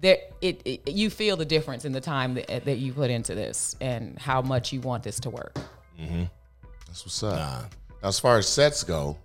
There, 0.01 0.17
it, 0.41 0.61
it 0.65 0.87
you 0.93 1.09
feel 1.09 1.35
the 1.37 1.45
difference 1.45 1.85
in 1.85 1.91
the 1.91 2.01
time 2.01 2.35
that, 2.35 2.65
that 2.65 2.77
you 2.77 2.93
put 2.93 3.09
into 3.09 3.33
this 3.35 3.75
and 3.81 4.17
how 4.19 4.41
much 4.41 4.71
you 4.71 4.79
want 4.81 5.03
this 5.03 5.19
to 5.21 5.29
work. 5.29 5.55
Mm-hmm. 5.99 6.23
That's 6.85 7.05
what's 7.05 7.23
up. 7.23 7.35
Now, 7.35 7.65
as 8.03 8.19
far 8.19 8.37
as 8.37 8.47
sets 8.47 8.83
go, 8.83 9.17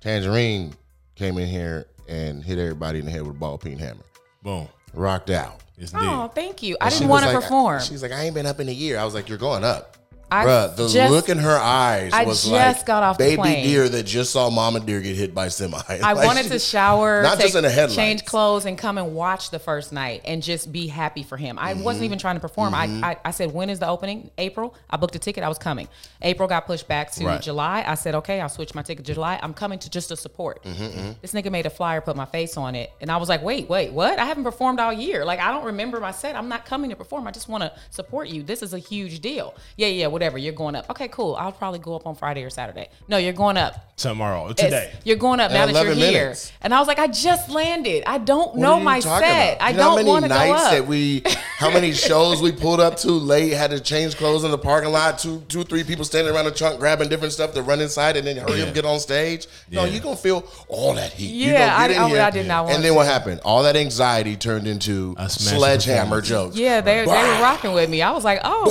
Tangerine 0.00 0.72
came 1.14 1.36
in 1.38 1.46
here 1.48 1.86
and 2.08 2.42
hit 2.42 2.58
everybody 2.58 3.00
in 3.00 3.04
the 3.04 3.10
head 3.10 3.22
with 3.22 3.36
a 3.36 3.38
ball 3.38 3.58
peen 3.58 3.78
hammer. 3.78 4.00
Boom. 4.42 4.66
Rocked 4.94 5.28
out. 5.30 5.60
It's 5.76 5.92
Oh, 5.94 6.22
indeed. 6.22 6.34
thank 6.34 6.62
you. 6.62 6.76
I 6.80 6.86
And 6.86 6.92
she 6.94 7.00
didn't 7.00 7.10
want 7.10 7.24
to 7.26 7.32
like- 7.34 7.42
perform. 7.42 7.82
She's 7.82 8.02
like, 8.02 8.12
I 8.12 8.22
ain't 8.24 8.34
been 8.34 8.46
up 8.46 8.60
in 8.60 8.68
a 8.68 8.72
year. 8.72 8.98
I 8.98 9.04
was 9.04 9.12
like, 9.14 9.28
You're 9.28 9.36
going 9.38 9.62
up. 9.64 9.97
I 10.30 10.44
Bruh, 10.44 10.76
the 10.76 10.88
just- 10.88 11.10
look 11.12 11.28
in 11.28 11.38
her 11.38 11.56
eyes 11.56 12.12
I 12.12 12.24
was 12.24 12.46
like 12.46 12.84
got 12.84 13.02
off 13.02 13.16
the 13.18 13.24
baby 13.24 13.36
plane. 13.36 13.64
deer 13.64 13.88
that 13.88 14.02
just 14.02 14.30
saw 14.32 14.50
mama 14.50 14.80
deer 14.80 15.00
get 15.00 15.16
hit 15.16 15.34
by 15.34 15.48
semi. 15.48 15.78
I 15.88 16.12
Like, 16.12 16.26
wanted 16.26 16.46
to 16.48 16.58
shower, 16.58 17.22
not 17.22 17.38
just 17.40 17.54
in 17.54 17.62
the 17.62 17.70
headlights. 17.70 17.94
change 17.96 18.24
clothes, 18.24 18.64
and 18.66 18.76
come 18.76 18.98
and 18.98 19.14
watch 19.14 19.50
the 19.50 19.58
first 19.58 19.92
night 19.92 20.20
and 20.24 20.42
just 20.42 20.70
be 20.70 20.86
happy 20.86 21.22
for 21.22 21.36
him. 21.36 21.58
I 21.58 21.72
Mm-hmm. 21.74 21.82
wasn't 21.82 22.04
even 22.04 22.18
trying 22.18 22.36
to 22.36 22.40
perform. 22.40 22.74
I, 22.74 22.84
I 23.02 23.16
I 23.26 23.30
said, 23.30 23.52
when 23.52 23.70
is 23.70 23.78
the 23.78 23.88
opening? 23.88 24.30
April. 24.38 24.74
I 24.90 24.96
booked 24.98 25.14
a 25.16 25.18
ticket. 25.18 25.44
I 25.44 25.48
was 25.48 25.58
coming. 25.58 25.88
April 26.22 26.48
got 26.48 26.66
pushed 26.66 26.88
back 26.88 27.10
to 27.12 27.24
Right. 27.24 27.40
July. 27.42 27.84
I 27.86 27.94
said, 27.94 28.14
okay, 28.16 28.40
I'll 28.40 28.48
switch 28.48 28.74
my 28.74 28.82
ticket 28.82 29.04
to 29.06 29.14
July. 29.14 29.38
I'm 29.42 29.54
coming 29.54 29.78
to 29.80 29.88
just 29.90 30.08
to 30.08 30.16
support. 30.16 30.62
Mm-hmm, 30.64 31.12
This 31.22 31.32
nigga 31.32 31.50
made 31.50 31.66
a 31.66 31.70
flyer, 31.70 32.00
put 32.00 32.16
my 32.16 32.24
face 32.26 32.56
on 32.56 32.74
it, 32.74 32.90
and 33.00 33.10
I 33.10 33.16
was 33.16 33.28
like, 33.28 33.42
wait, 33.42 33.68
wait, 33.68 33.92
what? 33.92 34.18
I 34.18 34.24
haven't 34.26 34.44
performed 34.44 34.78
all 34.80 34.92
year. 34.92 35.24
Like 35.24 35.40
I 35.40 35.50
don't 35.52 35.64
remember 35.64 36.00
my 36.00 36.10
set. 36.10 36.36
I'm 36.36 36.48
not 36.48 36.66
coming 36.66 36.90
to 36.90 36.96
perform. 36.96 37.26
I 37.26 37.30
just 37.30 37.48
want 37.48 37.62
to 37.62 37.72
support 37.90 38.28
you. 38.28 38.42
This 38.42 38.62
is 38.62 38.74
a 38.74 38.78
huge 38.78 39.20
deal. 39.20 39.54
Yeah, 39.76 39.88
yeah, 39.88 40.06
whatever. 40.18 40.36
You're 40.36 40.52
going 40.52 40.74
up. 40.74 40.90
Okay, 40.90 41.06
cool. 41.08 41.36
I'll 41.36 41.52
probably 41.52 41.78
go 41.78 41.94
up 41.94 42.04
on 42.06 42.16
Friday 42.16 42.42
or 42.42 42.50
Saturday. 42.50 42.88
No, 43.06 43.16
you're 43.18 43.32
going 43.32 43.56
up. 43.56 43.96
Tomorrow. 43.96 44.50
It's- 44.50 44.64
Today. 44.64 44.92
You're 45.04 45.16
going 45.16 45.38
up 45.40 45.50
now 45.52 45.66
that 45.66 45.72
you're 45.74 45.92
11 45.92 46.12
here. 46.12 46.34
And 46.60 46.74
I 46.74 46.78
was 46.80 46.86
like, 46.88 46.98
I 46.98 47.06
just 47.06 47.48
landed. 47.50 48.02
I 48.06 48.18
don't 48.18 48.54
What 48.54 48.58
know 48.60 48.80
my 48.80 49.00
talking 49.00 49.26
set. 49.28 49.56
about? 49.56 49.64
I 49.66 49.70
You 49.70 49.76
know 49.76 49.82
how 49.82 49.88
don't 49.90 49.96
many 49.96 50.08
want 50.10 50.24
to 50.24 50.28
go 50.28 50.34
nights 50.34 50.64
up. 50.64 50.70
that 50.72 50.86
we, 50.86 51.22
how 51.58 51.70
many 51.70 51.92
shows 52.08 52.42
we 52.42 52.52
pulled 52.52 52.80
up 52.80 52.96
to 52.98 53.10
late, 53.10 53.52
had 53.52 53.70
to 53.70 53.80
change 53.80 54.16
clothes 54.16 54.44
in 54.44 54.50
the 54.50 54.58
parking 54.58 54.90
lot. 54.92 55.18
Two, 55.18 55.40
two, 55.48 55.62
three 55.64 55.82
people 55.84 56.04
standing 56.04 56.32
around 56.34 56.44
the 56.46 56.50
trunk 56.52 56.78
grabbing 56.80 57.08
different 57.08 57.32
stuff 57.32 57.54
to 57.54 57.62
run 57.62 57.80
inside 57.80 58.16
and 58.16 58.26
then 58.26 58.36
hurry 58.36 58.58
Yeah. 58.60 58.66
up, 58.66 58.74
get 58.74 58.84
on 58.84 58.98
stage. 59.00 59.46
No, 59.70 59.84
Yeah. 59.84 59.90
you 59.92 60.00
gonna 60.00 60.16
feel 60.16 60.44
all 60.68 60.94
that 60.94 61.12
heat. 61.12 61.30
Yeah, 61.30 61.52
gonna 61.52 61.60
get 61.60 61.70
I- 61.70 61.84
in 61.94 61.98
I- 62.02 62.08
here, 62.14 62.22
I 62.22 62.30
did 62.30 62.46
not 62.46 62.64
want 62.64 62.74
And 62.76 62.84
then 62.84 62.92
to. 62.92 62.96
what 62.96 63.06
happened? 63.06 63.40
All 63.44 63.62
that 63.64 63.76
anxiety 63.76 64.36
turned 64.36 64.66
into 64.66 65.14
A 65.18 65.28
sledgehammer 65.28 66.20
performance. 66.20 66.28
jokes. 66.28 66.56
yeah, 66.56 66.80
they, 66.80 67.00
they 67.00 67.06
were 67.06 67.42
rocking 67.42 67.72
with 67.72 67.88
me. 67.90 68.02
I 68.02 68.10
was 68.12 68.24
like, 68.24 68.40
oh, 68.44 68.68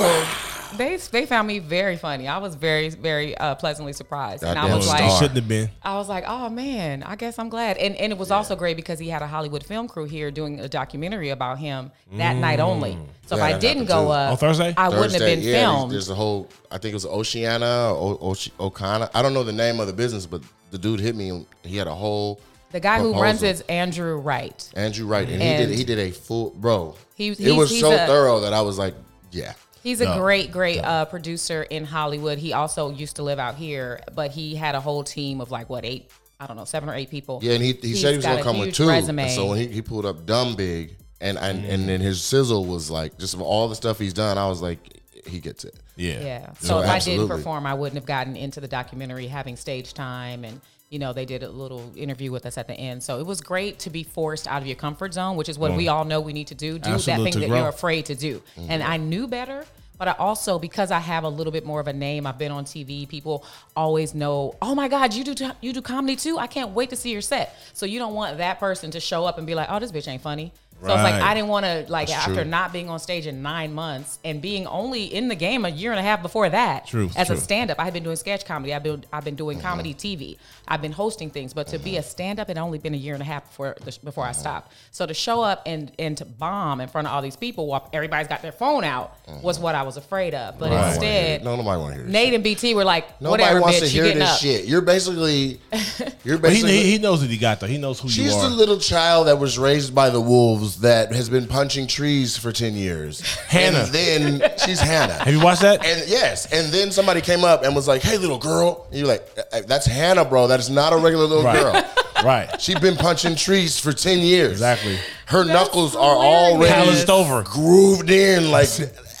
they 0.76 0.96
they 0.96 1.26
found 1.26 1.48
me 1.48 1.58
very 1.58 1.96
funny. 1.96 2.28
I 2.28 2.38
was 2.38 2.54
very 2.54 2.88
very 2.90 3.36
uh, 3.36 3.54
pleasantly 3.54 3.92
surprised, 3.92 4.42
and 4.42 4.58
I 4.58 4.74
was 4.74 4.86
like, 4.86 4.98
star. 4.98 5.10
shouldn't 5.18 5.36
have 5.36 5.48
been. 5.48 5.70
I 5.82 5.96
was 5.96 6.08
like, 6.08 6.24
oh 6.26 6.48
man, 6.48 7.02
I 7.02 7.16
guess 7.16 7.38
I'm 7.38 7.48
glad. 7.48 7.76
And 7.78 7.96
and 7.96 8.12
it 8.12 8.18
was 8.18 8.30
also 8.30 8.54
great 8.56 8.76
because 8.76 8.98
he 8.98 9.08
had 9.08 9.22
a 9.22 9.26
Hollywood 9.26 9.64
film 9.64 9.88
crew 9.88 10.04
here 10.04 10.30
doing 10.30 10.60
a 10.60 10.68
documentary 10.68 11.30
about 11.30 11.58
him 11.58 11.90
that 12.12 12.36
night 12.36 12.60
only. 12.60 12.98
So 13.26 13.36
Yeah, 13.36 13.48
if 13.48 13.54
I 13.56 13.58
didn't 13.58 13.86
go 13.86 14.04
too. 14.06 14.10
up 14.10 14.30
On 14.32 14.36
Thursday? 14.36 14.74
I 14.76 14.88
wouldn't 14.88 15.12
have 15.12 15.20
been 15.20 15.40
yeah, 15.40 15.52
filmed. 15.60 15.92
There's 15.92 16.08
a 16.08 16.14
whole, 16.14 16.48
I 16.70 16.78
think 16.78 16.92
it 16.92 16.94
was 16.94 17.04
Oceana 17.04 17.92
or 17.94 18.18
Oce- 18.20 18.50
Okana. 18.58 19.10
I 19.14 19.20
don't 19.20 19.34
know 19.34 19.44
the 19.44 19.52
name 19.52 19.80
of 19.80 19.86
the 19.86 19.92
business, 19.92 20.24
but 20.24 20.42
the 20.70 20.78
dude 20.78 20.98
hit 21.00 21.14
me. 21.14 21.28
and 21.28 21.46
He 21.62 21.76
had 21.76 21.86
a 21.88 21.94
whole. 21.94 22.40
the 22.72 22.80
guy 22.80 22.98
who 23.00 23.12
runs 23.12 23.40
proposal. 23.40 23.48
it 23.48 23.50
is 23.50 23.60
Andrew 23.68 24.16
Wright. 24.16 24.70
Andrew 24.74 25.06
Wright, 25.06 25.28
and, 25.28 25.42
he 25.42 25.48
did 25.66 25.70
he 25.78 25.84
did 25.84 25.98
a 25.98 26.10
full 26.10 26.50
bro. 26.56 26.94
He- 27.14 27.28
it 27.28 27.54
was 27.56 27.78
so 27.78 27.92
a- 27.92 28.06
thorough 28.06 28.40
that 28.40 28.54
I 28.54 28.62
was 28.62 28.78
like, 28.78 28.94
yeah. 29.30 29.52
He's 29.82 30.00
a 30.00 30.04
Yeah. 30.04 30.18
great, 30.18 30.52
great 30.52 30.78
uh, 30.84 31.04
producer 31.06 31.62
in 31.62 31.84
Hollywood. 31.84 32.38
He 32.38 32.52
also 32.52 32.90
used 32.90 33.16
to 33.16 33.22
live 33.22 33.38
out 33.38 33.54
here, 33.54 34.00
but 34.14 34.30
he 34.32 34.54
had 34.54 34.74
a 34.74 34.80
whole 34.80 35.04
team 35.04 35.40
of 35.40 35.50
like 35.50 35.68
what 35.70 35.84
eight? 35.84 36.10
I 36.40 36.46
don't 36.46 36.56
know, 36.56 36.64
seven 36.64 36.88
or 36.88 36.94
eight 36.94 37.10
people. 37.10 37.40
Yeah, 37.42 37.54
and 37.54 37.62
he, 37.62 37.72
he 37.72 37.88
He's 37.88 38.00
said 38.00 38.10
he 38.10 38.16
was 38.16 38.24
gonna 38.26 38.42
come 38.42 38.58
with 38.58 38.74
two. 38.74 38.88
Resume. 38.88 39.22
And 39.24 39.32
so 39.32 39.46
when 39.46 39.58
he, 39.58 39.66
he 39.68 39.82
pulled 39.82 40.06
up 40.06 40.24
dumb 40.26 40.54
big, 40.54 40.96
and 41.20 41.36
and, 41.38 41.64
and 41.64 41.88
then 41.88 42.00
his 42.00 42.22
sizzle 42.22 42.64
was 42.64 42.90
like 42.90 43.18
just 43.18 43.34
of 43.34 43.40
all 43.40 43.68
the 43.68 43.74
stuff 43.74 43.98
he's 43.98 44.12
done. 44.14 44.38
I 44.38 44.46
was 44.48 44.62
like, 44.62 44.78
he 45.26 45.40
gets 45.40 45.64
it. 45.64 45.74
Yeah. 45.96 46.20
Yeah. 46.20 46.52
So 46.60 46.66
So 46.68 46.80
if 46.80 46.88
I 46.88 47.00
didn't 47.00 47.26
perform, 47.28 47.66
I 47.66 47.74
wouldn't 47.74 47.96
have 47.96 48.06
gotten 48.06 48.36
into 48.36 48.60
the 48.60 48.68
documentary 48.68 49.26
having 49.26 49.56
stage 49.56 49.94
time 49.94 50.44
and 50.44 50.60
you 50.90 50.98
know, 50.98 51.12
they 51.12 51.26
did 51.26 51.42
a 51.42 51.50
little 51.50 51.92
interview 51.96 52.32
with 52.32 52.46
us 52.46 52.56
at 52.56 52.66
the 52.66 52.74
end. 52.74 53.02
So 53.02 53.20
it 53.20 53.26
was 53.26 53.40
great 53.40 53.78
to 53.80 53.90
be 53.90 54.02
forced 54.02 54.46
out 54.46 54.62
of 54.62 54.66
your 54.66 54.76
comfort 54.76 55.12
zone, 55.12 55.36
which 55.36 55.48
is 55.48 55.58
what 55.58 55.76
we 55.76 55.86
mm. 55.86 55.92
all 55.92 56.04
know 56.04 56.20
we 56.20 56.32
need 56.32 56.46
to 56.48 56.54
do. 56.54 56.78
Do 56.78 56.90
Absolute 56.90 57.16
that 57.16 57.22
thing 57.32 57.40
that 57.40 57.48
grow. 57.48 57.58
you're 57.58 57.68
afraid 57.68 58.06
to 58.06 58.14
do. 58.14 58.42
Mm-hmm. 58.56 58.70
And 58.70 58.82
I 58.82 58.96
knew 58.96 59.26
better. 59.26 59.64
But 59.98 60.06
I 60.06 60.12
also, 60.12 60.60
because 60.60 60.92
I 60.92 61.00
have 61.00 61.24
a 61.24 61.28
little 61.28 61.52
bit 61.52 61.66
more 61.66 61.80
of 61.80 61.88
a 61.88 61.92
name, 61.92 62.24
I've 62.24 62.38
been 62.38 62.52
on 62.52 62.64
TV. 62.64 63.06
People 63.08 63.44
always 63.76 64.14
know, 64.14 64.54
oh 64.62 64.74
my 64.74 64.86
God, 64.86 65.12
you 65.12 65.24
do 65.24 65.50
you 65.60 65.72
do 65.72 65.82
comedy 65.82 66.14
too. 66.14 66.38
I 66.38 66.46
can't 66.46 66.70
wait 66.70 66.90
to 66.90 66.96
see 66.96 67.10
your 67.10 67.20
set. 67.20 67.56
So 67.74 67.84
you 67.84 67.98
don't 67.98 68.14
want 68.14 68.38
that 68.38 68.60
person 68.60 68.92
to 68.92 69.00
show 69.00 69.24
up 69.24 69.38
and 69.38 69.46
be 69.46 69.56
like, 69.56 69.66
oh, 69.68 69.80
this 69.80 69.90
bitch 69.90 70.06
ain't 70.06 70.22
funny. 70.22 70.52
So 70.80 70.86
it's 70.86 71.02
like 71.02 71.14
I 71.14 71.34
didn't 71.34 71.48
want 71.48 71.66
to 71.66 71.86
like 71.88 72.08
That's 72.08 72.20
after 72.28 72.42
true. 72.42 72.44
not 72.44 72.72
being 72.72 72.88
on 72.88 73.00
stage 73.00 73.26
in 73.26 73.42
nine 73.42 73.74
months 73.74 74.20
and 74.24 74.40
being 74.40 74.66
only 74.66 75.04
in 75.04 75.28
the 75.28 75.34
game 75.34 75.64
a 75.64 75.68
year 75.68 75.90
and 75.90 75.98
a 75.98 76.02
half 76.02 76.22
before 76.22 76.48
that. 76.48 76.86
True, 76.86 77.10
As 77.16 77.30
a 77.30 77.36
stand 77.36 77.70
up, 77.70 77.80
I 77.80 77.84
had 77.84 77.92
been 77.92 78.04
doing 78.04 78.16
sketch 78.16 78.44
comedy. 78.44 78.72
I've 78.72 78.84
been 78.84 79.04
I've 79.12 79.24
been 79.24 79.34
doing 79.34 79.58
uh-huh. 79.58 79.68
comedy 79.70 79.94
TV. 79.94 80.36
I've 80.68 80.80
been 80.80 80.92
hosting 80.92 81.30
things, 81.30 81.52
but 81.52 81.66
to 81.68 81.78
be 81.78 81.96
a 81.96 82.02
stand 82.02 82.38
up, 82.38 82.48
it 82.48 82.58
only 82.58 82.78
been 82.78 82.94
a 82.94 82.98
year 82.98 83.14
and 83.14 83.22
a 83.22 83.26
half 83.26 83.44
before 83.48 83.76
the, 83.84 83.98
before 84.04 84.24
I 84.24 84.30
uh-huh. 84.30 84.34
stopped. 84.34 84.72
So 84.92 85.04
to 85.04 85.14
show 85.14 85.42
up 85.42 85.62
and 85.66 85.90
and 85.98 86.16
to 86.18 86.24
bomb 86.24 86.80
in 86.80 86.88
front 86.88 87.08
of 87.08 87.12
all 87.12 87.22
these 87.22 87.36
people 87.36 87.66
while 87.66 87.88
everybody's 87.92 88.28
got 88.28 88.42
their 88.42 88.52
phone 88.52 88.84
out 88.84 89.16
uh-huh. 89.26 89.38
was 89.42 89.58
what 89.58 89.74
I 89.74 89.82
was 89.82 89.96
afraid 89.96 90.34
of. 90.34 90.58
But 90.58 90.70
Right. 90.70 90.88
instead, 90.90 91.44
no, 91.44 91.56
nobody 91.56 91.80
want 91.80 91.92
to 91.92 91.96
hear 91.96 92.04
this. 92.04 92.12
Nate 92.12 92.34
and 92.34 92.44
BT 92.44 92.74
were 92.74 92.84
like, 92.84 93.20
Nobody 93.20 93.42
whatever, 93.42 93.60
wants 93.62 93.78
bitch, 93.78 93.80
to 93.80 93.86
you 93.86 93.92
hear 93.92 94.04
getting 94.04 94.18
this 94.20 94.30
up. 94.30 94.38
shit. 94.38 94.64
You're 94.66 94.80
basically, 94.80 95.60
you're 96.24 96.38
basically. 96.38 96.82
he, 96.82 96.92
he 96.92 96.98
knows 96.98 97.20
what 97.20 97.30
he 97.30 97.38
got 97.38 97.58
though. 97.58 97.66
He 97.66 97.78
knows 97.78 97.98
who 97.98 98.08
you 98.08 98.14
She's 98.14 98.40
the 98.40 98.48
little 98.48 98.78
child 98.78 99.26
that 99.26 99.38
was 99.38 99.58
raised 99.58 99.94
by 99.94 100.10
the 100.10 100.20
wolves 100.20 100.67
that 100.76 101.12
has 101.12 101.28
been 101.28 101.46
punching 101.46 101.86
trees 101.88 102.36
for 102.36 102.52
10 102.52 102.74
years. 102.74 103.20
Hannah. 103.46 103.80
And 103.80 103.88
then 103.92 104.52
she's 104.64 104.80
Hannah. 104.80 105.14
Have 105.14 105.32
you 105.34 105.40
watched 105.40 105.62
that? 105.62 105.84
And 105.84 106.08
yes, 106.08 106.46
and 106.52 106.72
then 106.72 106.92
somebody 106.92 107.20
came 107.20 107.42
up 107.44 107.64
and 107.64 107.74
was 107.74 107.88
like, 107.88 108.02
"Hey, 108.02 108.16
little 108.18 108.38
girl," 108.38 108.86
and 108.90 108.98
you're 108.98 109.08
like, 109.08 109.26
"Uh, 109.52 109.62
"That's 109.66 109.86
Hannah, 109.86 110.24
bro. 110.24 110.46
That 110.46 110.60
is 110.60 110.70
not 110.70 110.92
a 110.92 110.96
regular 110.96 111.24
little 111.26 111.44
Right. 111.44 111.60
girl. 111.60 111.84
right. 112.24 112.60
She's 112.60 112.78
been 112.78 112.96
punching 112.96 113.34
trees 113.36 113.78
for 113.78 113.92
ten 113.92 114.18
years. 114.20 114.52
Exactly. 114.52 114.98
Her 115.26 115.44
knuckles 115.44 115.94
are 115.96 116.14
hilarious. 116.14 116.52
already 116.52 116.72
Calloused 116.72 117.10
over. 117.10 117.42
grooved 117.42 118.10
in 118.10 118.50
like 118.50 118.68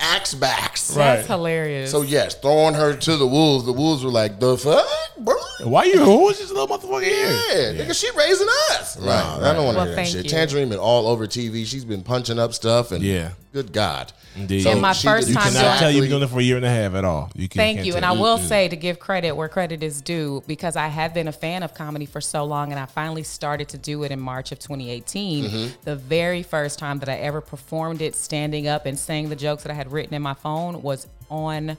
axe 0.00 0.34
backs. 0.34 0.94
Right. 0.96 1.16
That's 1.16 1.26
hilarious. 1.28 1.90
So 1.90 2.02
yes, 2.02 2.34
throwing 2.34 2.74
her 2.74 2.96
to 2.96 3.16
the 3.16 3.26
wolves. 3.26 3.64
The 3.66 3.72
wolves 3.72 4.04
were 4.04 4.10
like, 4.10 4.40
"The 4.40 4.56
fuck, 4.56 4.86
bro." 5.18 5.34
Why 5.64 5.84
you? 5.84 5.98
Who 6.04 6.28
is 6.28 6.38
this 6.38 6.50
little 6.50 6.68
motherfucker 6.68 7.02
here? 7.02 7.74
Yeah, 7.76 7.84
nigga, 7.84 7.98
she 8.00 8.08
raising 8.16 8.46
us. 8.72 8.96
Right. 8.98 9.08
I 9.12 9.52
don't 9.52 9.64
want 9.64 9.74
to 9.74 9.78
Well, 9.78 9.86
hear 9.86 9.86
that 9.86 9.94
thank 9.96 10.08
shit. 10.08 10.24
you. 10.24 10.30
Tangerine 10.30 10.68
been 10.68 10.78
all 10.78 11.06
over 11.08 11.26
TV. 11.26 11.64
She's 11.66 11.84
been 11.84 12.02
punching 12.02 12.38
up 12.38 12.54
stuff 12.54 12.92
and 12.92 13.02
Yeah. 13.02 13.30
good 13.52 13.72
God. 13.72 14.12
Indeed. 14.36 14.66
And 14.68 14.80
my 14.80 14.92
she 14.92 15.08
first 15.08 15.26
did 15.26 15.34
time 15.34 15.52
Cannot 15.52 15.60
doing- 15.62 15.78
tell 15.80 15.90
you've 15.90 16.02
been 16.02 16.10
doing 16.10 16.22
it 16.22 16.30
for 16.30 16.38
a 16.38 16.42
year 16.42 16.56
and 16.56 16.64
a 16.64 16.70
half 16.70 16.94
at 16.94 17.04
all. 17.04 17.28
You 17.34 17.48
can, 17.48 17.58
Thank 17.58 17.78
can't 17.78 17.86
you. 17.88 17.96
And 17.96 18.04
I 18.04 18.12
will 18.12 18.38
say 18.38 18.68
to 18.68 18.76
give 18.76 19.00
credit 19.00 19.32
where 19.32 19.48
credit 19.48 19.82
is 19.82 20.00
due 20.00 20.44
because 20.46 20.76
I 20.76 20.86
have 20.86 21.12
been 21.12 21.26
a 21.26 21.32
fan 21.32 21.64
of 21.64 21.74
comedy 21.74 22.06
for 22.06 22.20
so 22.20 22.44
long 22.44 22.70
and 22.70 22.78
I 22.78 22.86
finally 22.86 23.24
started 23.24 23.68
to 23.70 23.78
do 23.78 24.04
it 24.04 24.12
in 24.12 24.20
March 24.20 24.52
of 24.52 24.60
2018. 24.60 25.44
Mm-hmm. 25.44 25.66
The 25.82 25.96
very 25.96 26.44
first 26.44 26.78
time 26.78 27.00
that 27.00 27.08
I 27.08 27.14
ever 27.16 27.40
performed 27.40 28.00
it 28.00 28.14
standing 28.14 28.68
up 28.68 28.86
and 28.86 28.96
saying 28.96 29.28
the 29.28 29.34
jokes 29.36 29.64
that 29.64 29.72
I 29.72 29.74
had 29.74 29.87
written 29.92 30.14
in 30.14 30.22
my 30.22 30.34
phone 30.34 30.82
was 30.82 31.06
on 31.30 31.76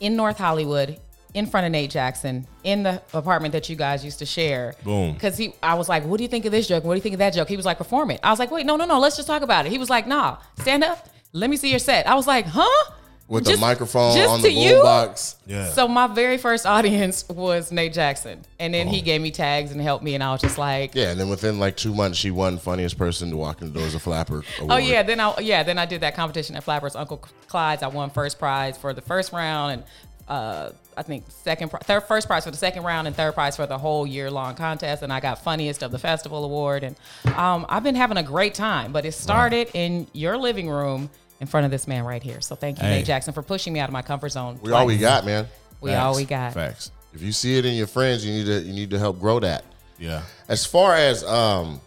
in 0.00 0.16
North 0.16 0.38
Hollywood 0.38 0.98
in 1.34 1.46
front 1.46 1.66
of 1.66 1.72
Nate 1.72 1.90
Jackson 1.90 2.46
in 2.64 2.82
the 2.82 3.02
apartment 3.12 3.52
that 3.52 3.68
you 3.68 3.76
guys 3.76 4.04
used 4.04 4.18
to 4.20 4.26
share. 4.26 4.74
Boom. 4.84 5.12
Because 5.12 5.36
he, 5.36 5.52
I 5.62 5.74
was 5.74 5.88
like, 5.88 6.04
"What 6.04 6.16
do 6.18 6.24
you 6.24 6.28
think 6.28 6.44
of 6.44 6.52
this 6.52 6.66
joke? 6.66 6.84
What 6.84 6.94
do 6.94 6.96
you 6.96 7.02
think 7.02 7.14
of 7.14 7.18
that 7.18 7.34
joke?" 7.34 7.48
He 7.48 7.56
was 7.56 7.66
like, 7.66 7.78
"Perform 7.78 8.10
it." 8.10 8.20
I 8.22 8.30
was 8.30 8.38
like, 8.38 8.50
"Wait, 8.50 8.66
no, 8.66 8.76
no, 8.76 8.84
no. 8.84 8.98
Let's 8.98 9.16
just 9.16 9.28
talk 9.28 9.42
about 9.42 9.66
it." 9.66 9.72
He 9.72 9.78
was 9.78 9.90
like, 9.90 10.06
"Nah, 10.06 10.38
stand 10.58 10.84
up. 10.84 11.08
Let 11.32 11.50
me 11.50 11.56
see 11.56 11.70
your 11.70 11.78
set." 11.78 12.06
I 12.06 12.14
was 12.14 12.26
like, 12.26 12.46
"Huh?" 12.46 12.92
With 13.28 13.44
the 13.44 13.50
Just- 13.50 13.60
microphone 13.60 14.16
just 14.16 14.28
on 14.30 14.40
the 14.42 14.48
to 14.48 14.54
you? 14.54 14.74
boombox. 14.76 15.34
Yeah. 15.46 15.68
So 15.70 15.86
my 15.86 16.06
very 16.06 16.38
first 16.38 16.64
audience 16.66 17.28
was 17.28 17.70
Nate 17.70 17.92
Jackson, 17.92 18.44
and 18.58 18.72
then 18.72 18.88
Oh. 18.88 18.90
he 18.90 19.00
gave 19.02 19.20
me 19.20 19.30
tags 19.30 19.70
and 19.70 19.80
helped 19.80 20.02
me, 20.02 20.14
and 20.14 20.24
I 20.24 20.32
was 20.32 20.40
just 20.40 20.56
like, 20.58 20.94
Yeah, 20.94 21.10
and 21.10 21.20
then 21.20 21.28
within 21.28 21.58
like 21.60 21.76
two 21.76 21.94
months, 21.94 22.18
she 22.18 22.30
won 22.30 22.58
funniest 22.58 22.96
person 22.98 23.30
to 23.30 23.36
walk 23.36 23.60
in 23.62 23.72
the 23.72 23.78
doors 23.78 23.94
of 23.94 24.02
Flapper. 24.02 24.42
"Oh 24.68 24.76
yeah." 24.78 25.02
Then 25.02 25.20
I 25.20 25.34
yeah, 25.40 25.62
then 25.62 25.78
I 25.78 25.84
did 25.86 26.00
that 26.00 26.14
competition 26.16 26.56
at 26.56 26.64
Flappers 26.64 26.96
Uncle 26.96 27.22
Clyde's. 27.48 27.82
I 27.82 27.88
won 27.88 28.10
first 28.10 28.38
prize 28.38 28.76
for 28.78 28.92
the 28.94 29.02
first 29.02 29.32
round, 29.32 29.72
and 29.72 29.82
uh, 30.28 30.70
I 30.96 31.02
think 31.02 31.24
second, 31.28 31.70
third, 31.70 32.00
first 32.02 32.26
prize 32.26 32.44
for 32.44 32.50
the 32.50 32.56
second 32.56 32.82
round, 32.82 33.06
and 33.06 33.16
third 33.16 33.32
prize 33.34 33.56
for 33.56 33.66
the 33.66 33.78
whole 33.78 34.06
year 34.06 34.30
long 34.30 34.54
contest. 34.56 35.02
And 35.02 35.10
I 35.12 35.20
got 35.20 35.42
funniest 35.42 35.82
of 35.82 35.90
the 35.90 35.98
festival 35.98 36.44
award, 36.44 36.82
and 36.84 36.96
um, 37.36 37.64
I've 37.68 37.82
been 37.82 37.94
having 37.94 38.16
a 38.18 38.22
great 38.22 38.52
time. 38.54 38.92
But 38.92 39.04
it 39.06 39.12
started 39.12 39.68
in 39.74 40.06
your 40.12 40.36
living 40.36 40.68
room 40.68 41.08
in 41.40 41.46
front 41.46 41.64
of 41.64 41.70
this 41.70 41.86
man 41.86 42.04
right 42.04 42.22
here. 42.22 42.40
So 42.40 42.54
thank 42.54 42.78
you, 42.78 42.84
Hey. 42.84 42.96
Nate 42.98 43.06
Jackson, 43.06 43.32
for 43.32 43.42
pushing 43.42 43.72
me 43.72 43.80
out 43.80 43.88
of 43.88 43.92
my 43.92 44.02
comfort 44.02 44.30
zone. 44.30 44.58
we 44.62 44.72
all 44.72 44.86
we 44.86 44.96
got, 44.98 45.24
man. 45.24 45.46
We 45.80 45.94
all 45.94 46.16
we 46.16 46.24
got. 46.24 46.54
Facts. 46.54 46.90
If 47.14 47.22
you 47.22 47.32
see 47.32 47.56
it 47.58 47.64
in 47.64 47.74
your 47.74 47.86
friends, 47.86 48.24
you 48.26 48.32
need 48.32 48.46
to 48.46 48.60
you 48.60 48.72
need 48.72 48.90
to 48.90 48.98
help 48.98 49.18
grow 49.20 49.40
that. 49.40 49.64
Yeah. 49.98 50.22
As 50.48 50.64
far 50.66 50.94
as 50.94 51.24
um 51.24 51.80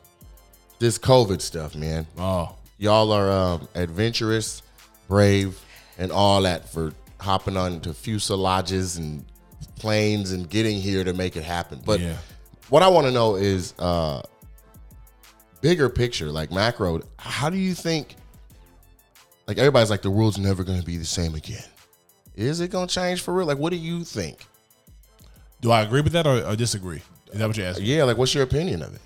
this 0.80 0.98
COVID 0.98 1.42
stuff, 1.42 1.76
man, 1.76 2.08
Oh. 2.18 2.56
y'all 2.80 3.12
are 3.12 3.30
um, 3.32 3.68
adventurous, 3.76 4.64
brave, 5.08 5.60
and 6.00 6.12
all 6.12 6.42
that 6.42 6.70
for 6.72 6.94
hopping 7.20 7.56
onto 7.56 7.92
fuselages 7.94 8.98
and 8.98 9.24
planes 9.78 10.32
and 10.32 10.50
getting 10.50 10.80
here 10.82 11.04
to 11.04 11.14
make 11.14 11.36
it 11.36 11.44
happen. 11.44 11.82
But 11.86 12.00
Yeah. 12.00 12.16
what 12.70 12.82
I 12.82 12.88
want 12.88 13.06
to 13.08 13.12
know 13.12 13.36
is 13.36 13.74
uh 13.78 14.22
bigger 15.62 15.90
picture, 15.90 16.32
like 16.32 16.52
macro. 16.52 17.02
How 17.20 17.50
do 17.50 17.58
you 17.58 17.74
think? 17.76 18.16
Like 19.52 19.60
everybody's 19.60 19.90
like 19.90 20.02
the 20.02 20.12
world's 20.12 20.38
never 20.38 20.64
going 20.64 20.80
to 20.80 20.86
be 20.86 20.98
the 20.98 21.06
same 21.06 21.36
again. 21.36 21.64
Is 22.36 22.60
it 22.62 22.72
going 22.72 22.88
to 22.88 22.94
change 22.94 23.22
for 23.22 23.34
real? 23.34 23.46
Like, 23.46 23.58
what 23.58 23.72
do 23.72 23.78
you 23.78 24.04
think? 24.04 24.46
Do 25.60 25.72
I 25.72 25.82
agree 25.82 26.02
with 26.02 26.14
that 26.14 26.26
or, 26.26 26.44
or 26.46 26.56
disagree? 26.56 27.02
Is 27.32 27.40
that 27.40 27.48
what 27.48 27.58
you're 27.58 27.68
asking? 27.68 27.86
Yeah, 27.86 28.06
like, 28.06 28.18
what's 28.18 28.34
your 28.34 28.44
opinion 28.44 28.82
of 28.82 28.96
it? 28.96 29.02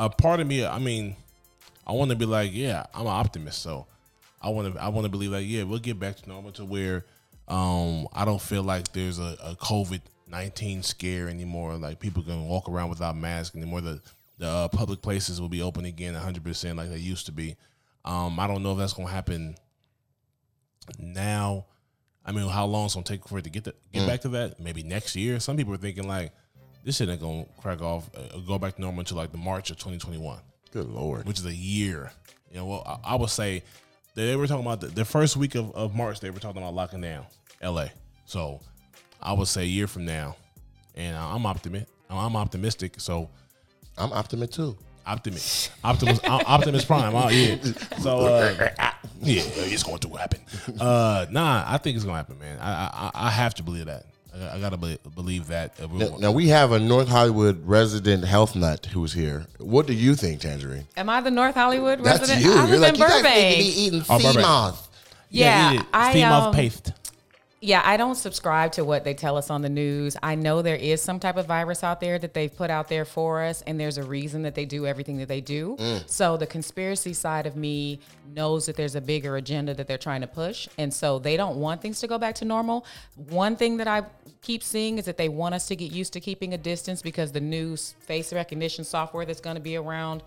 a 0.00 0.08
part 0.08 0.40
of 0.40 0.46
me, 0.46 0.64
I 0.64 0.78
mean, 0.78 1.14
I 1.86 1.92
want 1.92 2.10
to 2.10 2.16
be 2.16 2.24
like, 2.24 2.50
yeah, 2.52 2.86
I'm 2.94 3.02
an 3.02 3.08
optimist, 3.08 3.62
so 3.62 3.86
I 4.40 4.48
want 4.48 4.74
to, 4.74 4.82
I 4.82 4.88
want 4.88 5.04
to 5.04 5.10
believe 5.10 5.30
like, 5.30 5.46
yeah, 5.46 5.64
we'll 5.64 5.78
get 5.78 6.00
back 6.00 6.16
to 6.16 6.28
normal 6.28 6.52
to 6.52 6.64
where 6.64 7.04
um, 7.48 8.08
I 8.12 8.24
don't 8.24 8.40
feel 8.40 8.62
like 8.62 8.92
there's 8.92 9.18
a, 9.18 9.36
a 9.44 9.56
COVID 9.56 10.00
nineteen 10.26 10.82
scare 10.82 11.28
anymore. 11.28 11.76
Like 11.76 12.00
people 12.00 12.22
can 12.22 12.46
walk 12.46 12.68
around 12.68 12.88
without 12.88 13.16
masks 13.16 13.54
anymore. 13.54 13.82
The 13.82 14.00
the 14.38 14.48
uh, 14.48 14.68
public 14.68 15.02
places 15.02 15.40
will 15.40 15.50
be 15.50 15.60
open 15.60 15.84
again, 15.84 16.14
100 16.14 16.42
percent 16.42 16.78
like 16.78 16.88
they 16.88 16.98
used 16.98 17.26
to 17.26 17.32
be. 17.32 17.56
Um, 18.04 18.38
I 18.40 18.46
don't 18.46 18.62
know 18.62 18.72
if 18.72 18.78
that's 18.78 18.92
gonna 18.92 19.10
happen 19.10 19.56
now. 20.98 21.66
I 22.24 22.32
mean, 22.32 22.48
how 22.48 22.66
long 22.66 22.86
it's 22.86 22.94
gonna 22.94 23.04
take 23.04 23.26
for 23.26 23.38
it 23.38 23.44
to 23.44 23.50
get 23.50 23.64
to, 23.64 23.74
get 23.92 24.06
back 24.06 24.20
to 24.22 24.28
that? 24.30 24.60
Maybe 24.60 24.82
next 24.82 25.16
year. 25.16 25.40
Some 25.40 25.56
people 25.56 25.74
are 25.74 25.78
thinking 25.78 26.06
like 26.06 26.32
this 26.84 26.96
shit 26.96 27.08
ain't 27.08 27.20
gonna 27.20 27.46
crack 27.60 27.82
off, 27.82 28.10
uh, 28.16 28.38
go 28.38 28.58
back 28.58 28.76
to 28.76 28.80
normal 28.80 29.00
until 29.00 29.16
like 29.16 29.32
the 29.32 29.38
March 29.38 29.70
of 29.70 29.76
2021, 29.76 30.38
Good 30.72 30.88
lord. 30.88 31.26
which 31.26 31.38
is 31.38 31.46
a 31.46 31.54
year. 31.54 32.12
You 32.50 32.58
know, 32.58 32.66
well, 32.66 33.00
I, 33.04 33.12
I 33.12 33.14
would 33.16 33.30
say 33.30 33.62
they 34.14 34.36
were 34.36 34.46
talking 34.46 34.64
about 34.64 34.80
the, 34.80 34.88
the 34.88 35.04
first 35.04 35.36
week 35.36 35.54
of, 35.54 35.74
of 35.74 35.94
March. 35.94 36.20
They 36.20 36.30
were 36.30 36.40
talking 36.40 36.60
about 36.62 36.74
locking 36.74 37.00
down 37.00 37.26
LA. 37.62 37.86
So 38.24 38.60
I 39.20 39.32
would 39.32 39.48
say 39.48 39.62
a 39.62 39.66
year 39.66 39.86
from 39.86 40.04
now, 40.04 40.36
and 40.94 41.16
I'm 41.16 41.46
optimistic. 41.46 41.88
I'm 42.08 42.36
optimistic. 42.36 42.94
So 42.98 43.30
I'm 43.96 44.12
optimistic 44.12 44.56
too. 44.56 44.76
Optimus, 45.06 45.70
Optimus, 45.82 46.20
Op- 46.24 46.48
Optimus 46.48 46.84
Prime. 46.84 47.14
Oh 47.14 47.28
yeah. 47.28 47.56
So 48.00 48.20
uh, 48.20 48.70
yeah, 49.22 49.42
it's 49.56 49.82
going 49.82 49.98
to 49.98 50.08
happen. 50.10 50.40
Uh, 50.80 51.26
nah, 51.30 51.64
I 51.66 51.78
think 51.78 51.96
it's 51.96 52.04
gonna 52.04 52.16
happen, 52.16 52.38
man. 52.38 52.58
I 52.60 53.10
I, 53.14 53.26
I 53.26 53.30
have 53.30 53.54
to 53.54 53.62
believe 53.62 53.86
that. 53.86 54.04
I, 54.34 54.56
I 54.56 54.60
gotta 54.60 54.76
be, 54.76 54.98
believe 55.14 55.48
that. 55.48 55.78
Now, 55.92 56.16
now 56.18 56.32
we 56.32 56.48
have 56.48 56.72
a 56.72 56.78
North 56.78 57.08
Hollywood 57.08 57.66
resident 57.66 58.24
health 58.24 58.54
nut 58.54 58.86
who's 58.86 59.12
here. 59.12 59.46
What 59.58 59.86
do 59.86 59.92
you 59.92 60.14
think, 60.14 60.40
Tangerine? 60.40 60.86
Am 60.96 61.08
I 61.10 61.20
the 61.20 61.30
North 61.30 61.54
Hollywood 61.54 62.02
That's 62.04 62.20
resident? 62.20 62.44
you. 62.44 62.52
I 62.52 62.68
You're 62.68 62.78
live 62.78 62.80
like 62.80 62.94
in 62.94 63.00
you 63.00 63.06
guys 63.08 63.22
need 63.24 63.50
to 63.52 63.58
be 63.58 63.80
eating 63.82 64.02
Oh, 64.08 64.18
sea 64.18 64.24
Burbank. 64.28 64.46
moth. 64.46 64.86
Yeah, 65.32 65.72
eat 65.74 65.80
it. 65.80 65.86
I, 65.92 66.10
steam 66.10 66.26
um, 66.26 66.32
off 66.32 66.54
paste. 66.54 66.92
Yeah, 67.62 67.82
I 67.84 67.98
don't 67.98 68.14
subscribe 68.14 68.72
to 68.72 68.84
what 68.86 69.04
they 69.04 69.12
tell 69.12 69.36
us 69.36 69.50
on 69.50 69.60
the 69.60 69.68
news. 69.68 70.16
I 70.22 70.34
know 70.34 70.62
there 70.62 70.76
is 70.76 71.02
some 71.02 71.20
type 71.20 71.36
of 71.36 71.44
virus 71.44 71.84
out 71.84 72.00
there 72.00 72.18
that 72.18 72.32
they've 72.32 72.54
put 72.54 72.70
out 72.70 72.88
there 72.88 73.04
for 73.04 73.42
us, 73.42 73.60
and 73.66 73.78
there's 73.78 73.98
a 73.98 74.02
reason 74.02 74.42
that 74.42 74.54
they 74.54 74.64
do 74.64 74.86
everything 74.86 75.18
that 75.18 75.28
they 75.28 75.42
do. 75.42 75.76
Mm. 75.78 76.08
So 76.08 76.38
the 76.38 76.46
conspiracy 76.46 77.12
side 77.12 77.44
of 77.46 77.56
me 77.56 78.00
knows 78.34 78.64
that 78.64 78.76
there's 78.76 78.94
a 78.94 79.00
bigger 79.00 79.36
agenda 79.36 79.74
that 79.74 79.86
they're 79.86 79.98
trying 79.98 80.22
to 80.22 80.26
push, 80.26 80.68
and 80.78 80.92
so 80.92 81.18
they 81.18 81.36
don't 81.36 81.56
want 81.58 81.82
things 81.82 82.00
to 82.00 82.06
go 82.06 82.16
back 82.16 82.34
to 82.36 82.46
normal. 82.46 82.86
One 83.16 83.56
thing 83.56 83.76
that 83.76 83.86
I 83.88 84.04
keep 84.40 84.62
seeing 84.62 84.96
is 84.96 85.04
that 85.04 85.18
they 85.18 85.28
want 85.28 85.54
us 85.54 85.68
to 85.68 85.76
get 85.76 85.92
used 85.92 86.14
to 86.14 86.20
keeping 86.20 86.54
a 86.54 86.58
distance 86.58 87.02
because 87.02 87.30
the 87.30 87.40
new 87.42 87.76
face 87.76 88.32
recognition 88.32 88.84
software 88.84 89.26
that's 89.26 89.40
going 89.42 89.56
to 89.56 89.60
be 89.62 89.76
around 89.76 90.22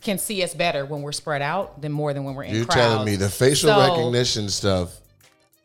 can 0.00 0.16
see 0.16 0.42
us 0.42 0.54
better 0.54 0.86
when 0.86 1.02
we're 1.02 1.12
spread 1.12 1.42
out 1.42 1.82
than 1.82 1.92
more 1.92 2.14
than 2.14 2.24
when 2.24 2.34
we're 2.34 2.44
in 2.44 2.54
You're 2.54 2.64
crowds. 2.64 2.80
telling 2.80 3.04
me 3.04 3.16
the 3.16 3.28
facial 3.28 3.68
So, 3.68 3.78
recognition 3.80 4.48
stuff, 4.48 4.96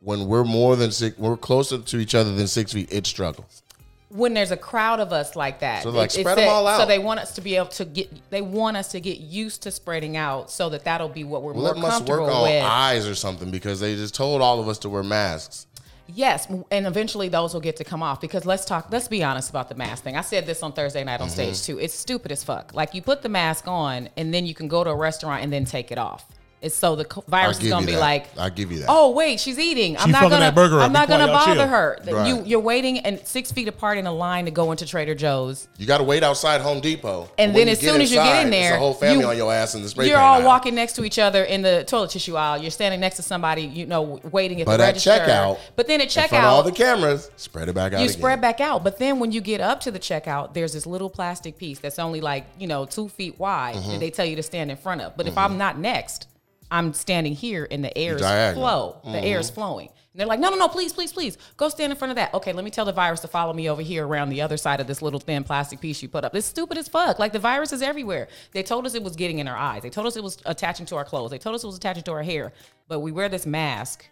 when 0.03 0.27
we're 0.27 0.43
more 0.43 0.75
than 0.75 0.91
six, 0.91 1.17
we're 1.17 1.37
closer 1.37 1.77
to 1.79 1.97
each 1.97 2.13
other 2.15 2.33
than 2.35 2.47
six 2.47 2.73
feet, 2.73 2.89
it 2.91 3.05
struggles. 3.07 3.61
when 4.09 4.35
there's 4.35 4.51
a 4.51 4.57
crowd 4.57 4.99
of 4.99 5.11
us 5.11 5.35
like 5.35 5.59
that. 5.61 5.81
So, 5.81 5.89
like, 5.89 6.09
it- 6.15 6.19
spread 6.19 6.37
'em 6.37 6.45
that- 6.45 6.51
all 6.51 6.77
So 6.77 6.85
they 6.85 6.99
want 6.99 7.19
us 7.19 7.31
to 7.33 7.41
be 7.41 7.55
able 7.55 7.69
to 7.69 7.83
get. 7.83 8.29
They 8.29 8.41
want 8.41 8.77
us 8.77 8.89
to 8.89 8.99
get 8.99 9.17
used 9.19 9.63
to 9.63 9.71
spreading 9.71 10.15
out, 10.17 10.51
so 10.51 10.69
that 10.69 10.83
that'll 10.83 11.09
be 11.09 11.23
what 11.23 11.41
we're 11.41 11.53
Well, 11.53 11.73
more 11.73 11.83
work 11.83 11.91
comfortable 11.91 12.29
on 12.29 12.43
with. 12.43 12.63
eyes 12.63 13.07
or 13.07 13.15
something 13.15 13.49
because 13.49 13.79
they 13.79 13.95
just 13.95 14.13
told 14.13 14.43
all 14.43 14.59
of 14.59 14.67
us 14.67 14.77
to 14.79 14.89
wear 14.89 15.01
masks. 15.01 15.65
Yes, 16.13 16.45
and 16.69 16.85
eventually 16.85 17.27
those 17.27 17.55
will 17.55 17.61
get 17.61 17.75
to 17.77 17.83
come 17.83 18.03
off 18.03 18.21
because 18.21 18.45
let's 18.45 18.65
talk. 18.65 18.89
Let's 18.91 19.07
be 19.07 19.23
honest 19.23 19.49
about 19.49 19.67
the 19.69 19.73
mask 19.75 20.03
thing. 20.03 20.15
I 20.15 20.21
said 20.21 20.45
this 20.45 20.61
on 20.61 20.73
Thursday 20.73 21.03
night 21.03 21.19
on 21.19 21.27
Mm-hmm. 21.29 21.33
stage 21.53 21.63
too. 21.63 21.79
It's 21.79 21.95
stupid 21.95 22.31
as 22.31 22.43
fuck. 22.43 22.71
Like 22.75 22.93
you 22.93 23.01
put 23.01 23.23
the 23.23 23.29
mask 23.29 23.67
on 23.67 24.09
and 24.15 24.31
then 24.31 24.45
you 24.45 24.53
can 24.53 24.67
go 24.67 24.83
to 24.83 24.91
a 24.91 24.95
restaurant 24.95 25.43
and 25.43 25.51
then 25.51 25.65
take 25.65 25.91
it 25.91 25.97
off. 25.97 26.25
It's 26.63 26.75
so 26.75 26.95
the 26.95 27.05
virus 27.27 27.61
is 27.61 27.69
gonna 27.69 27.85
be 27.85 27.91
that. 27.91 27.99
like, 27.99 28.27
I'll 28.37 28.49
give 28.49 28.71
you 28.71 28.79
that. 28.79 28.85
Oh 28.89 29.11
wait, 29.11 29.39
she's 29.39 29.59
eating. 29.59 29.97
I'm 29.97 30.05
She 30.07 30.11
not 30.13 30.21
gonna. 30.23 30.37
that 30.39 30.55
burger. 30.55 30.79
I'm 30.79 30.93
not 30.93 31.07
gonna 31.09 31.27
bother 31.27 31.53
chill. 31.55 31.67
her. 31.67 31.99
Right. 32.09 32.27
You 32.27 32.43
you're 32.45 32.59
waiting 32.61 32.99
and 32.99 33.19
six 33.27 33.51
feet 33.51 33.67
apart 33.67 33.97
in 33.97 34.07
a 34.07 34.13
line 34.13 34.45
to 34.45 34.51
go 34.51 34.71
into 34.71 34.85
Trader 34.85 35.13
Joe's. 35.13 35.67
You 35.77 35.85
got 35.85 35.97
to 35.97 36.03
wait 36.05 36.23
outside 36.23 36.61
Home 36.61 36.79
Depot. 36.79 37.29
And 37.37 37.53
When 37.53 37.65
then 37.65 37.73
as 37.73 37.81
get 37.81 37.91
soon 37.91 38.01
as 38.01 38.09
you 38.11 38.17
get 38.17 38.45
in 38.45 38.49
there, 38.51 38.75
a 38.75 38.79
whole 38.79 38.93
family 38.93 39.23
you- 39.23 39.29
on 39.29 39.35
your 39.37 39.51
ass 39.53 39.75
in 39.75 39.81
the 39.81 39.89
spray 39.89 40.07
You're 40.07 40.15
paint 40.17 40.25
all 40.25 40.39
aisle. 40.39 40.45
walking 40.45 40.73
next 40.75 40.93
to 40.93 41.03
each 41.03 41.19
other 41.19 41.43
in 41.43 41.61
the 41.61 41.83
toilet 41.85 42.11
tissue 42.11 42.35
aisle. 42.37 42.61
You're 42.61 42.71
standing 42.71 42.99
next 43.01 43.17
to 43.17 43.23
somebody, 43.23 43.63
you 43.63 43.85
know, 43.85 44.19
waiting 44.31 44.61
at 44.61 44.65
But 44.67 44.77
the 44.77 44.83
at 44.83 44.87
register. 44.87 45.11
checkout, 45.11 45.59
but 45.75 45.87
then 45.87 45.99
at 45.99 46.15
in 46.15 46.27
front 46.29 46.33
of 46.45 46.49
all 46.51 46.63
the 46.63 46.71
cameras, 46.71 47.29
spread 47.35 47.67
it 47.67 47.73
back 47.75 47.93
out. 47.93 47.99
you 47.99 48.05
again. 48.05 48.17
spread 48.17 48.39
back 48.41 48.61
out. 48.61 48.83
But 48.83 48.99
then 48.99 49.19
when 49.19 49.31
you 49.33 49.41
get 49.41 49.59
up 49.59 49.81
to 49.81 49.91
the 49.91 49.99
checkout, 49.99 50.53
there's 50.53 50.71
this 50.73 50.85
little 50.85 51.09
plastic 51.09 51.57
piece 51.57 51.79
that's 51.79 51.99
only 51.99 52.21
like, 52.21 52.45
you 52.57 52.67
know, 52.67 52.85
two 52.85 53.09
feet 53.09 53.37
wide 53.37 53.75
Mm-hmm. 53.75 53.91
that 53.91 53.99
they 53.99 54.09
tell 54.11 54.25
you 54.25 54.35
to 54.35 54.43
stand 54.43 54.71
in 54.71 54.77
front 54.77 55.01
of. 55.01 55.17
But 55.17 55.27
if 55.27 55.37
I'm 55.37 55.57
not 55.57 55.77
next, 55.79 56.27
I'm 56.73 56.91
standing 56.93 57.33
here 57.33 57.67
and 57.69 57.83
the 57.83 57.95
air 57.97 58.15
is 58.15 58.21
flow. 58.55 58.97
The 59.03 59.11
air 59.11 59.21
Mm-hmm. 59.21 59.39
is 59.41 59.49
flowing. 59.51 59.87
And 59.87 60.19
they're 60.19 60.27
like, 60.27 60.39
no, 60.39 60.49
no, 60.49 60.57
no, 60.57 60.67
please, 60.67 60.91
please, 60.91 61.13
please, 61.13 61.37
go 61.55 61.69
stand 61.69 61.91
in 61.91 61.97
front 61.97 62.09
of 62.11 62.15
that. 62.17 62.33
Okay, 62.33 62.51
let 62.51 62.65
me 62.65 62.71
tell 62.71 62.85
the 62.85 62.91
virus 62.91 63.19
to 63.21 63.27
follow 63.27 63.53
me 63.53 63.69
over 63.69 63.81
here 63.81 64.05
around 64.07 64.29
the 64.29 64.41
other 64.41 64.57
side 64.57 64.79
of 64.79 64.87
this 64.87 65.01
little 65.01 65.19
thin 65.19 65.43
plastic 65.43 65.79
piece 65.79 66.01
you 66.01 66.09
put 66.09 66.23
up. 66.25 66.35
It's 66.35 66.45
stupid 66.47 66.77
as 66.77 66.87
fuck. 66.87 67.19
Like 67.19 67.31
the 67.31 67.39
virus 67.39 67.73
is 67.73 67.81
everywhere. 67.81 68.27
They 68.51 68.63
told 68.63 68.85
us 68.85 68.95
it 68.95 69.03
was 69.03 69.15
getting 69.15 69.39
in 69.39 69.47
our 69.47 69.55
eyes. 69.57 69.81
They 69.83 69.89
told 69.91 70.07
us 70.07 70.15
it 70.17 70.23
was 70.23 70.37
attaching 70.45 70.85
to 70.87 70.95
our 70.95 71.05
clothes. 71.05 71.29
They 71.31 71.37
told 71.37 71.55
us 71.55 71.63
it 71.63 71.67
was 71.67 71.77
attaching 71.77 72.03
to 72.03 72.11
our 72.11 72.23
hair. 72.23 72.53
But 72.87 72.99
we 73.01 73.11
wear 73.11 73.29
this 73.29 73.45
mask 73.45 74.05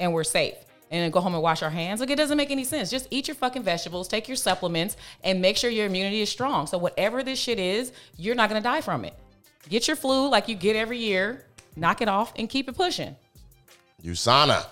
and 0.00 0.12
we're 0.12 0.24
safe. 0.24 0.54
And 0.90 1.02
then 1.02 1.10
go 1.10 1.20
home 1.20 1.34
and 1.34 1.42
wash 1.42 1.62
our 1.62 1.70
hands. 1.70 2.00
Like 2.00 2.10
it 2.10 2.16
doesn't 2.16 2.36
make 2.36 2.50
any 2.50 2.64
sense. 2.64 2.88
Just 2.90 3.06
eat 3.10 3.28
your 3.28 3.34
fucking 3.34 3.62
vegetables, 3.62 4.08
take 4.08 4.26
your 4.28 4.36
supplements, 4.36 4.96
and 5.22 5.40
make 5.40 5.56
sure 5.56 5.70
your 5.70 5.86
immunity 5.86 6.20
is 6.22 6.30
strong. 6.30 6.66
So 6.66 6.78
whatever 6.78 7.22
this 7.22 7.38
shit 7.38 7.58
is, 7.58 7.92
you're 8.16 8.34
not 8.34 8.48
gonna 8.48 8.60
die 8.60 8.80
from 8.80 9.04
it. 9.04 9.14
Get 9.68 9.86
your 9.86 9.96
flu 9.96 10.28
like 10.30 10.48
you 10.48 10.54
get 10.54 10.76
every 10.76 10.98
year, 10.98 11.44
knock 11.78 12.00
it 12.02 12.08
off, 12.08 12.32
and 12.36 12.48
keep 12.48 12.68
it 12.68 12.76
pushing. 12.76 13.16
USANA. 14.04 14.64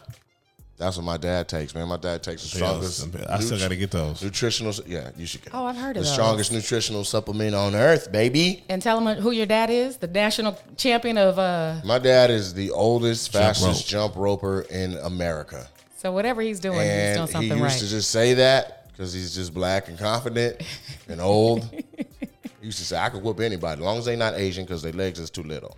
That's 0.79 0.99
what 0.99 1.05
my 1.07 1.16
dad 1.16 1.49
takes, 1.49 1.75
man. 1.75 1.88
My 1.88 1.97
dad 1.97 2.23
takes 2.23 2.42
the 2.42 2.49
strongest. 2.49 3.09
I 3.31 3.40
still 3.40 3.59
got 3.59 3.69
to 3.69 3.77
get 3.77 3.90
those. 3.90 4.23
nutritional. 4.23 4.75
Yeah, 4.87 5.11
you 5.16 5.25
should 5.25 5.42
get. 5.42 5.55
Oh, 5.55 5.64
I've 5.64 5.77
heard 5.77 5.97
the 5.97 6.01
of 6.01 6.05
those. 6.05 6.12
strongest 6.12 6.53
nutritional 6.53 7.03
supplement 7.03 7.55
on 7.55 7.75
earth, 7.75 8.12
baby. 8.12 8.62
And 8.69 8.83
tell 8.83 9.01
them 9.03 9.16
who 9.23 9.31
your 9.31 9.47
dad 9.47 9.71
is, 9.71 9.97
the 9.97 10.07
national 10.07 10.59
champion 10.77 11.16
of 11.16 11.38
uh. 11.38 11.81
My 11.83 11.99
dad 11.99 12.31
is 12.31 12.53
the 12.53 12.71
oldest, 12.73 13.33
Jump 13.33 13.42
fastest 13.45 13.90
rope. 13.90 14.12
jump 14.12 14.16
roper 14.16 14.66
in 14.69 14.95
America, 14.99 15.66
So 15.97 16.12
whatever 16.12 16.42
he's 16.42 16.61
doing, 16.61 16.79
he's 16.81 16.88
doing 16.88 17.01
and 17.21 17.21
he 17.27 17.33
something 17.33 17.51
used 17.53 17.62
right. 17.62 17.79
to 17.81 17.88
just 17.88 18.11
say 18.11 18.35
that 18.35 18.92
because 18.92 19.14
he's 19.14 19.35
just 19.35 19.55
black 19.55 19.88
and 19.88 19.99
confident 19.99 20.61
and 21.09 21.23
old. 21.23 21.64
he 21.73 22.66
used 22.66 22.79
to 22.79 22.85
say, 22.85 22.99
"I 22.99 23.09
could 23.09 23.23
whoop 23.23 23.40
anybody, 23.40 23.81
as 23.81 23.85
long 23.85 23.97
as 23.97 24.05
they're 24.05 24.14
not 24.19 24.35
Asian, 24.35 24.66
because 24.66 24.83
their 24.83 24.92
legs 24.92 25.19
is 25.19 25.31
too 25.31 25.42
little. 25.42 25.75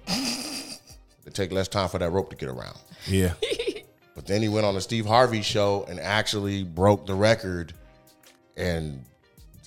They 1.28 1.44
take 1.44 1.52
less 1.52 1.68
time 1.68 1.88
for 1.88 1.98
that 1.98 2.10
rope 2.10 2.30
to 2.30 2.36
get 2.36 2.48
around." 2.48 2.78
Yeah. 3.06 3.34
But 4.14 4.26
then 4.26 4.42
he 4.42 4.48
went 4.48 4.66
on 4.66 4.74
the 4.74 4.80
Steve 4.80 5.06
Harvey 5.06 5.42
show 5.42 5.86
and 5.88 6.00
actually 6.00 6.64
broke 6.64 7.06
the 7.06 7.14
record 7.14 7.72
and 8.56 9.04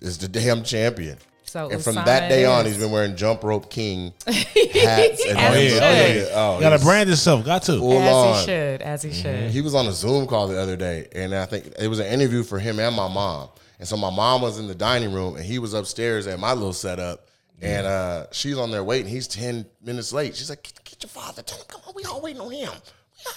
is 0.02 0.18
the 0.18 0.28
damn 0.28 0.64
champion. 0.64 1.18
So 1.46 1.70
and 1.70 1.82
from 1.82 1.96
that 1.96 2.28
day 2.28 2.44
it 2.44 2.48
on, 2.48 2.66
he's 2.66 2.78
been 2.78 2.92
wearing 2.92 3.16
jump 3.16 3.46
rope 3.46 3.70
king 3.70 4.12
hats 4.28 5.26
and 5.26 5.38
As 5.38 5.56
he 5.56 5.68
everything. 5.68 6.26
should. 6.26 6.32
Oh, 6.34 6.60
Got 6.60 6.70
to 6.72 6.76
he's 6.76 6.84
brand 6.84 7.08
himself. 7.08 7.46
Got 7.46 7.64
to. 7.64 7.78
full 7.78 8.02
as 8.02 8.14
on. 8.14 8.36
he 8.40 8.46
should, 8.46 8.82
as 8.82 9.02
he 9.04 9.10
mm-hmm. 9.12 9.22
should. 9.22 9.52
He 9.52 9.62
was 9.62 9.74
on 9.74 9.88
a 9.88 9.94
Zoom 9.94 10.28
call 10.28 10.50
the 10.50 10.60
other 10.60 10.76
day, 10.76 11.08
and 11.16 11.34
I 11.34 11.46
think 11.46 11.72
it 11.80 11.88
was 11.88 12.00
an 12.00 12.08
interview 12.08 12.44
for 12.44 12.60
him 12.60 12.78
and 12.78 12.94
my 12.94 13.08
mom. 13.08 13.48
And 13.80 13.88
so 13.88 13.96
my 13.96 14.10
mom 14.10 14.42
was 14.42 14.60
in 14.60 14.68
the 14.68 14.76
dining 14.76 15.14
room, 15.14 15.38
and 15.38 15.46
he 15.46 15.60
was 15.60 15.74
upstairs 15.74 16.28
at 16.28 16.40
my 16.40 16.52
little 16.52 16.74
setup. 16.74 17.26
And 17.62 17.86
uh, 17.86 18.26
she's 18.32 18.58
on 18.58 18.72
there 18.72 18.84
waiting. 18.84 19.12
He's 19.12 19.28
ten 19.28 19.66
minutes 19.82 20.12
late. 20.12 20.36
She's 20.36 20.50
like, 20.50 20.64
"Get, 20.64 20.84
get 20.84 21.04
your 21.04 21.10
father. 21.10 21.44
Tell 21.44 21.60
him, 21.60 21.66
come 21.68 21.82
on. 21.88 21.94
We 21.96 22.04
all 22.06 22.22
waiting 22.22 22.42
on 22.42 22.52
him. 22.52 22.72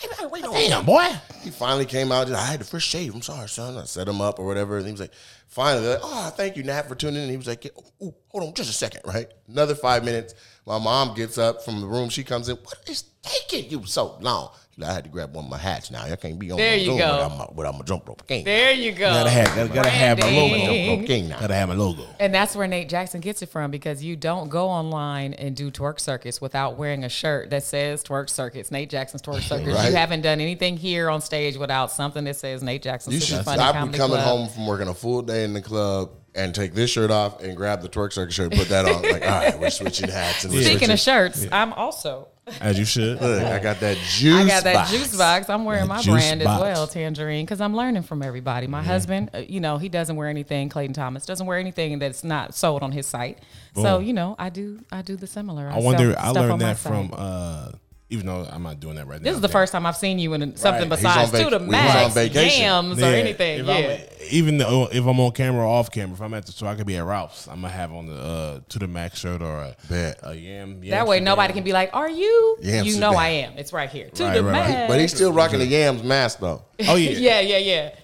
We 0.03 0.25
all 0.25 0.31
waiting 0.31 0.49
on 0.49 0.57
him." 0.57 0.71
Damn, 0.71 0.85
boy. 0.87 1.07
He 1.43 1.51
finally 1.51 1.85
came 1.85 2.11
out. 2.11 2.31
I 2.33 2.45
had 2.45 2.61
the 2.61 2.65
first 2.65 2.89
shave. 2.89 3.15
I'm 3.15 3.21
sorry, 3.21 3.49
son. 3.49 3.77
I 3.77 3.85
set 3.85 4.09
him 4.09 4.23
up 4.23 4.39
or 4.39 4.47
whatever. 4.47 4.79
And 4.79 4.87
he 4.87 4.93
was 4.93 5.01
like, 5.03 5.13
finally, 5.47 5.87
like, 5.87 6.01
oh, 6.03 6.31
thank 6.31 6.57
you, 6.57 6.63
Nat, 6.63 6.89
for 6.89 6.95
tuning 6.95 7.23
in. 7.23 7.29
He 7.29 7.37
was 7.37 7.47
like, 7.47 7.67
ooh, 7.67 8.07
ooh, 8.07 8.15
hold 8.29 8.45
on 8.45 8.55
just 8.55 8.71
a 8.71 8.73
second, 8.73 9.03
right? 9.05 9.31
Another 9.47 9.75
five 9.75 10.05
minutes. 10.05 10.35
My 10.67 10.79
mom 10.79 11.15
gets 11.15 11.37
up 11.37 11.63
from 11.63 11.83
the 11.83 11.87
room. 11.87 12.09
She 12.09 12.25
comes 12.25 12.49
in. 12.49 12.57
What 12.57 12.79
is 12.89 13.05
taking 13.23 13.71
you 13.71 13.85
so 13.85 14.17
long? 14.21 14.53
She's 14.75 14.83
like, 14.83 14.91
I 14.91 14.95
had 14.95 15.05
to 15.05 15.11
grab 15.11 15.33
one 15.35 15.45
of 15.45 15.51
my 15.51 15.59
hats 15.59 15.91
now. 15.93 16.03
I 16.03 16.17
can't 16.17 16.37
be 16.39 16.51
on 16.51 16.57
There 16.59 16.73
the 16.73 16.79
you 16.79 16.85
Zoom 16.87 16.99
go. 16.99 17.13
without 17.13 17.39
my, 17.39 17.47
without 17.55 17.79
my 17.79 17.85
jump 17.85 18.09
rope 18.09 18.27
king. 18.27 18.45
There 18.45 18.73
you 18.73 18.91
go. 18.93 19.09
Gotta 19.09 19.31
have, 19.31 19.55
gotta, 19.55 19.69
gotta 19.73 19.89
have 19.89 20.19
my 20.19 20.31
logo. 20.31 20.57
Jump 20.57 20.99
rope 21.01 21.07
king 21.07 21.29
now. 21.29 21.39
Gotta 21.41 21.55
have 21.55 21.69
my 21.69 21.75
logo. 21.77 22.03
And 22.19 22.35
that's 22.35 22.57
where 22.57 22.67
Nate 22.67 22.89
Jackson 22.89 23.21
gets 23.21 23.41
it 23.43 23.51
from 23.51 23.71
because 23.71 24.03
you 24.03 24.17
don't 24.17 24.49
go 24.49 24.67
online 24.69 25.35
and 25.35 25.55
do 25.55 25.71
twerk 25.71 26.01
circuits 26.01 26.41
without 26.41 26.77
wearing 26.77 27.05
a 27.05 27.09
shirt 27.09 27.51
that 27.51 27.63
says 27.63 28.03
twerk 28.03 28.29
circuits, 28.29 28.71
Nate 28.73 28.91
Jackson's 28.91 29.23
twerk 29.23 29.41
circuits. 29.49 29.75
Right. 29.77 29.91
You 29.91 29.97
haven't 29.97 30.23
done 30.23 30.41
anything 30.41 30.77
here 30.77 31.09
on 31.09 31.21
stage 31.21 31.57
without 31.57 31.93
something 31.93 32.25
that 32.25 32.37
says 32.37 32.63
Nate 32.63 32.83
Jackson. 32.83 33.13
You 33.13 33.21
should 33.21 33.45
Funny 33.45 33.59
stop 33.59 33.75
Comedy 33.77 33.97
coming 33.99 34.17
Club. 34.17 34.27
home 34.27 34.49
from 34.49 34.67
working 34.67 34.89
a 34.89 34.95
full 34.95 35.23
day 35.23 35.45
in 35.45 35.53
the 35.53 35.63
club 35.63 36.11
and 36.35 36.53
take 36.53 36.75
this 36.75 36.91
shirt 36.91 37.13
off 37.13 37.41
and 37.45 37.57
grab 37.57 37.81
the 37.81 37.89
twerk 37.89 38.13
circuit 38.13 38.33
shirt 38.33 38.51
and 38.51 38.59
put 38.61 38.69
that 38.71 38.85
on. 38.87 39.03
like, 39.03 39.23
all 39.23 39.29
right, 39.29 39.57
we're 39.61 39.71
switching 39.71 40.09
hats. 40.11 40.45
And 40.45 40.53
we're 40.53 40.63
Speaking 40.63 40.79
switching. 40.79 40.93
of 40.95 40.99
shirts, 40.99 41.47
I'm 41.53 41.73
also. 41.75 42.27
As 42.61 42.78
you 42.78 42.85
should. 42.85 43.20
Look, 43.20 43.42
I 43.42 43.59
got 43.59 43.80
that 43.80 43.96
juice. 43.96 44.35
I 44.37 44.46
got 44.46 44.64
that 44.64 44.74
box. 44.74 44.90
juice 44.90 45.16
box. 45.16 45.48
I'm 45.48 45.64
wearing 45.64 45.88
That 45.88 46.04
my 46.07 46.12
brand 46.12 46.42
box. 46.44 46.54
as 46.54 46.61
well, 46.61 46.87
Tangerine, 46.87 47.44
because 47.46 47.61
I'm 47.61 47.74
learning 47.74 48.02
from 48.02 48.22
everybody. 48.22 48.66
My 48.66 48.83
husband, 48.83 49.30
uh, 49.35 49.38
you 49.38 49.61
know, 49.61 49.78
he 49.78 49.88
doesn't 49.88 50.14
wear 50.16 50.28
anything. 50.28 50.68
Clayton 50.68 50.94
Thomas 50.94 51.24
doesn't 51.24 51.46
wear 51.46 51.59
anything 51.59 51.98
that's 51.98 52.22
not 52.22 52.54
sold 52.54 52.83
on 52.83 52.92
his 52.92 53.07
site. 53.07 53.38
So 53.74 53.98
you 53.98 54.12
know, 54.12 54.37
I 54.38 54.50
do. 54.50 54.80
I 54.92 55.02
do 55.02 55.16
the 55.16 55.26
similar. 55.26 55.68
I 55.68 55.78
wonder. 55.80 56.12
sell 56.12 56.18
I 56.26 56.30
stuff 56.30 56.42
on 56.44 56.48
learned 56.50 56.61
that 56.62 56.78
from. 56.78 57.11
uh 57.14 57.70
Even 58.11 58.27
though 58.27 58.47
I'm 58.51 58.62
not 58.62 58.81
doing 58.81 58.97
that 58.97 59.07
right 59.07 59.21
now. 59.21 59.25
This 59.25 59.35
is 59.37 59.40
the 59.40 59.49
first 59.49 59.73
time 59.73 59.87
I've 59.87 59.97
seen 59.97 60.19
you 60.19 60.35
in 60.35 60.57
something 60.57 60.83
Right. 60.83 60.90
Besides 60.90 61.31
vac- 61.31 61.45
to 61.45 61.51
the 61.51 61.59
we 61.59 61.67
was 61.69 61.75
on 61.77 61.85
max, 61.85 62.14
vacation. 62.14 62.62
yams, 62.62 62.99
Yeah, 63.01 63.11
or 63.11 63.14
anything. 63.14 63.61
If 63.61 63.67
yeah. 63.67 63.75
I'm, 63.75 64.01
even 64.31 64.59
though, 64.59 64.88
if 64.93 65.05
I'm 65.07 65.19
on 65.19 65.33
camera 65.33 65.62
or 65.62 65.67
off 65.67 65.90
camera, 65.90 66.14
if 66.14 66.21
I'm 66.21 66.35
at 66.35 66.45
the 66.45 66.53
store, 66.53 66.69
I 66.69 66.75
could 66.75 66.87
be 66.87 66.97
at 66.97 67.05
Ralph's. 67.05 67.49
I'm 67.49 67.62
gonna 67.62 67.71
have 67.71 67.93
on 67.93 68.07
the 68.07 68.14
uh, 68.17 68.61
to 68.69 68.79
the 68.79 68.87
max 68.87 69.19
shirt 69.19 69.40
or 69.43 69.57
a, 69.57 69.77
Bet. 69.88 70.21
a 70.23 70.35
yam. 70.35 70.83
that 70.90 71.07
way, 71.07 71.21
nobody 71.21 71.55
can 71.55 71.64
be 71.64 71.73
like, 71.73 71.90
"Are 71.95 72.09
you?" 72.11 72.59
Yams 72.61 72.87
you 72.95 73.01
know, 73.01 73.14
I 73.14 73.29
am. 73.29 73.55
It's 73.57 73.73
right 73.73 73.88
here. 73.88 74.11
To 74.11 74.25
Right, 74.25 74.35
the 74.35 74.45
right, 74.45 74.53
right. 74.53 74.69
max. 74.71 74.93
But 74.93 75.01
he's 75.01 75.14
still 75.14 75.33
rocking 75.33 75.59
the 75.59 75.67
yams 75.67 76.03
mask 76.03 76.40
though. 76.40 76.62
Oh 76.87 76.97
yeah. 76.97 77.11
yeah, 77.19 77.40
yeah, 77.40 77.59
yeah. 77.59 77.95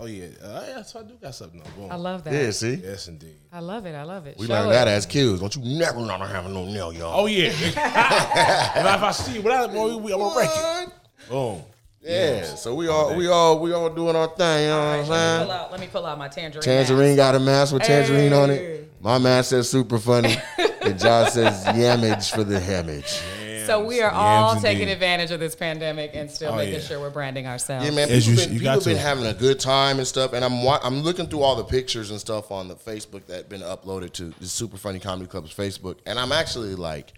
Oh 0.00 0.06
yeah. 0.06 0.26
Uh, 0.42 0.64
yeah. 0.68 0.82
So 0.82 1.00
I 1.00 1.02
do 1.02 1.14
got 1.20 1.34
something. 1.34 1.60
On. 1.60 1.66
Boom. 1.76 1.90
I 1.92 1.96
love 1.96 2.22
that. 2.24 2.32
Yeah, 2.32 2.50
see, 2.52 2.74
Yes, 2.74 3.08
indeed. 3.08 3.36
I 3.52 3.58
love 3.60 3.84
it. 3.84 3.94
I 3.94 4.04
love 4.04 4.26
it. 4.26 4.36
we 4.38 4.46
Show 4.46 4.52
learned 4.52 4.70
it. 4.70 4.74
that 4.74 4.88
as 4.88 5.06
kids. 5.06 5.40
Don't 5.40 5.56
you 5.56 5.78
never 5.78 6.00
not 6.00 6.20
having 6.28 6.54
no 6.54 6.64
nail, 6.64 6.92
y'all. 6.92 7.20
Oh 7.20 7.26
yeah. 7.26 7.46
if, 7.48 7.76
I, 7.76 8.94
if 8.96 9.02
I 9.02 9.10
see 9.10 9.34
you 9.34 9.42
without 9.42 9.70
it, 9.70 9.72
boy, 9.74 9.96
we, 9.96 10.12
I'm 10.12 10.20
gonna 10.20 10.38
wreck 10.38 10.50
it. 10.52 11.28
Boom. 11.28 11.62
Yeah, 12.00 12.44
so 12.54 12.74
we 12.76 12.86
all 12.88 13.16
we 13.16 13.26
all 13.26 13.58
we 13.58 13.72
all 13.72 13.90
doing 13.90 14.14
our 14.14 14.28
thing. 14.28 14.62
You 14.62 14.68
know 14.68 14.78
what 14.78 14.84
I'm 15.00 15.06
saying? 15.06 15.42
pull 15.46 15.50
out. 15.50 15.70
Let 15.72 15.80
me 15.80 15.88
pull 15.88 16.06
out 16.06 16.16
my 16.18 16.28
tangerine. 16.28 16.62
Tangerine 16.62 17.16
got 17.16 17.34
a 17.34 17.40
mask 17.40 17.74
with 17.74 17.82
tangerine 17.82 18.32
on 18.32 18.50
it. 18.50 18.92
My 19.00 19.18
mask 19.18 19.50
says 19.50 19.68
super 19.68 19.98
funny, 19.98 20.36
and 20.80 20.98
John 20.98 21.30
says 21.30 21.64
yamage 21.66 22.32
for 22.34 22.44
the 22.44 22.58
hamage. 22.58 23.20
So 23.68 23.84
we 23.84 24.00
are 24.00 24.10
Yams 24.10 24.16
all 24.16 24.50
indeed. 24.56 24.62
taking 24.68 24.88
advantage 24.88 25.30
of 25.30 25.38
this 25.40 25.54
pandemic 25.54 26.10
and 26.14 26.30
still 26.30 26.52
Oh, 26.52 26.56
making 26.56 26.74
yeah. 26.74 26.80
sure 26.80 27.00
we're 27.00 27.10
branding 27.10 27.46
ourselves. 27.46 27.84
Yeah, 27.86 27.92
man. 27.92 28.08
As 28.10 28.26
People, 28.26 28.30
you- 28.42 28.46
been, 28.46 28.54
you 28.54 28.60
people 28.60 28.74
got 28.76 28.84
been 28.84 28.96
to. 28.96 29.00
having 29.00 29.26
a 29.26 29.34
good 29.34 29.60
time 29.60 29.98
and 29.98 30.06
stuff, 30.06 30.32
and 30.32 30.44
I'm 30.44 30.62
wa- 30.62 30.80
I'm 30.82 31.02
looking 31.02 31.26
through 31.28 31.42
all 31.42 31.54
the 31.56 31.64
pictures 31.64 32.10
and 32.10 32.18
stuff 32.18 32.50
on 32.50 32.66
the 32.68 32.74
Facebook 32.76 33.26
that 33.26 33.48
been 33.48 33.60
uploaded 33.62 34.12
to 34.14 34.32
the 34.40 34.46
Super 34.46 34.76
Funny 34.76 34.98
Comedy 34.98 35.28
Club's 35.28 35.54
Facebook, 35.54 35.98
and 36.06 36.18
I'm 36.18 36.32
actually 36.32 36.74
like, 36.74 37.12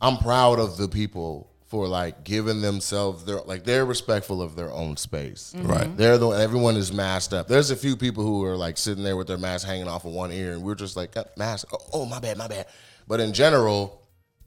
I'm 0.00 0.16
proud 0.18 0.58
of 0.58 0.76
the 0.76 0.88
people 0.88 1.46
for 1.66 1.86
like 1.86 2.24
giving 2.24 2.62
themselves 2.62 3.24
their 3.24 3.40
like 3.42 3.64
they're 3.64 3.84
respectful 3.84 4.42
of 4.42 4.56
their 4.56 4.72
own 4.72 4.96
space. 4.96 5.54
Right. 5.56 5.94
They're 5.96 6.18
the 6.18 6.30
everyone 6.30 6.76
is 6.76 6.92
masked 6.92 7.32
up. 7.32 7.46
There's 7.46 7.70
a 7.70 7.76
few 7.76 7.96
people 7.96 8.24
who 8.24 8.44
are 8.44 8.56
like 8.56 8.76
sitting 8.76 9.04
there 9.04 9.16
with 9.16 9.28
their 9.28 9.38
mask 9.38 9.66
hanging 9.66 9.86
off 9.86 10.04
of 10.04 10.12
one 10.12 10.32
ear, 10.32 10.52
and 10.52 10.62
we're 10.62 10.74
just 10.74 10.96
like 10.96 11.16
"Uh, 11.16 11.24
mask. 11.36 11.68
Oh, 11.72 11.78
oh, 11.92 12.06
my 12.06 12.18
bad, 12.18 12.36
my 12.38 12.48
bad. 12.48 12.66
But 13.06 13.20
in 13.20 13.32
general, 13.32 13.99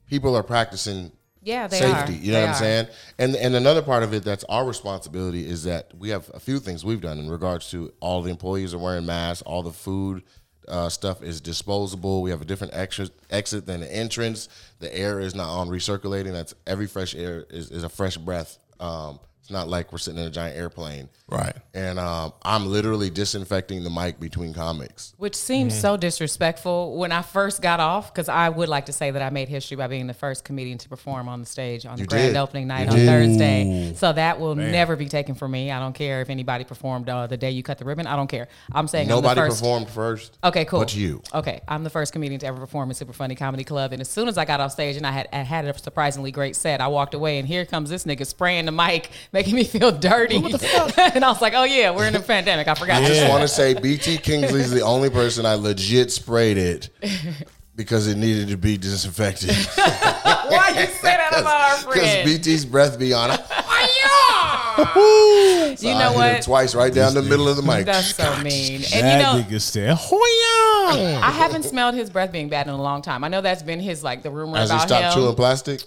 people 0.10 0.36
are 0.36 0.44
practicing 0.44 1.12
Yeah, 1.42 1.68
they 1.68 1.80
safety. 1.80 2.14
are. 2.14 2.18
You 2.18 2.32
know 2.32 2.38
They 2.40 2.42
what 2.46 2.50
I'm 2.50 2.56
are. 2.56 2.58
saying? 2.58 2.88
And 3.20 3.36
and 3.36 3.56
another 3.56 3.82
part 3.82 4.04
of 4.04 4.14
it 4.14 4.24
that's 4.24 4.44
our 4.46 4.66
responsibility 4.66 5.48
is 5.48 5.64
that 5.66 5.92
we 5.98 6.10
have 6.10 6.30
a 6.34 6.40
few 6.40 6.60
things 6.60 6.86
we've 6.86 7.02
done 7.02 7.20
in 7.20 7.30
regards 7.30 7.70
to 7.72 7.92
all 8.00 8.22
the 8.22 8.30
employees 8.32 8.74
are 8.74 8.78
wearing 8.80 9.06
masks, 9.06 9.42
all 9.44 9.64
the 9.64 9.72
food 9.72 10.24
uh, 10.68 10.88
stuff 10.88 11.22
is 11.22 11.42
disposable. 11.42 12.22
We 12.22 12.30
have 12.32 12.42
a 12.42 12.46
different 12.46 12.74
exit 12.74 13.12
exit 13.30 13.66
than 13.66 13.82
the 13.82 13.94
entrance. 13.94 14.48
The 14.80 14.96
air 14.96 15.20
is 15.20 15.36
not 15.36 15.50
on 15.50 15.68
recirculating. 15.68 16.32
That's 16.32 16.54
every 16.66 16.88
fresh 16.88 17.14
air 17.16 17.46
is, 17.50 17.70
is 17.72 17.84
a 17.84 17.90
fresh 17.90 18.16
breath. 18.18 18.58
Um, 18.80 19.20
it's 19.44 19.52
not 19.52 19.68
like 19.68 19.92
we're 19.92 19.98
sitting 19.98 20.22
in 20.22 20.26
a 20.26 20.30
giant 20.30 20.56
airplane. 20.56 21.10
Right. 21.28 21.54
And 21.74 22.00
um, 22.00 22.32
I'm 22.44 22.66
literally 22.68 23.10
disinfecting 23.10 23.84
the 23.84 23.90
mic 23.90 24.18
between 24.18 24.54
comics. 24.54 25.14
Which 25.18 25.36
seems 25.36 25.78
so 25.78 25.98
disrespectful 25.98 26.96
when 26.98 27.12
I 27.12 27.24
first 27.24 27.62
got 27.62 27.82
off, 27.82 28.14
because 28.14 28.30
I 28.30 28.48
would 28.48 28.70
like 28.70 28.86
to 28.86 28.94
say 28.94 29.12
that 29.12 29.22
I 29.22 29.32
made 29.32 29.50
history 29.50 29.76
by 29.76 29.88
being 29.88 30.08
the 30.08 30.14
first 30.14 30.46
comedian 30.46 30.78
to 30.78 30.88
perform 30.88 31.28
on 31.28 31.42
the 31.42 31.46
stage 31.46 31.86
on 31.86 31.96
the 31.96 32.04
You 32.04 32.08
grand 32.08 32.38
opening 32.38 32.68
night 32.68 32.86
You 32.86 32.92
on 32.92 32.96
did. 32.96 33.06
Thursday. 33.08 33.94
So 33.98 34.14
that 34.14 34.40
will 34.40 34.56
never 34.56 34.96
be 34.96 35.10
taken 35.10 35.36
from 35.36 35.52
me. 35.52 35.72
I 35.72 35.80
don't 35.80 35.94
care 35.94 36.22
if 36.22 36.30
anybody 36.30 36.64
performed 36.64 37.10
uh, 37.10 37.28
the 37.28 37.36
day 37.36 37.52
you 37.52 37.64
cut 37.64 37.80
the 37.80 37.86
ribbon. 37.86 38.08
I 38.08 38.16
don't 38.16 38.28
care. 38.28 38.48
I'm 38.72 38.88
saying 38.88 39.10
Nobody 39.10 39.42
I'm 39.42 39.48
the 39.48 39.52
first. 39.52 39.62
performed 39.62 39.90
first. 39.90 40.38
Okay, 40.42 40.64
cool. 40.64 40.80
But 40.80 40.96
you. 40.96 41.22
Okay, 41.34 41.60
I'm 41.68 41.84
the 41.84 41.90
first 41.90 42.14
comedian 42.14 42.40
to 42.40 42.48
ever 42.48 42.60
perform 42.60 42.92
in 42.92 42.96
Super 42.96 43.12
Funny 43.14 43.36
Comedy 43.36 43.66
Club, 43.66 43.92
and 43.92 44.00
as 44.00 44.10
soon 44.10 44.30
as 44.30 44.38
I 44.38 44.46
got 44.46 44.62
off 44.62 44.72
stage 44.72 44.96
and 44.96 45.06
I 45.06 45.12
had 45.12 45.28
I 45.34 45.38
had 45.40 45.66
a 45.66 45.78
surprisingly 45.78 46.32
great 46.32 46.56
set, 46.56 46.80
I 46.80 46.88
walked 46.88 47.14
away, 47.14 47.40
and 47.40 47.48
here 47.48 47.66
comes 47.66 47.90
this 47.90 48.06
nigga 48.06 48.26
spraying 48.26 48.66
the 48.66 48.72
mic, 48.72 49.10
making 49.34 49.56
me 49.56 49.64
feel 49.66 49.92
dirty. 49.92 50.38
and 50.38 51.26
I 51.26 51.28
was 51.28 51.42
like, 51.42 51.54
"Oh 51.56 51.64
yeah, 51.66 51.92
we're 51.92 52.08
in 52.08 52.16
a 52.16 52.22
pandemic. 52.22 52.68
I 52.68 52.76
forgot." 52.76 53.04
I 53.04 53.08
just 53.08 53.30
want 53.30 53.42
to 53.42 53.48
say 53.48 53.74
BT 53.74 54.18
Kingsley's 54.18 54.72
the 54.72 54.82
only 54.82 55.10
person 55.10 55.46
I 55.46 55.56
legit 55.56 56.12
sprayed 56.12 56.58
it 56.58 56.90
because 57.76 58.08
it 58.08 58.16
needed 58.16 58.50
to 58.50 58.58
be 58.58 58.78
disinfected. 58.78 59.50
Why 59.76 60.70
you 60.70 60.86
say 60.88 61.18
that 61.18 61.34
about 61.40 61.86
our 61.86 61.94
Because? 61.94 62.24
BT's 62.24 62.66
breath 62.66 62.98
be 63.00 63.14
on 63.14 63.32
it. 63.32 63.42
you 64.78 65.90
I 65.90 66.00
know 66.00 66.10
hit 66.10 66.12
him 66.12 66.14
what? 66.16 66.42
Twice 66.44 66.76
right 66.76 66.94
down 66.94 67.14
the 67.14 67.22
middle 67.22 67.48
of 67.48 67.56
the 67.58 67.64
mic. 67.64 67.86
That's 67.86 68.16
so 68.16 68.36
mean. 68.44 68.76
And 68.76 68.84
that 68.84 69.18
you 69.18 69.42
know, 69.42 69.44
nigga 69.44 69.62
said, 69.62 69.96
Hoya! 70.00 71.20
I 71.22 71.32
haven't 71.32 71.64
smelled 71.64 71.96
his 71.96 72.10
breath 72.10 72.32
being 72.32 72.50
bad 72.50 72.68
in 72.68 72.74
a 72.74 72.82
long 72.82 73.02
time. 73.02 73.24
I 73.24 73.28
know 73.30 73.42
that's 73.42 73.64
been 73.64 73.80
his 73.80 74.04
like 74.04 74.22
the 74.24 74.32
rumor 74.32 74.58
Has 74.58 74.72
he 74.72 74.80
stopped 74.80 75.16
him. 75.16 75.24
chewing 75.24 75.36
plastic? 75.36 75.82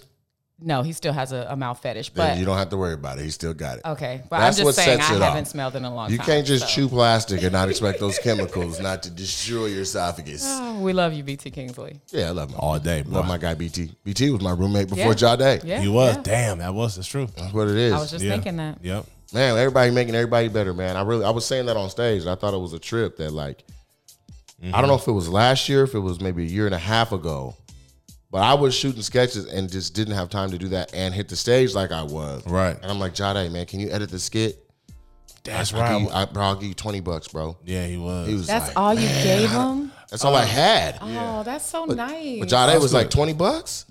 No, 0.59 0.81
he 0.81 0.91
still 0.91 1.13
has 1.13 1.33
a, 1.33 1.45
a 1.51 1.55
mouth 1.55 1.79
fetish, 1.79 2.09
Then 2.09 2.31
but 2.33 2.39
you 2.39 2.45
don't 2.45 2.57
have 2.57 2.69
to 2.69 2.77
worry 2.77 2.95
about 2.95 3.19
it. 3.19 3.23
He 3.23 3.29
still 3.29 3.53
got 3.53 3.77
it. 3.77 3.85
okay. 3.85 4.23
But 4.27 4.39
That's 4.39 4.57
I'm 4.57 4.65
what 4.65 4.73
just 4.73 4.85
saying 4.85 4.99
sets 4.99 5.11
I 5.11 5.15
it 5.17 5.21
haven't 5.21 5.41
off. 5.43 5.47
smelled 5.49 5.75
in 5.75 5.85
a 5.85 5.93
long 5.93 6.07
time. 6.07 6.13
You 6.13 6.17
time. 6.17 6.25
can't 6.25 6.47
just 6.47 6.67
so. 6.67 6.69
chew 6.73 6.89
plastic 6.89 7.43
and 7.43 7.51
not 7.51 7.69
expect 7.69 7.99
those 7.99 8.17
chemicals 8.17 8.79
not 8.79 9.03
to 9.03 9.11
destroy 9.11 9.67
your 9.67 9.81
esophagus. 9.81 10.41
Oh, 10.45 10.79
we 10.79 10.93
love 10.93 11.13
you, 11.13 11.21
BT 11.23 11.51
Kingsley. 11.51 12.01
Yeah, 12.09 12.29
I 12.29 12.31
love 12.31 12.51
my 12.51 12.57
All 12.57 12.79
day, 12.79 13.03
bro. 13.03 13.13
love 13.13 13.27
my 13.27 13.37
guy 13.37 13.53
BT. 13.53 13.91
BT 14.03 14.31
was 14.31 14.41
my 14.41 14.51
roommate 14.51 14.89
before 14.89 15.13
Yeah. 15.13 15.35
Jade. 15.35 15.63
Yeah, 15.63 15.79
He 15.79 15.87
was. 15.89 16.15
yeah. 16.15 16.21
Damn, 16.23 16.57
that 16.57 16.73
was. 16.73 16.95
That's 16.95 17.07
true. 17.07 17.27
That's 17.37 17.53
what 17.53 17.67
it 17.67 17.77
is. 17.77 17.93
I 17.93 17.99
was 17.99 18.09
just 18.09 18.23
Yeah. 18.23 18.31
thinking 18.31 18.57
that. 18.57 18.79
Yep. 18.81 19.05
man, 19.33 19.57
everybody 19.57 19.91
making 19.91 20.15
everybody 20.15 20.47
better, 20.47 20.73
man. 20.73 20.97
I 20.97 21.03
really, 21.03 21.23
I 21.23 21.29
was 21.29 21.45
saying 21.45 21.67
that 21.67 21.77
on 21.77 21.91
stage. 21.91 22.21
and 22.21 22.31
I 22.31 22.35
thought 22.35 22.55
it 22.55 22.59
was 22.59 22.73
a 22.73 22.79
trip 22.79 23.17
that, 23.17 23.31
like, 23.31 23.63
I 24.59 24.65
don't 24.65 24.73
mm-hmm. 24.73 24.87
know 24.87 24.95
if 24.95 25.07
it 25.07 25.11
was 25.11 25.29
last 25.29 25.69
year, 25.69 25.83
if 25.83 25.93
it 25.93 25.99
was 25.99 26.19
maybe 26.19 26.43
a 26.43 26.47
year 26.47 26.65
and 26.65 26.73
a 26.73 26.79
half 26.79 27.11
ago, 27.11 27.55
but 28.31 28.43
I 28.43 28.53
was 28.53 28.75
shooting 28.75 29.01
sketches 29.01 29.45
and 29.45 29.71
just 29.71 29.93
didn't 29.93 30.15
have 30.15 30.29
time 30.29 30.51
to 30.51 30.57
do 30.57 30.67
that 30.69 30.93
and 30.93 31.13
hit 31.13 31.29
the 31.29 31.35
stage 31.35 31.73
like 31.73 31.91
I 31.91 32.03
was. 32.03 32.45
Right. 32.45 32.75
And 32.81 32.91
I'm 32.91 32.99
like, 32.99 33.13
Jade, 33.13 33.51
man, 33.51 33.65
can 33.65 33.79
you 33.79 33.89
edit 33.89 34.09
the 34.09 34.19
skit? 34.19 34.63
That's 35.43 35.73
I'll 35.73 35.99
give 35.99 36.09
right. 36.09 36.15
I, 36.15 36.25
bro, 36.25 36.43
I'll 36.43 36.55
give 36.55 36.67
you 36.67 36.73
20 36.73 36.99
bucks, 36.99 37.29
bro. 37.29 37.57
Yeah, 37.63 37.85
he 37.85 37.97
was. 37.97 38.27
He 38.27 38.33
was 38.33 38.47
That's 38.47 38.67
like, 38.67 38.77
all 38.77 38.93
you 38.93 39.07
gave 39.07 39.49
him. 39.49 39.91
that's 40.09 40.25
all 40.25 40.35
I 40.35 40.43
uh, 40.43 40.45
had. 40.45 40.97
Oh, 41.01 41.43
that's 41.43 41.65
so 41.65 41.85
nice. 41.85 42.39
But 42.39 42.49
Jade 42.49 42.81
was 42.81 42.91
good. 42.91 42.97
like, 42.97 43.09
20 43.09 43.33
bucks? 43.33 43.85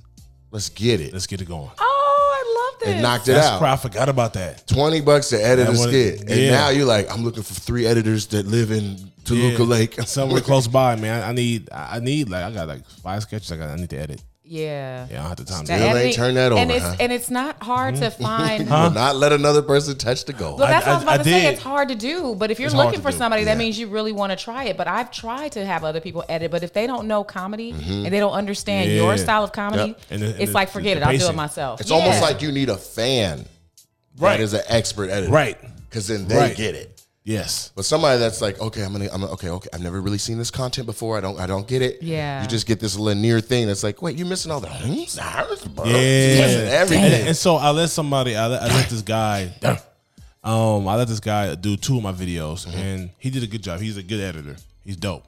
Let's 0.50 0.68
get 0.68 1.00
it. 1.00 1.12
Let's 1.12 1.26
get 1.26 1.40
it 1.40 1.48
going. 1.48 1.70
oh, 1.78 2.05
I 2.38 2.70
love 2.72 2.80
this. 2.80 2.88
And 2.90 3.02
knocked 3.02 3.28
it 3.28 3.32
That's 3.32 3.46
out. 3.46 3.58
cra- 3.58 3.72
I 3.72 3.76
forgot 3.76 4.08
about 4.08 4.34
that. 4.34 4.66
20 4.66 5.00
bucks 5.00 5.30
to 5.30 5.42
edit 5.42 5.66
That 5.66 5.76
a 5.76 5.78
was- 5.78 5.82
skit. 5.88 6.20
And 6.20 6.30
yeah. 6.30 6.50
now 6.50 6.68
you're 6.70 6.84
like, 6.86 7.10
I'm 7.12 7.24
looking 7.24 7.42
for 7.42 7.54
three 7.54 7.86
editors 7.86 8.26
that 8.28 8.46
live 8.46 8.70
in 8.70 8.96
Toluca 9.24 9.62
Yeah. 9.62 9.68
Lake. 9.68 10.00
Somewhere 10.02 10.40
close 10.50 10.68
by, 10.68 10.96
man. 10.96 11.22
I 11.22 11.32
need. 11.32 11.68
I 11.72 11.98
need 12.00 12.28
like 12.28 12.44
I 12.44 12.50
got 12.52 12.68
like 12.68 12.86
five 13.02 13.22
sketches. 13.22 13.50
I 13.52 13.56
got. 13.56 13.70
I 13.70 13.76
need 13.76 13.90
to 13.90 13.98
edit. 13.98 14.22
Yeah. 14.46 15.06
Yeah, 15.10 15.18
I 15.18 15.22
don't 15.22 15.28
have 15.28 15.36
the 15.36 15.44
time. 15.44 15.64
To 15.64 15.66
turn 15.66 15.78
That 15.78 15.78
do 15.78 15.84
it. 15.84 15.88
Still 15.88 15.88
ain't 15.88 15.96
editing- 15.96 16.16
turned 16.16 16.36
that 16.36 16.52
and 16.52 16.70
it's 16.70 16.84
huh? 16.84 16.96
and 17.00 17.12
it's 17.12 17.30
not 17.30 17.62
hard 17.62 17.96
to 17.96 18.02
mm-hmm. 18.02 18.22
find. 18.22 18.70
Will 18.70 18.90
not 18.90 19.16
let 19.16 19.32
another 19.32 19.62
person 19.62 19.98
touch 19.98 20.24
the 20.24 20.32
goal. 20.32 20.56
Well, 20.56 20.68
that's 20.68 20.86
I- 20.86 20.90
what 20.90 20.92
I 20.92 20.94
was 20.96 21.02
about 21.02 21.14
I 21.20 21.22
to 21.22 21.24
say. 21.24 21.46
It's 21.52 21.62
hard 21.62 21.88
to 21.88 21.94
do, 21.94 22.34
but 22.36 22.50
if 22.50 22.58
you're 22.60 22.66
It's 22.68 22.74
looking 22.76 23.00
for 23.00 23.10
do, 23.10 23.16
somebody, 23.16 23.44
that 23.44 23.58
means 23.58 23.78
you 23.78 23.88
really 23.88 24.12
want 24.12 24.30
to 24.30 24.36
try 24.36 24.64
it. 24.64 24.76
But 24.76 24.86
I've 24.88 25.10
tried 25.10 25.52
to 25.52 25.64
have 25.66 25.84
other 25.84 26.00
people 26.00 26.24
edit, 26.28 26.50
but 26.50 26.62
if 26.62 26.72
they 26.72 26.86
don't 26.86 27.06
know 27.08 27.24
comedy 27.24 27.72
mm-hmm. 27.72 28.04
and 28.06 28.14
they 28.14 28.20
don't 28.20 28.32
understand 28.34 28.90
Yeah. 28.90 28.96
your 28.96 29.16
style 29.16 29.44
of 29.44 29.52
comedy, 29.52 29.88
Yep. 29.88 30.00
And 30.10 30.22
the- 30.22 30.26
and 30.26 30.40
it's 30.40 30.50
the- 30.50 30.54
like 30.54 30.68
forget 30.70 30.96
the 30.96 31.02
it. 31.02 31.06
I'll 31.06 31.18
do 31.18 31.28
it 31.28 31.34
myself. 31.36 31.80
It's 31.80 31.90
almost 31.90 32.22
like 32.22 32.40
you 32.42 32.52
need 32.52 32.68
a 32.68 32.76
fan 32.76 33.46
Right. 34.18 34.38
that 34.38 34.40
is 34.42 34.54
an 34.54 34.62
expert 34.68 35.10
editor. 35.10 35.32
Right. 35.32 35.58
Because 35.90 36.06
then 36.08 36.26
they 36.28 36.36
Right. 36.36 36.56
get 36.56 36.74
it. 36.74 36.95
Yes. 37.28 37.72
But 37.74 37.84
somebody 37.84 38.20
that's 38.20 38.40
like, 38.40 38.60
okay, 38.60 38.82
I'm 38.84 38.92
gonna, 38.92 39.06
I'm 39.12 39.20
gonna, 39.20 39.32
okay, 39.32 39.48
okay, 39.50 39.68
I've 39.74 39.80
never 39.80 40.00
really 40.00 40.16
seen 40.18 40.38
this 40.38 40.52
content 40.52 40.86
before. 40.86 41.18
I 41.18 41.20
don't, 41.20 41.40
I 41.40 41.46
don't 41.48 41.66
get 41.66 41.82
it. 41.82 42.00
Yeah. 42.00 42.40
You 42.40 42.46
just 42.48 42.68
get 42.68 42.78
this 42.78 42.96
linear 42.96 43.40
thing 43.40 43.66
that's 43.66 43.82
like, 43.82 44.00
wait, 44.00 44.16
you're 44.16 44.28
missing 44.28 44.52
all 44.52 44.60
the 44.60 44.68
hms, 44.68 45.18
hms, 45.18 45.74
bro. 45.74 45.84
Yeah. 45.86 45.92
You're 45.92 46.42
missing 46.46 46.60
And, 46.60 46.68
everything. 46.70 47.26
and 47.26 47.36
so 47.36 47.56
I 47.56 47.70
let 47.70 47.90
somebody. 47.90 48.36
I 48.36 48.46
let, 48.46 48.62
I 48.62 48.66
let 48.68 48.88
this 48.88 49.02
guy. 49.02 49.52
Um, 50.44 50.86
I 50.86 50.94
let 50.94 51.08
this 51.08 51.18
guy 51.18 51.56
do 51.56 51.76
two 51.76 51.96
of 51.96 52.04
my 52.04 52.12
videos, 52.12 52.68
Mm-hmm. 52.68 52.78
and 52.78 53.10
he 53.18 53.30
did 53.30 53.42
a 53.42 53.48
good 53.48 53.64
job. 53.64 53.80
He's 53.80 53.96
a 53.96 54.02
good 54.04 54.20
editor. 54.20 54.54
He's 54.84 54.96
dope. 54.96 55.24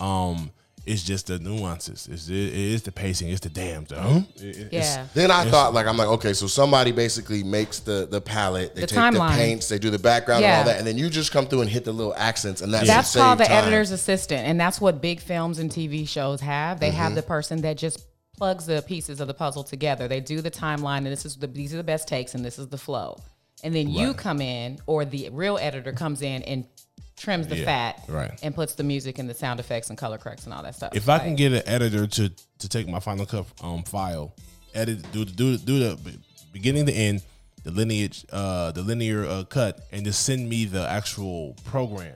Um, 0.00 0.50
it's 0.86 1.02
just 1.02 1.26
the 1.26 1.38
nuances. 1.38 2.08
It's 2.10 2.28
it 2.28 2.34
is 2.36 2.82
the 2.82 2.92
pacing. 2.92 3.28
It's 3.28 3.40
the 3.40 3.48
damn. 3.48 3.84
The, 3.84 4.00
huh? 4.00 4.20
It- 4.36 4.56
it- 4.58 4.72
yeah. 4.72 5.06
Then 5.14 5.30
I 5.30 5.44
thought, 5.50 5.74
like, 5.74 5.86
I'm 5.86 5.96
like, 5.96 6.08
okay, 6.08 6.32
so 6.32 6.46
somebody 6.46 6.92
basically 6.92 7.42
makes 7.42 7.80
the 7.80 8.06
the 8.10 8.20
palette, 8.20 8.74
they 8.74 8.82
The 8.82 8.86
take 8.86 8.98
timeline. 8.98 9.30
the 9.32 9.36
paints, 9.36 9.68
they 9.68 9.78
do 9.78 9.90
the 9.90 9.98
background 9.98 10.44
and 10.44 10.54
all 10.58 10.64
that, 10.64 10.78
and 10.78 10.86
then 10.86 10.96
you 10.96 11.10
just 11.10 11.32
come 11.32 11.46
through 11.46 11.62
and 11.62 11.70
hit 11.70 11.84
the 11.84 11.92
little 11.92 12.14
accents, 12.16 12.60
and 12.62 12.72
that's 12.72 12.86
That's 12.86 13.14
called 13.14 13.38
the 13.40 13.44
time. 13.44 13.64
editor's 13.64 13.90
assistant, 13.90 14.46
and 14.46 14.58
that's 14.60 14.80
what 14.80 15.00
big 15.00 15.20
films 15.20 15.58
and 15.58 15.70
TV 15.70 16.06
shows 16.08 16.40
have. 16.40 16.80
They 16.80 16.88
Mm-hmm. 16.88 16.96
have 16.96 17.14
the 17.14 17.22
person 17.22 17.62
that 17.62 17.76
just 17.76 18.06
plugs 18.38 18.66
the 18.66 18.82
pieces 18.86 19.20
of 19.20 19.26
the 19.28 19.34
puzzle 19.34 19.64
together. 19.64 20.08
They 20.08 20.20
do 20.20 20.40
the 20.40 20.50
timeline, 20.50 20.98
and 20.98 21.06
this 21.06 21.24
is 21.26 21.36
the 21.36 21.46
these 21.46 21.72
are 21.74 21.78
the 21.78 21.82
best 21.84 22.06
takes, 22.06 22.34
and 22.34 22.44
this 22.44 22.58
is 22.58 22.68
the 22.68 22.78
flow. 22.78 23.16
And 23.64 23.74
then 23.74 23.88
you 23.88 24.12
come 24.12 24.42
in, 24.42 24.78
or 24.86 25.06
the 25.06 25.30
real 25.30 25.58
editor 25.58 25.90
comes 25.92 26.20
in 26.20 26.42
and 26.42 26.66
trims 27.16 27.46
the 27.48 27.56
Yeah, 27.58 27.64
fat, 27.64 28.02
right. 28.08 28.38
and 28.42 28.54
puts 28.54 28.74
the 28.74 28.82
music 28.84 29.18
and 29.18 29.28
the 29.28 29.34
sound 29.34 29.58
effects 29.60 29.88
and 29.90 29.98
color 29.98 30.18
corrects 30.18 30.44
and 30.44 30.52
all 30.54 30.62
that 30.62 30.74
stuff. 30.74 30.94
If 30.94 31.08
I 31.08 31.14
Like, 31.14 31.22
can 31.22 31.36
get 31.36 31.52
an 31.52 31.62
editor 31.66 32.06
to 32.06 32.30
to 32.58 32.68
take 32.68 32.88
my 32.88 33.00
Final 33.00 33.26
Cut 33.26 33.46
um 33.62 33.82
file, 33.84 34.34
edit, 34.74 35.10
do 35.12 35.24
do 35.24 35.56
do 35.56 35.78
the 35.78 35.98
beginning 36.52 36.86
to 36.86 36.92
end, 36.92 37.22
the 37.64 37.70
lineage, 37.70 38.24
uh, 38.32 38.72
the 38.72 38.82
linear 38.82 39.24
uh, 39.26 39.44
cut, 39.44 39.80
and 39.92 40.04
just 40.04 40.24
send 40.24 40.48
me 40.48 40.64
the 40.66 40.88
actual 40.88 41.54
program, 41.64 42.14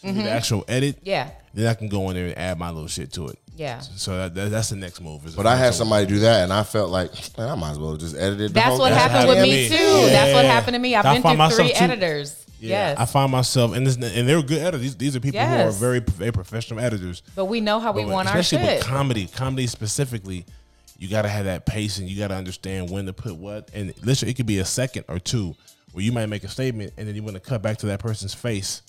send 0.00 0.16
me 0.16 0.22
the 0.24 0.30
actual 0.30 0.64
edit. 0.68 0.96
Mm-hmm. 0.96 1.08
Yeah. 1.08 1.30
Then 1.54 1.66
I 1.68 1.74
can 1.74 1.88
go 1.88 2.10
in 2.10 2.16
there 2.16 2.26
and 2.26 2.36
add 2.38 2.58
my 2.58 2.70
little 2.70 2.88
shit 2.88 3.12
to 3.14 3.28
it. 3.28 3.38
Yeah. 3.56 3.78
So 3.80 4.14
that, 4.18 4.34
that, 4.34 4.50
that's 4.50 4.68
the 4.68 4.76
next 4.76 5.00
move. 5.00 5.24
is 5.24 5.34
But 5.34 5.46
I 5.46 5.56
had 5.56 5.72
so- 5.72 5.78
somebody 5.78 6.04
do 6.06 6.18
that, 6.18 6.42
and 6.44 6.52
I 6.52 6.62
felt 6.64 6.90
like, 6.90 7.10
man, 7.38 7.48
I 7.48 7.54
might 7.54 7.70
as 7.70 7.78
well 7.78 7.96
just 7.96 8.14
edit 8.14 8.38
it. 8.40 8.48
the 8.48 8.54
That's 8.54 8.66
whole 8.68 8.80
what 8.80 8.90
thing. 8.92 8.98
happened 9.00 9.28
with 9.28 9.40
me 9.42 9.68
to 9.68 9.72
me. 9.72 9.78
too. 9.78 10.06
That's 10.10 10.34
what 10.34 10.44
happened 10.44 10.74
to 10.74 10.78
me. 10.80 10.94
I've 10.94 11.06
I 11.06 11.14
been 11.14 11.22
through 11.22 11.30
three 11.30 11.36
myself 11.38 11.68
too- 11.70 11.74
editors. 11.84 12.45
Yeah, 12.58 12.90
yes. 12.90 12.98
I 12.98 13.04
find 13.04 13.30
myself, 13.30 13.74
and 13.76 13.86
this, 13.86 13.96
and 13.96 14.28
they're 14.28 14.42
good 14.42 14.58
editors. 14.58 14.80
These, 14.80 14.96
these 14.96 15.16
are 15.16 15.20
people 15.20 15.40
who 15.40 15.46
are 15.54 15.70
very 15.70 16.00
very 16.00 16.32
professional 16.32 16.80
editors. 16.80 17.22
but 17.34 17.46
we 17.46 17.60
know 17.60 17.78
how 17.80 17.92
we 17.92 18.02
But 18.04 18.12
want 18.12 18.28
our 18.28 18.38
especially 18.38 18.66
with 18.66 18.82
comedy, 18.84 19.26
comedy 19.26 19.66
specifically, 19.66 20.46
you 20.98 21.08
got 21.08 21.22
to 21.22 21.28
have 21.28 21.44
that 21.44 21.66
pacing. 21.66 22.08
You 22.08 22.18
got 22.18 22.28
to 22.28 22.34
understand 22.34 22.90
when 22.90 23.06
to 23.06 23.12
put 23.12 23.36
what, 23.36 23.70
and 23.74 23.92
literally, 24.04 24.30
it 24.32 24.34
could 24.34 24.46
be 24.46 24.58
a 24.58 24.64
second 24.64 25.04
or 25.08 25.18
two 25.18 25.54
where 25.92 26.04
you 26.04 26.12
might 26.12 26.26
make 26.26 26.44
a 26.44 26.48
statement, 26.48 26.92
and 26.96 27.06
then 27.08 27.14
you 27.14 27.22
want 27.22 27.34
to 27.34 27.40
cut 27.40 27.62
back 27.62 27.78
to 27.78 27.86
that 27.86 28.00
person's 28.00 28.34
face, 28.34 28.82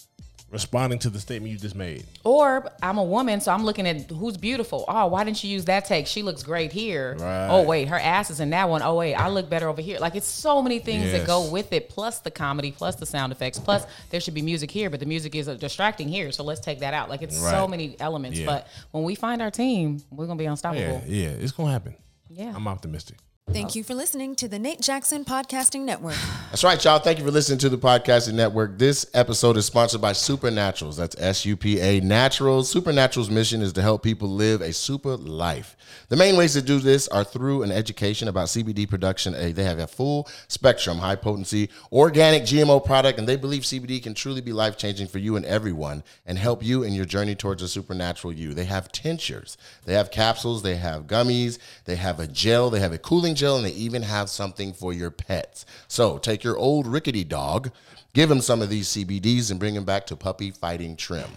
responding 0.49 0.97
to 0.99 1.09
the 1.09 1.19
statement 1.19 1.51
you 1.51 1.57
just 1.57 1.75
made. 1.75 2.05
Or 2.23 2.71
I'm 2.81 2.97
a 2.97 3.03
woman, 3.03 3.41
so 3.41 3.51
I'm 3.51 3.63
looking 3.65 3.85
at 3.87 4.09
who's 4.09 4.37
beautiful. 4.37 4.85
Oh, 4.87 5.07
why 5.07 5.23
didn't 5.23 5.43
you 5.43 5.49
use 5.49 5.65
that 5.65 5.85
take? 5.85 6.07
She 6.07 6.23
looks 6.23 6.41
great 6.43 6.71
here. 6.71 7.15
Right. 7.19 7.47
Oh 7.49 7.63
wait, 7.63 7.89
her 7.89 7.99
ass 7.99 8.29
is 8.29 8.39
in 8.39 8.49
that 8.51 8.69
one. 8.69 8.81
Oh 8.81 8.95
wait, 8.95 9.13
I 9.15 9.27
look 9.29 9.49
better 9.49 9.67
over 9.67 9.81
here. 9.81 9.99
Like 9.99 10.15
it's 10.15 10.27
so 10.27 10.61
many 10.61 10.79
things 10.79 11.11
that 11.11 11.27
go 11.27 11.49
with 11.49 11.73
it, 11.73 11.89
plus 11.89 12.19
the 12.19 12.31
comedy, 12.31 12.71
plus 12.71 12.95
the 12.95 13.05
sound 13.05 13.31
effects, 13.31 13.59
plus 13.59 13.85
there 14.09 14.19
should 14.21 14.33
be 14.33 14.41
music 14.41 14.71
here, 14.71 14.89
but 14.89 14.99
the 14.99 15.05
music 15.05 15.35
is 15.35 15.47
uh, 15.49 15.55
distracting 15.55 16.07
here, 16.07 16.31
so 16.31 16.43
let's 16.43 16.61
take 16.61 16.79
that 16.79 16.93
out. 16.93 17.09
Like 17.09 17.21
it's 17.21 17.37
so 17.37 17.67
many 17.67 17.95
elements. 17.99 18.39
Yeah. 18.39 18.45
But 18.45 18.67
when 18.91 19.03
we 19.03 19.15
find 19.15 19.41
our 19.41 19.51
team, 19.51 20.01
we're 20.11 20.27
gonna 20.27 20.37
be 20.37 20.45
Yeah, 20.45 20.51
unstoppable. 20.51 21.01
yeah, 21.07 21.27
it's 21.29 21.51
gonna 21.51 21.71
happen. 21.71 21.95
Yeah. 22.29 22.53
I'm 22.55 22.67
optimistic. 22.67 23.17
Thank 23.49 23.75
you 23.75 23.83
for 23.83 23.95
listening 23.95 24.35
to 24.35 24.49
the 24.49 24.59
Nate 24.59 24.81
Jackson 24.81 25.23
Podcasting 25.23 25.81
Network. 25.81 26.15
That's 26.49 26.65
right, 26.65 26.83
y'all. 26.83 26.99
Thank 26.99 27.17
you 27.17 27.23
for 27.23 27.31
listening 27.31 27.59
to 27.59 27.69
the 27.69 27.77
Podcasting 27.77 28.33
Network. 28.33 28.77
This 28.77 29.05
episode 29.13 29.55
is 29.55 29.65
sponsored 29.65 30.01
by 30.01 30.11
Supernaturals. 30.11 30.97
That's 30.97 31.15
S 31.17 31.45
U 31.45 31.55
P 31.55 31.79
A 31.79 32.01
Naturals. 32.01 32.73
Supernaturals' 32.73 33.29
mission 33.29 33.61
is 33.61 33.71
to 33.73 33.81
help 33.81 34.03
people 34.03 34.27
live 34.27 34.59
a 34.59 34.73
super 34.73 35.15
life. 35.15 35.77
The 36.09 36.17
main 36.17 36.35
ways 36.35 36.53
to 36.53 36.61
do 36.61 36.79
this 36.79 37.07
are 37.07 37.23
through 37.23 37.63
an 37.63 37.71
education 37.71 38.27
about 38.27 38.47
CBD 38.47 38.87
production. 38.89 39.31
They 39.53 39.63
have 39.63 39.79
a 39.79 39.87
full 39.87 40.27
spectrum, 40.49 40.97
high 40.97 41.15
potency, 41.15 41.69
organic 41.89 42.43
GMO 42.43 42.83
product, 42.85 43.17
and 43.17 43.29
they 43.29 43.37
believe 43.37 43.63
CBD 43.63 44.03
can 44.03 44.13
truly 44.13 44.41
be 44.41 44.51
life 44.51 44.77
changing 44.77 45.07
for 45.07 45.19
you 45.19 45.37
and 45.37 45.45
everyone 45.45 46.03
and 46.25 46.37
help 46.37 46.63
you 46.63 46.83
in 46.83 46.91
your 46.91 47.05
journey 47.05 47.33
towards 47.33 47.61
a 47.63 47.69
supernatural 47.69 48.33
you. 48.33 48.53
They 48.53 48.65
have 48.65 48.91
tinctures, 48.91 49.57
they 49.85 49.93
have 49.93 50.11
capsules, 50.11 50.63
they 50.63 50.75
have 50.75 51.07
gummies, 51.07 51.59
they 51.85 51.95
have 51.95 52.19
a 52.19 52.27
gel, 52.27 52.69
they 52.69 52.81
have 52.81 52.91
a 52.91 52.97
cooling 52.97 53.36
gel, 53.37 53.57
and 53.57 53.65
they 53.65 53.71
even 53.71 54.01
have 54.01 54.29
something 54.29 54.73
for 54.73 54.91
your 54.93 55.11
pets. 55.11 55.65
So 55.87 56.17
take 56.17 56.43
your 56.43 56.57
old 56.57 56.85
rickety 56.87 57.23
dog, 57.23 57.71
give 58.13 58.29
him 58.29 58.41
some 58.41 58.61
of 58.61 58.69
these 58.69 58.87
CBDs, 58.89 59.49
and 59.51 59.59
bring 59.59 59.75
him 59.75 59.85
back 59.85 60.05
to 60.07 60.15
puppy 60.15 60.51
fighting 60.51 60.95
trim. 60.97 61.29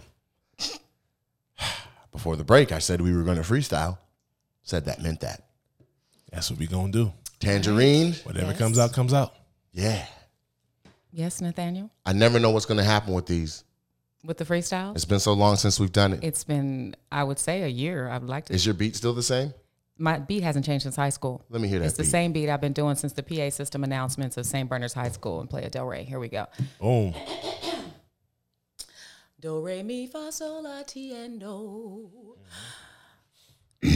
before 2.13 2.37
the 2.37 2.45
break, 2.45 2.73
I 2.73 2.79
said 2.79 3.01
we 3.01 3.15
were 3.15 3.23
going 3.23 3.37
to 3.37 3.43
freestyle. 3.43 3.99
Said 4.63 4.85
that 4.87 5.01
meant 5.03 5.21
that. 5.21 5.45
That's 6.33 6.51
what 6.51 6.59
we 6.61 6.67
gonna 6.67 6.93
do. 6.93 7.13
Tangerine, 7.41 8.13
Whatever 8.25 8.49
Yes. 8.51 8.59
comes 8.59 8.79
out, 8.79 8.93
comes 8.93 9.13
out. 9.15 9.35
yeah. 9.73 10.07
Yes, 11.13 11.41
Nathaniel, 11.41 11.91
I 12.07 12.13
never 12.13 12.39
know 12.39 12.51
what's 12.51 12.67
going 12.67 12.79
to 12.79 12.85
happen 12.85 13.15
with 13.15 13.27
these. 13.27 13.65
with 14.23 14.37
the 14.39 14.45
freestyle. 14.45 14.95
It's 14.95 15.05
been 15.07 15.19
so 15.19 15.33
long 15.33 15.57
since 15.57 15.81
we've 15.81 15.91
done 15.91 16.13
it. 16.13 16.21
It's 16.23 16.45
been, 16.45 16.95
I 17.11 17.25
would 17.25 17.39
say, 17.41 17.63
a 17.63 17.67
year. 17.67 18.09
I 18.09 18.19
would 18.19 18.29
like 18.29 18.45
to. 18.45 18.53
Is 18.55 18.65
your 18.65 18.75
beat 18.77 18.95
still 18.95 19.13
the 19.15 19.23
same? 19.23 19.53
My 20.01 20.19
beat 20.19 20.43
hasn't 20.43 20.65
changed 20.65 20.85
since 20.85 20.97
high 20.97 21.11
school. 21.11 21.45
Let 21.51 21.61
me 21.61 21.69
hear 21.69 21.79
that 21.81 21.85
It's 21.85 21.97
the 21.99 22.03
beat. 22.05 22.09
same 22.11 22.33
beat 22.33 22.49
I've 22.49 22.61
been 22.61 22.73
doing 22.73 22.97
since 22.97 23.13
the 23.13 23.23
PA 23.23 23.51
system 23.51 23.85
announcements 23.85 24.37
of 24.39 24.47
St. 24.47 24.67
Bernard's 24.69 24.95
High 24.95 25.11
School 25.11 25.41
and 25.41 25.51
Playa 25.51 25.69
Del 25.69 25.85
Rey. 25.87 26.05
Here 26.05 26.19
we 26.19 26.29
go. 26.29 26.47
Boom. 26.81 27.15
Do 29.41 29.61
re 29.61 29.83
mi 29.83 30.07
fa 30.07 30.31
sol 30.33 30.63
la 30.65 30.83
ti 30.87 31.15
en 31.15 31.39
do. 31.39 32.11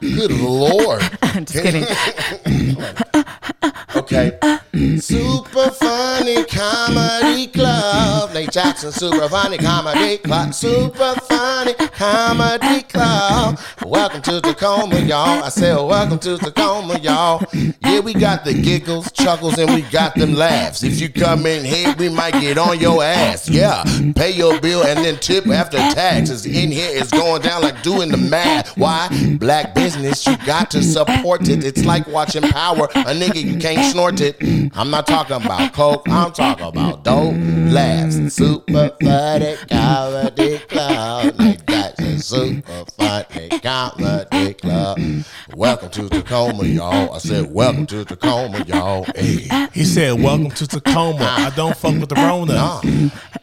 Good 0.00 0.32
lord. 0.32 1.00
Just 1.46 1.62
kidding. 1.62 1.84
Okay. 3.94 4.38
Super 4.98 5.70
funny 5.70 6.44
comedy 6.44 7.46
club. 7.46 8.01
Jackson, 8.52 8.92
super 8.92 9.30
funny 9.30 9.56
comedy 9.56 10.18
club. 10.18 10.52
Super 10.52 11.14
funny 11.22 11.72
comedy 11.72 12.82
club. 12.82 13.58
Welcome 13.82 14.20
to 14.22 14.42
Tacoma, 14.42 15.00
y'all. 15.00 15.42
I 15.42 15.48
said, 15.48 15.76
welcome 15.76 16.18
to 16.18 16.36
Tacoma, 16.36 16.98
y'all. 16.98 17.42
Yeah, 17.54 18.00
we 18.00 18.12
got 18.12 18.44
the 18.44 18.52
giggles, 18.52 19.10
chuckles, 19.12 19.56
and 19.56 19.72
we 19.74 19.80
got 19.90 20.14
them 20.16 20.34
laughs. 20.34 20.82
If 20.82 21.00
you 21.00 21.08
come 21.08 21.46
in 21.46 21.64
here, 21.64 21.94
we 21.98 22.10
might 22.10 22.32
get 22.32 22.58
on 22.58 22.78
your 22.78 23.02
ass. 23.02 23.48
Yeah. 23.48 23.84
Pay 24.14 24.32
your 24.32 24.60
bill 24.60 24.84
and 24.84 25.02
then 25.02 25.16
tip 25.16 25.46
after 25.46 25.78
taxes. 25.78 26.44
In 26.44 26.70
here, 26.70 26.90
it's 26.92 27.10
going 27.10 27.40
down 27.40 27.62
like 27.62 27.82
doing 27.82 28.10
the 28.10 28.18
math. 28.18 28.76
Why? 28.76 29.08
Black 29.38 29.74
business, 29.74 30.26
you 30.26 30.36
got 30.44 30.70
to 30.72 30.82
support 30.82 31.48
it. 31.48 31.64
It's 31.64 31.86
like 31.86 32.06
watching 32.06 32.42
power. 32.42 32.84
A 32.84 33.14
nigga, 33.14 33.42
you 33.42 33.58
can't 33.58 33.90
snort 33.90 34.20
it. 34.20 34.36
I'm 34.76 34.90
not 34.90 35.06
talking 35.06 35.36
about 35.36 35.72
coke. 35.72 36.06
I'm 36.10 36.32
talking 36.32 36.66
about 36.66 37.02
dope 37.02 37.34
laughs. 37.72 38.41
Super 38.42 38.90
funny 39.00 39.54
comedy 39.70 40.58
club. 40.66 41.71
Jackson, 42.02 42.64
super 42.66 42.84
funny 42.98 43.48
comedy 43.60 44.54
club. 44.54 44.98
Welcome 45.54 45.90
to 45.90 46.08
Tacoma, 46.08 46.64
y'all. 46.64 47.14
I 47.14 47.18
said, 47.18 47.52
welcome 47.54 47.86
to 47.86 48.04
Tacoma, 48.04 48.64
y'all. 48.66 49.04
Hey. 49.14 49.48
He 49.72 49.84
said, 49.84 50.20
"Welcome 50.20 50.50
to 50.50 50.66
Tacoma. 50.66 51.24
I 51.24 51.50
don't 51.54 51.76
fuck 51.76 51.94
with 51.94 52.08
the 52.08 52.16
Rona. 52.16 52.80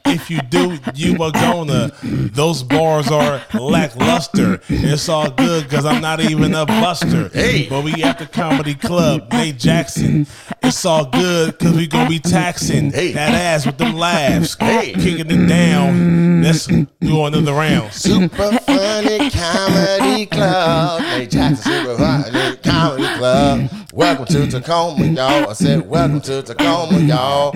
If 0.05 0.29
you 0.29 0.41
do, 0.41 0.77
you 0.93 1.21
are 1.23 1.31
gonna. 1.31 1.91
Those 2.03 2.61
bars 2.63 3.09
are 3.09 3.41
lackluster. 3.53 4.59
It's 4.67 5.07
all 5.09 5.29
good 5.31 5.63
because 5.63 5.85
I'm 5.85 6.01
not 6.01 6.19
even 6.19 6.53
a 6.53 6.65
buster. 6.65 7.29
Hey. 7.29 7.67
but 7.69 7.83
we 7.83 8.03
at 8.03 8.19
the 8.19 8.25
comedy 8.27 8.75
club, 8.75 9.31
Nate 9.31 9.57
Jackson. 9.57 10.27
It's 10.61 10.85
all 10.85 11.05
good 11.05 11.57
because 11.57 11.75
we 11.75 11.87
gonna 11.87 12.09
be 12.09 12.19
taxing 12.19 12.91
Hey. 12.91 13.13
that 13.13 13.31
ass 13.31 13.65
with 13.65 13.77
them 13.77 13.95
laughs, 13.95 14.55
Hey. 14.59 14.93
kicking 14.93 15.31
it 15.31 15.47
down. 15.47 16.28
Let's 16.41 16.67
do 16.67 16.87
another 17.25 17.51
round. 17.51 17.91
Super 17.99 18.29
funny 18.59 19.29
comedy 19.29 20.25
club. 20.25 21.01
Nate 21.01 21.29
Jackson, 21.29 21.71
super 21.71 21.97
funny 21.97 22.57
comedy 22.57 23.17
club. 23.17 23.69
Welcome 23.93 24.25
to 24.27 24.47
Tacoma, 24.47 25.05
y'all. 25.05 25.49
I 25.49 25.53
said, 25.53 25.89
welcome 25.89 26.21
to 26.21 26.41
Tacoma, 26.41 26.99
y'all. 26.99 27.51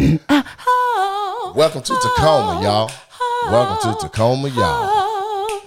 Welcome 1.56 1.82
to 1.84 1.96
Tacoma, 1.96 2.62
y'all. 2.62 2.92
Welcome 3.50 3.78
to 3.80 4.08
Tacoma, 4.08 4.50
y'all. 4.50 5.62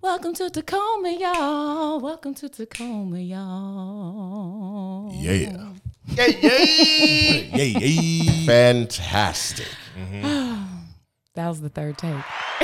Welcome 0.00 0.34
to 0.34 0.48
Tacoma, 0.48 1.10
y'all. 1.18 1.98
Welcome 2.00 2.34
to 2.34 2.48
Tacoma, 2.48 3.18
y'all. 3.18 5.12
Yeah, 5.14 5.72
Yay, 6.06 6.38
yay. 6.42 7.50
yeah, 7.54 7.88
yeah. 7.88 8.46
Fantastic. 8.46 9.68
Mm-hmm. 9.96 10.51
That 11.34 11.48
was 11.48 11.60
the 11.60 11.68
third 11.70 11.96
take. 11.96 12.10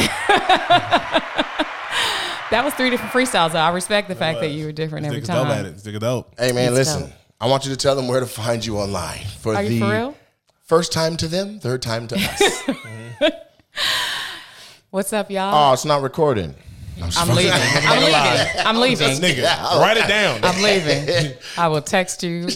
that 2.50 2.62
was 2.64 2.74
three 2.74 2.90
different 2.90 3.12
freestyles. 3.12 3.52
Though. 3.52 3.58
I 3.60 3.70
respect 3.70 4.08
the 4.08 4.14
fact 4.14 4.40
that 4.40 4.50
you 4.50 4.66
were 4.66 4.72
different 4.72 5.06
every 5.06 5.22
time. 5.22 5.36
dope 5.46 5.46
at 5.48 5.62
time. 5.62 5.66
it. 5.66 5.76
Nigga 5.76 6.00
dope. 6.00 6.34
Hey, 6.38 6.52
man, 6.52 6.68
It's 6.68 6.74
listen. 6.74 7.02
dope. 7.04 7.12
I 7.40 7.46
want 7.46 7.64
you 7.64 7.70
to 7.70 7.76
tell 7.76 7.94
them 7.96 8.08
where 8.08 8.20
to 8.20 8.26
find 8.26 8.64
you 8.64 8.78
online 8.78 9.24
for 9.40 9.54
Are 9.54 9.62
the 9.62 9.72
you 9.72 9.80
for 9.80 9.90
real? 9.90 10.16
first 10.64 10.92
time 10.92 11.16
to 11.18 11.28
them, 11.28 11.60
third 11.60 11.82
time 11.82 12.08
to 12.08 12.16
us. 12.16 12.62
Mm-hmm. 13.20 13.26
What's 14.90 15.12
up, 15.12 15.30
y'all? 15.30 15.52
oh, 15.54 15.72
it's 15.74 15.84
not 15.84 16.02
recording. 16.02 16.54
I'm, 16.96 17.10
just 17.10 17.18
I'm 17.20 17.34
leaving. 17.36 17.52
I'm 17.52 18.00
leaving. 18.00 18.66
I'm 18.66 18.76
leaving. 18.80 19.08
Nigga, 19.18 19.44
write 19.80 19.96
it 19.98 20.08
down. 20.08 20.40
I'm 20.42 20.62
leaving. 20.62 21.34
I 21.58 21.68
will 21.68 21.82
text 21.82 22.22
you. 22.22 22.48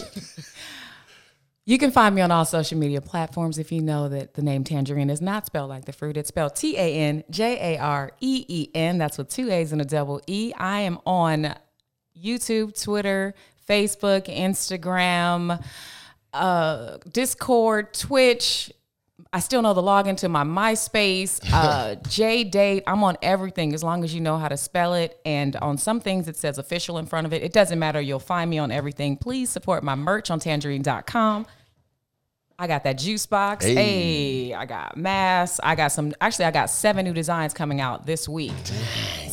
You 1.65 1.77
can 1.77 1.91
find 1.91 2.13
me 2.13 2.21
on 2.21 2.29
all 2.29 2.43
social 2.43 2.77
media 2.77 2.99
platforms 2.99 3.57
if 3.57 3.71
you 3.71 3.81
know 3.81 4.09
that 4.09 4.33
the 4.33 4.41
name 4.41 4.65
Tanjareen 4.65 5.09
is 5.09 5.21
not 5.21 5.45
spelled 5.45 5.69
like 5.69 5.85
the 5.85 5.93
fruit. 5.93 6.17
It's 6.17 6.27
spelled 6.27 6.55
T 6.55 6.75
A 6.77 6.93
N 6.93 7.23
J 7.29 7.75
A 7.75 7.79
R 7.79 8.11
E 8.19 8.45
E 8.49 8.69
N. 8.75 8.97
That's 8.97 9.17
with 9.17 9.29
two 9.29 9.49
A's 9.49 9.71
and 9.71 9.81
a 9.81 9.85
double 9.85 10.21
E. 10.27 10.51
I 10.57 10.81
am 10.81 10.99
on 11.05 11.55
YouTube, 12.21 12.81
Twitter, 12.81 13.33
Facebook, 13.67 14.25
Instagram, 14.25 15.63
uh, 16.33 16.97
Discord, 17.09 17.93
Twitch. 17.93 18.71
I 19.31 19.39
still 19.39 19.61
know 19.61 19.73
the 19.73 19.81
login 19.81 20.17
to 20.17 20.29
my 20.29 20.43
MySpace, 20.43 21.39
uh, 21.51 21.95
J 22.07 22.43
Date. 22.43 22.83
I'm 22.85 23.03
on 23.03 23.17
everything 23.21 23.73
as 23.73 23.83
long 23.83 24.03
as 24.03 24.13
you 24.13 24.21
know 24.21 24.37
how 24.37 24.47
to 24.47 24.57
spell 24.57 24.93
it. 24.93 25.19
And 25.25 25.55
on 25.57 25.77
some 25.77 25.99
things, 25.99 26.27
it 26.27 26.35
says 26.35 26.57
official 26.57 26.97
in 26.97 27.05
front 27.05 27.25
of 27.25 27.33
it. 27.33 27.41
It 27.41 27.53
doesn't 27.53 27.79
matter. 27.79 28.01
You'll 28.01 28.19
find 28.19 28.49
me 28.49 28.57
on 28.59 28.71
everything. 28.71 29.17
Please 29.17 29.49
support 29.49 29.83
my 29.83 29.95
merch 29.95 30.29
on 30.29 30.39
tanjareen.com. 30.39 31.45
I 32.59 32.67
got 32.67 32.83
that 32.83 32.97
juice 32.99 33.25
box. 33.25 33.65
Hey. 33.65 33.73
Hey. 33.75 34.53
I 34.53 34.65
got 34.65 34.95
masks. 34.95 35.59
I 35.63 35.75
got 35.75 35.87
some. 35.89 36.13
Actually, 36.21 36.45
I 36.45 36.51
got 36.51 36.69
seven 36.69 37.05
new 37.05 37.13
designs 37.13 37.53
coming 37.53 37.81
out 37.81 38.05
this 38.05 38.29
week. 38.29 38.53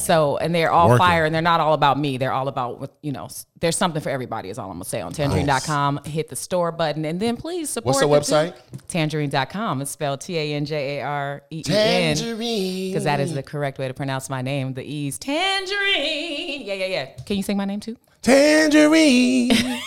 So, 0.01 0.37
and 0.39 0.55
they're 0.55 0.71
all 0.73 0.89
Working. 0.89 1.07
fire, 1.07 1.25
and 1.25 1.35
they're 1.35 1.43
not 1.43 1.61
all 1.61 1.75
about 1.75 1.99
me. 1.99 2.17
They're 2.17 2.33
all 2.33 2.49
about 2.49 2.93
you 3.03 3.13
know. 3.13 3.29
There's 3.61 3.77
something 3.77 4.01
for 4.01 4.09
everybody. 4.11 4.49
Is 4.49 4.59
all 4.59 4.71
I'm 4.71 4.77
gonna 4.77 4.85
say 4.85 5.01
on 5.01 5.13
tanjareen.com. 5.13 6.01
Hit 6.05 6.29
the 6.29 6.37
store 6.37 6.73
button, 6.73 7.05
and 7.05 7.21
then 7.21 7.37
please 7.37 7.71
support. 7.71 7.97
What's 8.07 8.29
the 8.29 8.35
website? 8.35 8.55
Tanjareen.com. 8.89 9.83
It's 9.83 9.91
spelled 9.91 10.21
T 10.21 10.37
A 10.39 10.55
N 10.55 10.65
J 10.65 10.99
A 10.99 11.05
R 11.05 11.43
E 11.51 11.59
E 11.59 11.73
N. 11.73 12.17
Tanjareen. 12.17 12.89
Because 12.91 13.05
that 13.05 13.21
is 13.21 13.35
the 13.35 13.43
correct 13.43 13.79
way 13.79 13.89
to 13.89 13.95
pronounce 13.95 14.31
my 14.31 14.43
name. 14.43 14.75
The 14.75 14.83
E's 14.85 15.19
Tanjareen. 15.19 16.67
Yeah, 16.67 16.75
yeah, 16.75 16.87
yeah. 16.87 17.07
Can 17.27 17.37
you 17.37 17.43
sing 17.43 17.57
my 17.57 17.65
name 17.65 17.81
too? 17.81 17.97
Tanjareen. 18.23 19.51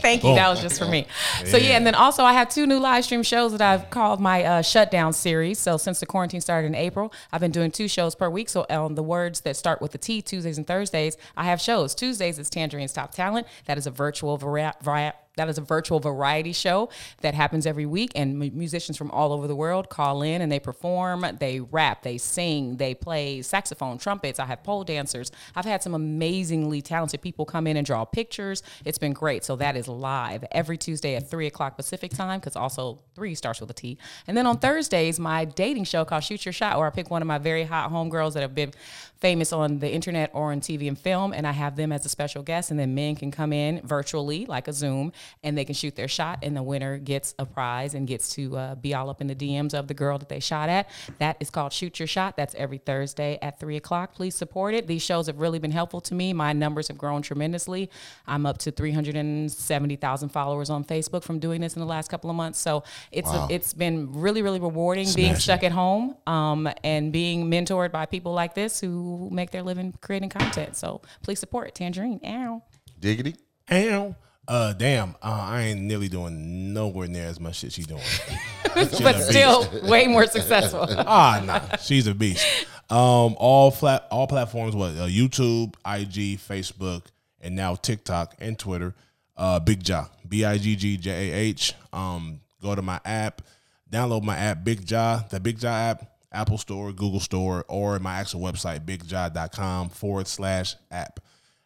Thank 0.00 0.22
you. 0.22 0.34
That 0.34 0.48
was 0.48 0.60
just 0.60 0.78
for 0.78 0.86
me. 0.86 1.06
So 1.46 1.56
yeah, 1.56 1.76
and 1.76 1.86
then 1.86 1.94
also 1.94 2.22
I 2.22 2.32
have 2.32 2.48
two 2.48 2.66
new 2.66 2.78
live 2.78 3.04
stream 3.04 3.22
shows 3.22 3.52
that 3.52 3.60
I've 3.60 3.90
called 3.90 4.20
my 4.20 4.44
uh, 4.44 4.62
shutdown 4.62 5.12
series. 5.12 5.58
So 5.58 5.76
since 5.76 6.00
the 6.00 6.06
quarantine 6.06 6.40
started 6.40 6.68
in 6.68 6.74
April, 6.74 7.12
I've 7.32 7.40
been 7.40 7.50
doing 7.50 7.70
two 7.70 7.88
shows 7.88 8.14
per 8.14 8.28
week. 8.30 8.48
So 8.48 8.66
on 8.70 8.94
the 8.94 9.02
words 9.02 9.40
that 9.40 9.56
start 9.56 9.80
with 9.80 9.92
the 9.92 9.98
T, 9.98 10.22
Tuesdays 10.22 10.58
and 10.58 10.66
Thursdays, 10.66 11.16
I 11.36 11.44
have 11.44 11.60
shows. 11.60 11.94
Tuesdays 11.94 12.38
is 12.38 12.50
Tanjareen's 12.50 12.92
Top 12.92 13.12
Talent. 13.12 13.46
That 13.66 13.78
is 13.78 13.86
a 13.86 13.90
virtual 13.90 14.36
vari- 14.36 14.72
vari- 14.82 15.14
that 15.36 15.48
is 15.50 15.58
a 15.58 15.62
virtual 15.62 16.00
variety 16.00 16.52
show 16.52 16.88
that 17.20 17.34
happens 17.34 17.66
every 17.66 17.86
week, 17.86 18.10
and 18.14 18.38
mu- 18.38 18.50
musicians 18.52 18.96
from 18.96 19.10
all 19.10 19.32
over 19.32 19.46
the 19.46 19.54
world 19.54 19.90
call 19.90 20.22
in 20.22 20.40
and 20.40 20.50
they 20.50 20.58
perform, 20.58 21.26
they 21.38 21.60
rap, 21.60 22.02
they 22.02 22.16
sing, 22.18 22.78
they 22.78 22.94
play 22.94 23.42
saxophone, 23.42 23.98
trumpets. 23.98 24.40
I 24.40 24.46
have 24.46 24.64
pole 24.64 24.82
dancers. 24.82 25.30
I've 25.54 25.66
had 25.66 25.82
some 25.82 25.94
amazingly 25.94 26.80
talented 26.80 27.20
people 27.20 27.44
come 27.44 27.66
in 27.66 27.76
and 27.76 27.86
draw 27.86 28.04
pictures. 28.04 28.62
It's 28.84 28.98
been 28.98 29.12
great. 29.12 29.44
So 29.44 29.56
that 29.56 29.76
is 29.76 29.88
live 29.88 30.44
every 30.52 30.78
Tuesday 30.78 31.16
at 31.16 31.28
three 31.28 31.46
o'clock 31.46 31.76
Pacific 31.76 32.12
time, 32.12 32.40
because 32.40 32.56
also 32.56 33.02
three 33.14 33.34
starts 33.34 33.60
with 33.60 33.70
a 33.70 33.74
T. 33.74 33.98
And 34.26 34.36
then 34.36 34.46
on 34.46 34.58
Thursdays, 34.58 35.20
my 35.20 35.44
dating 35.44 35.84
show 35.84 36.04
called 36.06 36.24
Shoot 36.24 36.46
Your 36.46 36.52
Shot, 36.54 36.78
where 36.78 36.86
I 36.86 36.90
pick 36.90 37.10
one 37.10 37.20
of 37.20 37.28
my 37.28 37.38
very 37.38 37.64
hot 37.64 37.90
homegirls 37.90 38.32
that 38.32 38.40
have 38.40 38.54
been 38.54 38.72
famous 39.18 39.52
on 39.52 39.78
the 39.78 39.90
internet 39.90 40.30
or 40.32 40.52
on 40.52 40.60
TV 40.60 40.88
and 40.88 40.98
film, 40.98 41.32
and 41.32 41.46
I 41.46 41.52
have 41.52 41.76
them 41.76 41.92
as 41.92 42.06
a 42.06 42.08
special 42.08 42.42
guest. 42.42 42.70
And 42.70 42.80
then 42.80 42.94
men 42.94 43.16
can 43.16 43.30
come 43.30 43.52
in 43.52 43.80
virtually, 43.82 44.46
like 44.46 44.68
a 44.68 44.72
Zoom, 44.72 45.12
and 45.42 45.56
they 45.56 45.64
can 45.64 45.74
shoot 45.74 45.96
their 45.96 46.08
shot, 46.08 46.40
and 46.42 46.56
the 46.56 46.62
winner 46.62 46.98
gets 46.98 47.34
a 47.38 47.46
prize 47.46 47.94
and 47.94 48.06
gets 48.06 48.30
to 48.34 48.56
uh, 48.56 48.74
be 48.74 48.94
all 48.94 49.10
up 49.10 49.20
in 49.20 49.26
the 49.26 49.34
DMs 49.34 49.74
of 49.74 49.88
the 49.88 49.94
girl 49.94 50.18
that 50.18 50.28
they 50.28 50.40
shot 50.40 50.68
at. 50.68 50.88
That 51.18 51.36
is 51.40 51.50
called 51.50 51.72
Shoot 51.72 51.98
Your 51.98 52.06
Shot. 52.06 52.36
That's 52.36 52.54
every 52.54 52.78
Thursday 52.78 53.38
at 53.42 53.58
three 53.58 53.76
o'clock. 53.76 54.14
Please 54.14 54.34
support 54.34 54.74
it. 54.74 54.86
These 54.86 55.02
shows 55.02 55.26
have 55.26 55.38
really 55.38 55.58
been 55.58 55.70
helpful 55.70 56.00
to 56.02 56.14
me. 56.14 56.32
My 56.32 56.52
numbers 56.52 56.88
have 56.88 56.98
grown 56.98 57.22
tremendously. 57.22 57.90
I'm 58.26 58.46
up 58.46 58.58
to 58.58 58.70
370,000 58.70 60.28
followers 60.28 60.70
on 60.70 60.84
Facebook 60.84 61.22
from 61.22 61.38
doing 61.38 61.60
this 61.60 61.74
in 61.74 61.80
the 61.80 61.86
last 61.86 62.08
couple 62.08 62.30
of 62.30 62.36
months. 62.36 62.58
So 62.58 62.84
it's 63.12 63.30
a, 63.30 63.46
it's 63.50 63.74
been 63.74 64.12
really, 64.12 64.42
really 64.42 64.60
rewarding 64.60 65.08
being 65.14 65.34
stuck 65.36 65.62
at 65.62 65.72
home 65.72 66.16
um, 66.26 66.68
and 66.84 67.12
being 67.12 67.50
mentored 67.50 67.92
by 67.92 68.06
people 68.06 68.32
like 68.32 68.54
this 68.54 68.80
who 68.80 69.28
make 69.30 69.50
their 69.50 69.62
living 69.62 69.94
creating 70.00 70.30
content. 70.30 70.76
So 70.76 71.02
please 71.22 71.38
support 71.38 71.74
Tanjareen. 71.74 72.24
Ow. 72.24 72.62
Diggity. 72.98 73.36
Ow. 73.70 74.14
Uh, 74.48 74.72
damn. 74.72 75.10
Uh, 75.22 75.46
I 75.50 75.62
ain't 75.62 75.80
nearly 75.80 76.08
doing 76.08 76.72
nowhere 76.72 77.08
near 77.08 77.26
as 77.26 77.40
much 77.40 77.56
shit 77.56 77.72
she 77.72 77.82
doing. 77.82 78.02
but 78.74 79.20
still 79.20 79.68
way 79.82 80.06
more 80.06 80.26
successful. 80.26 80.86
ah, 80.90 81.42
nah, 81.44 81.76
she's 81.76 82.06
a 82.06 82.14
beast. 82.14 82.46
Um, 82.88 83.34
all 83.38 83.70
flat, 83.70 84.06
all 84.10 84.26
platforms. 84.26 84.76
What? 84.76 84.90
Uh, 84.92 85.06
YouTube, 85.06 85.74
IG, 85.84 86.38
Facebook, 86.38 87.06
and 87.40 87.56
now 87.56 87.74
TikTok 87.74 88.34
and 88.38 88.58
Twitter. 88.58 88.94
Uh, 89.36 89.58
Bigg 89.58 89.82
Jah, 89.82 90.08
B 90.26 90.44
I 90.44 90.56
G 90.58 90.76
G 90.76 90.96
J 90.96 91.10
A 91.10 91.34
H. 91.34 91.74
Um, 91.92 92.40
go 92.62 92.74
to 92.74 92.82
my 92.82 93.00
app, 93.04 93.42
download 93.90 94.22
my 94.22 94.36
app, 94.36 94.64
Bigg 94.64 94.86
Jah, 94.86 95.26
the 95.28 95.40
Bigg 95.40 95.58
Jah 95.58 95.68
app, 95.68 96.10
Apple 96.32 96.58
Store, 96.58 96.92
Google 96.92 97.20
Store, 97.20 97.64
or 97.68 97.98
my 97.98 98.14
actual 98.14 98.40
website, 98.40 98.86
biggjah.com 98.86 99.90
forward 99.90 100.28
slash 100.28 100.76
app. 100.90 101.20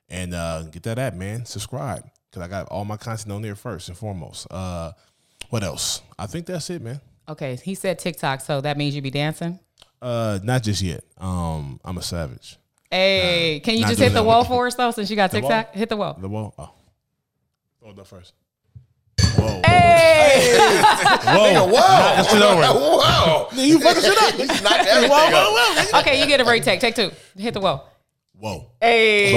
And 0.09 0.35
uh, 0.35 0.63
get 0.65 0.83
that 0.85 0.99
app, 0.99 1.15
man. 1.15 1.45
Subscribe 1.45 2.11
because 2.31 2.43
I 2.43 2.49
got 2.49 2.69
all 2.69 2.85
my 2.85 2.97
content 2.97 3.33
on 3.33 3.43
there 3.43 3.57
first 3.57 3.89
and 3.89 3.97
foremost. 3.99 4.47
Uh, 4.51 4.93
what 5.51 5.63
else? 5.65 6.03
I 6.19 6.27
think 6.27 6.47
that's 6.47 6.71
it, 6.71 6.81
man. 6.83 7.01
Okay, 7.29 7.57
he 7.57 7.75
said 7.75 7.99
TikTok, 7.99 8.41
so 8.41 8.61
that 8.61 8.77
means 8.77 8.95
you 8.95 9.03
be 9.03 9.11
dancing. 9.11 9.59
Uh, 10.01 10.39
not 10.43 10.63
just 10.63 10.83
yet. 10.83 11.05
Um, 11.19 11.81
I'm 11.85 11.99
a 11.99 12.03
savage. 12.03 12.59
Hey, 12.91 13.61
can 13.63 13.77
you 13.77 13.87
just 13.87 14.01
hit 14.01 14.13
the 14.13 14.23
wall 14.23 14.45
for 14.45 14.67
us 14.67 14.75
though? 14.75 14.91
Since 14.91 15.11
you 15.11 15.17
got 15.17 15.33
wall? 15.33 15.43
TikTok, 15.43 15.75
hit 15.75 15.89
the 15.89 15.97
wall. 15.97 16.15
The 16.21 16.29
wall. 16.29 16.55
Oh, 16.59 16.71
throw 17.81 17.91
it 17.91 17.99
up 17.99 18.07
first. 18.07 18.33
Whoa. 19.37 19.61
Nigga, 19.63 21.55
Whoa. 21.55 21.73
wow. 21.73 22.15
Knock 22.17 22.29
shit 22.29 22.43
over. 22.43 22.61
Wow. 22.61 23.49
You 23.53 23.79
fucking 23.81 24.03
shit 24.03 24.23
up. 24.23 24.35
He 24.35 24.47
knocked 24.47 24.87
everything 24.89 25.11
up. 25.13 25.95
Okay, 26.01 26.21
you 26.21 26.27
get 26.27 26.41
a 26.41 26.45
break. 26.45 26.63
Take, 26.65 26.81
take 26.81 26.95
two. 26.95 27.11
Hit 27.37 27.55
the 27.55 27.61
wall. 27.61 27.90
Whoa. 28.41 28.71
Hey, 28.81 29.31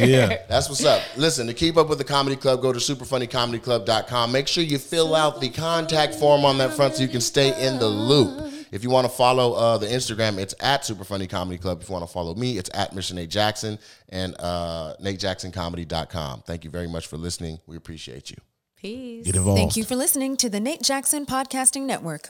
Yeah. 0.10 0.38
That's 0.48 0.68
what's 0.68 0.84
up. 0.84 1.02
Listen, 1.16 1.46
to 1.46 1.54
keep 1.54 1.76
up 1.76 1.88
with 1.88 1.98
the 1.98 2.04
comedy 2.04 2.34
club, 2.36 2.60
go 2.62 2.72
to 2.72 2.78
superfunnycomedyclub.com. 2.80 4.32
Make 4.32 4.48
sure 4.48 4.64
you 4.64 4.78
fill 4.78 5.14
out 5.14 5.40
the 5.40 5.48
contact 5.50 6.14
form 6.16 6.44
on 6.44 6.58
that 6.58 6.74
front 6.74 6.96
so 6.96 7.02
you 7.02 7.08
can 7.08 7.20
stay 7.20 7.48
in 7.64 7.78
the 7.78 7.86
loop. 7.88 8.52
If 8.72 8.82
you 8.84 8.90
want 8.90 9.06
to 9.06 9.12
follow 9.12 9.52
uh, 9.54 9.78
the 9.78 9.86
Instagram, 9.86 10.38
it's 10.38 10.54
at 10.60 10.82
Superfunny 10.82 11.28
Comedy 11.28 11.58
Club. 11.58 11.80
If 11.82 11.88
you 11.88 11.92
want 11.92 12.06
to 12.06 12.12
follow 12.12 12.34
me, 12.34 12.56
it's 12.58 12.70
at 12.74 12.92
Mr. 12.92 13.14
Nate 13.14 13.30
Jackson 13.30 13.78
and 14.08 14.34
uh, 14.38 14.94
NateJacksonComedy.com. 15.02 16.42
Thank 16.46 16.64
you 16.64 16.70
very 16.70 16.88
much 16.88 17.06
for 17.06 17.16
listening. 17.16 17.58
We 17.66 17.76
appreciate 17.76 18.30
you. 18.30 18.36
peace. 18.76 19.26
Get 19.26 19.36
involved. 19.36 19.58
Thank 19.58 19.76
you 19.76 19.84
for 19.84 19.96
listening 19.96 20.36
to 20.38 20.48
the 20.48 20.60
Nate 20.60 20.82
Jackson 20.82 21.26
Podcasting 21.26 21.82
Network. 21.82 22.28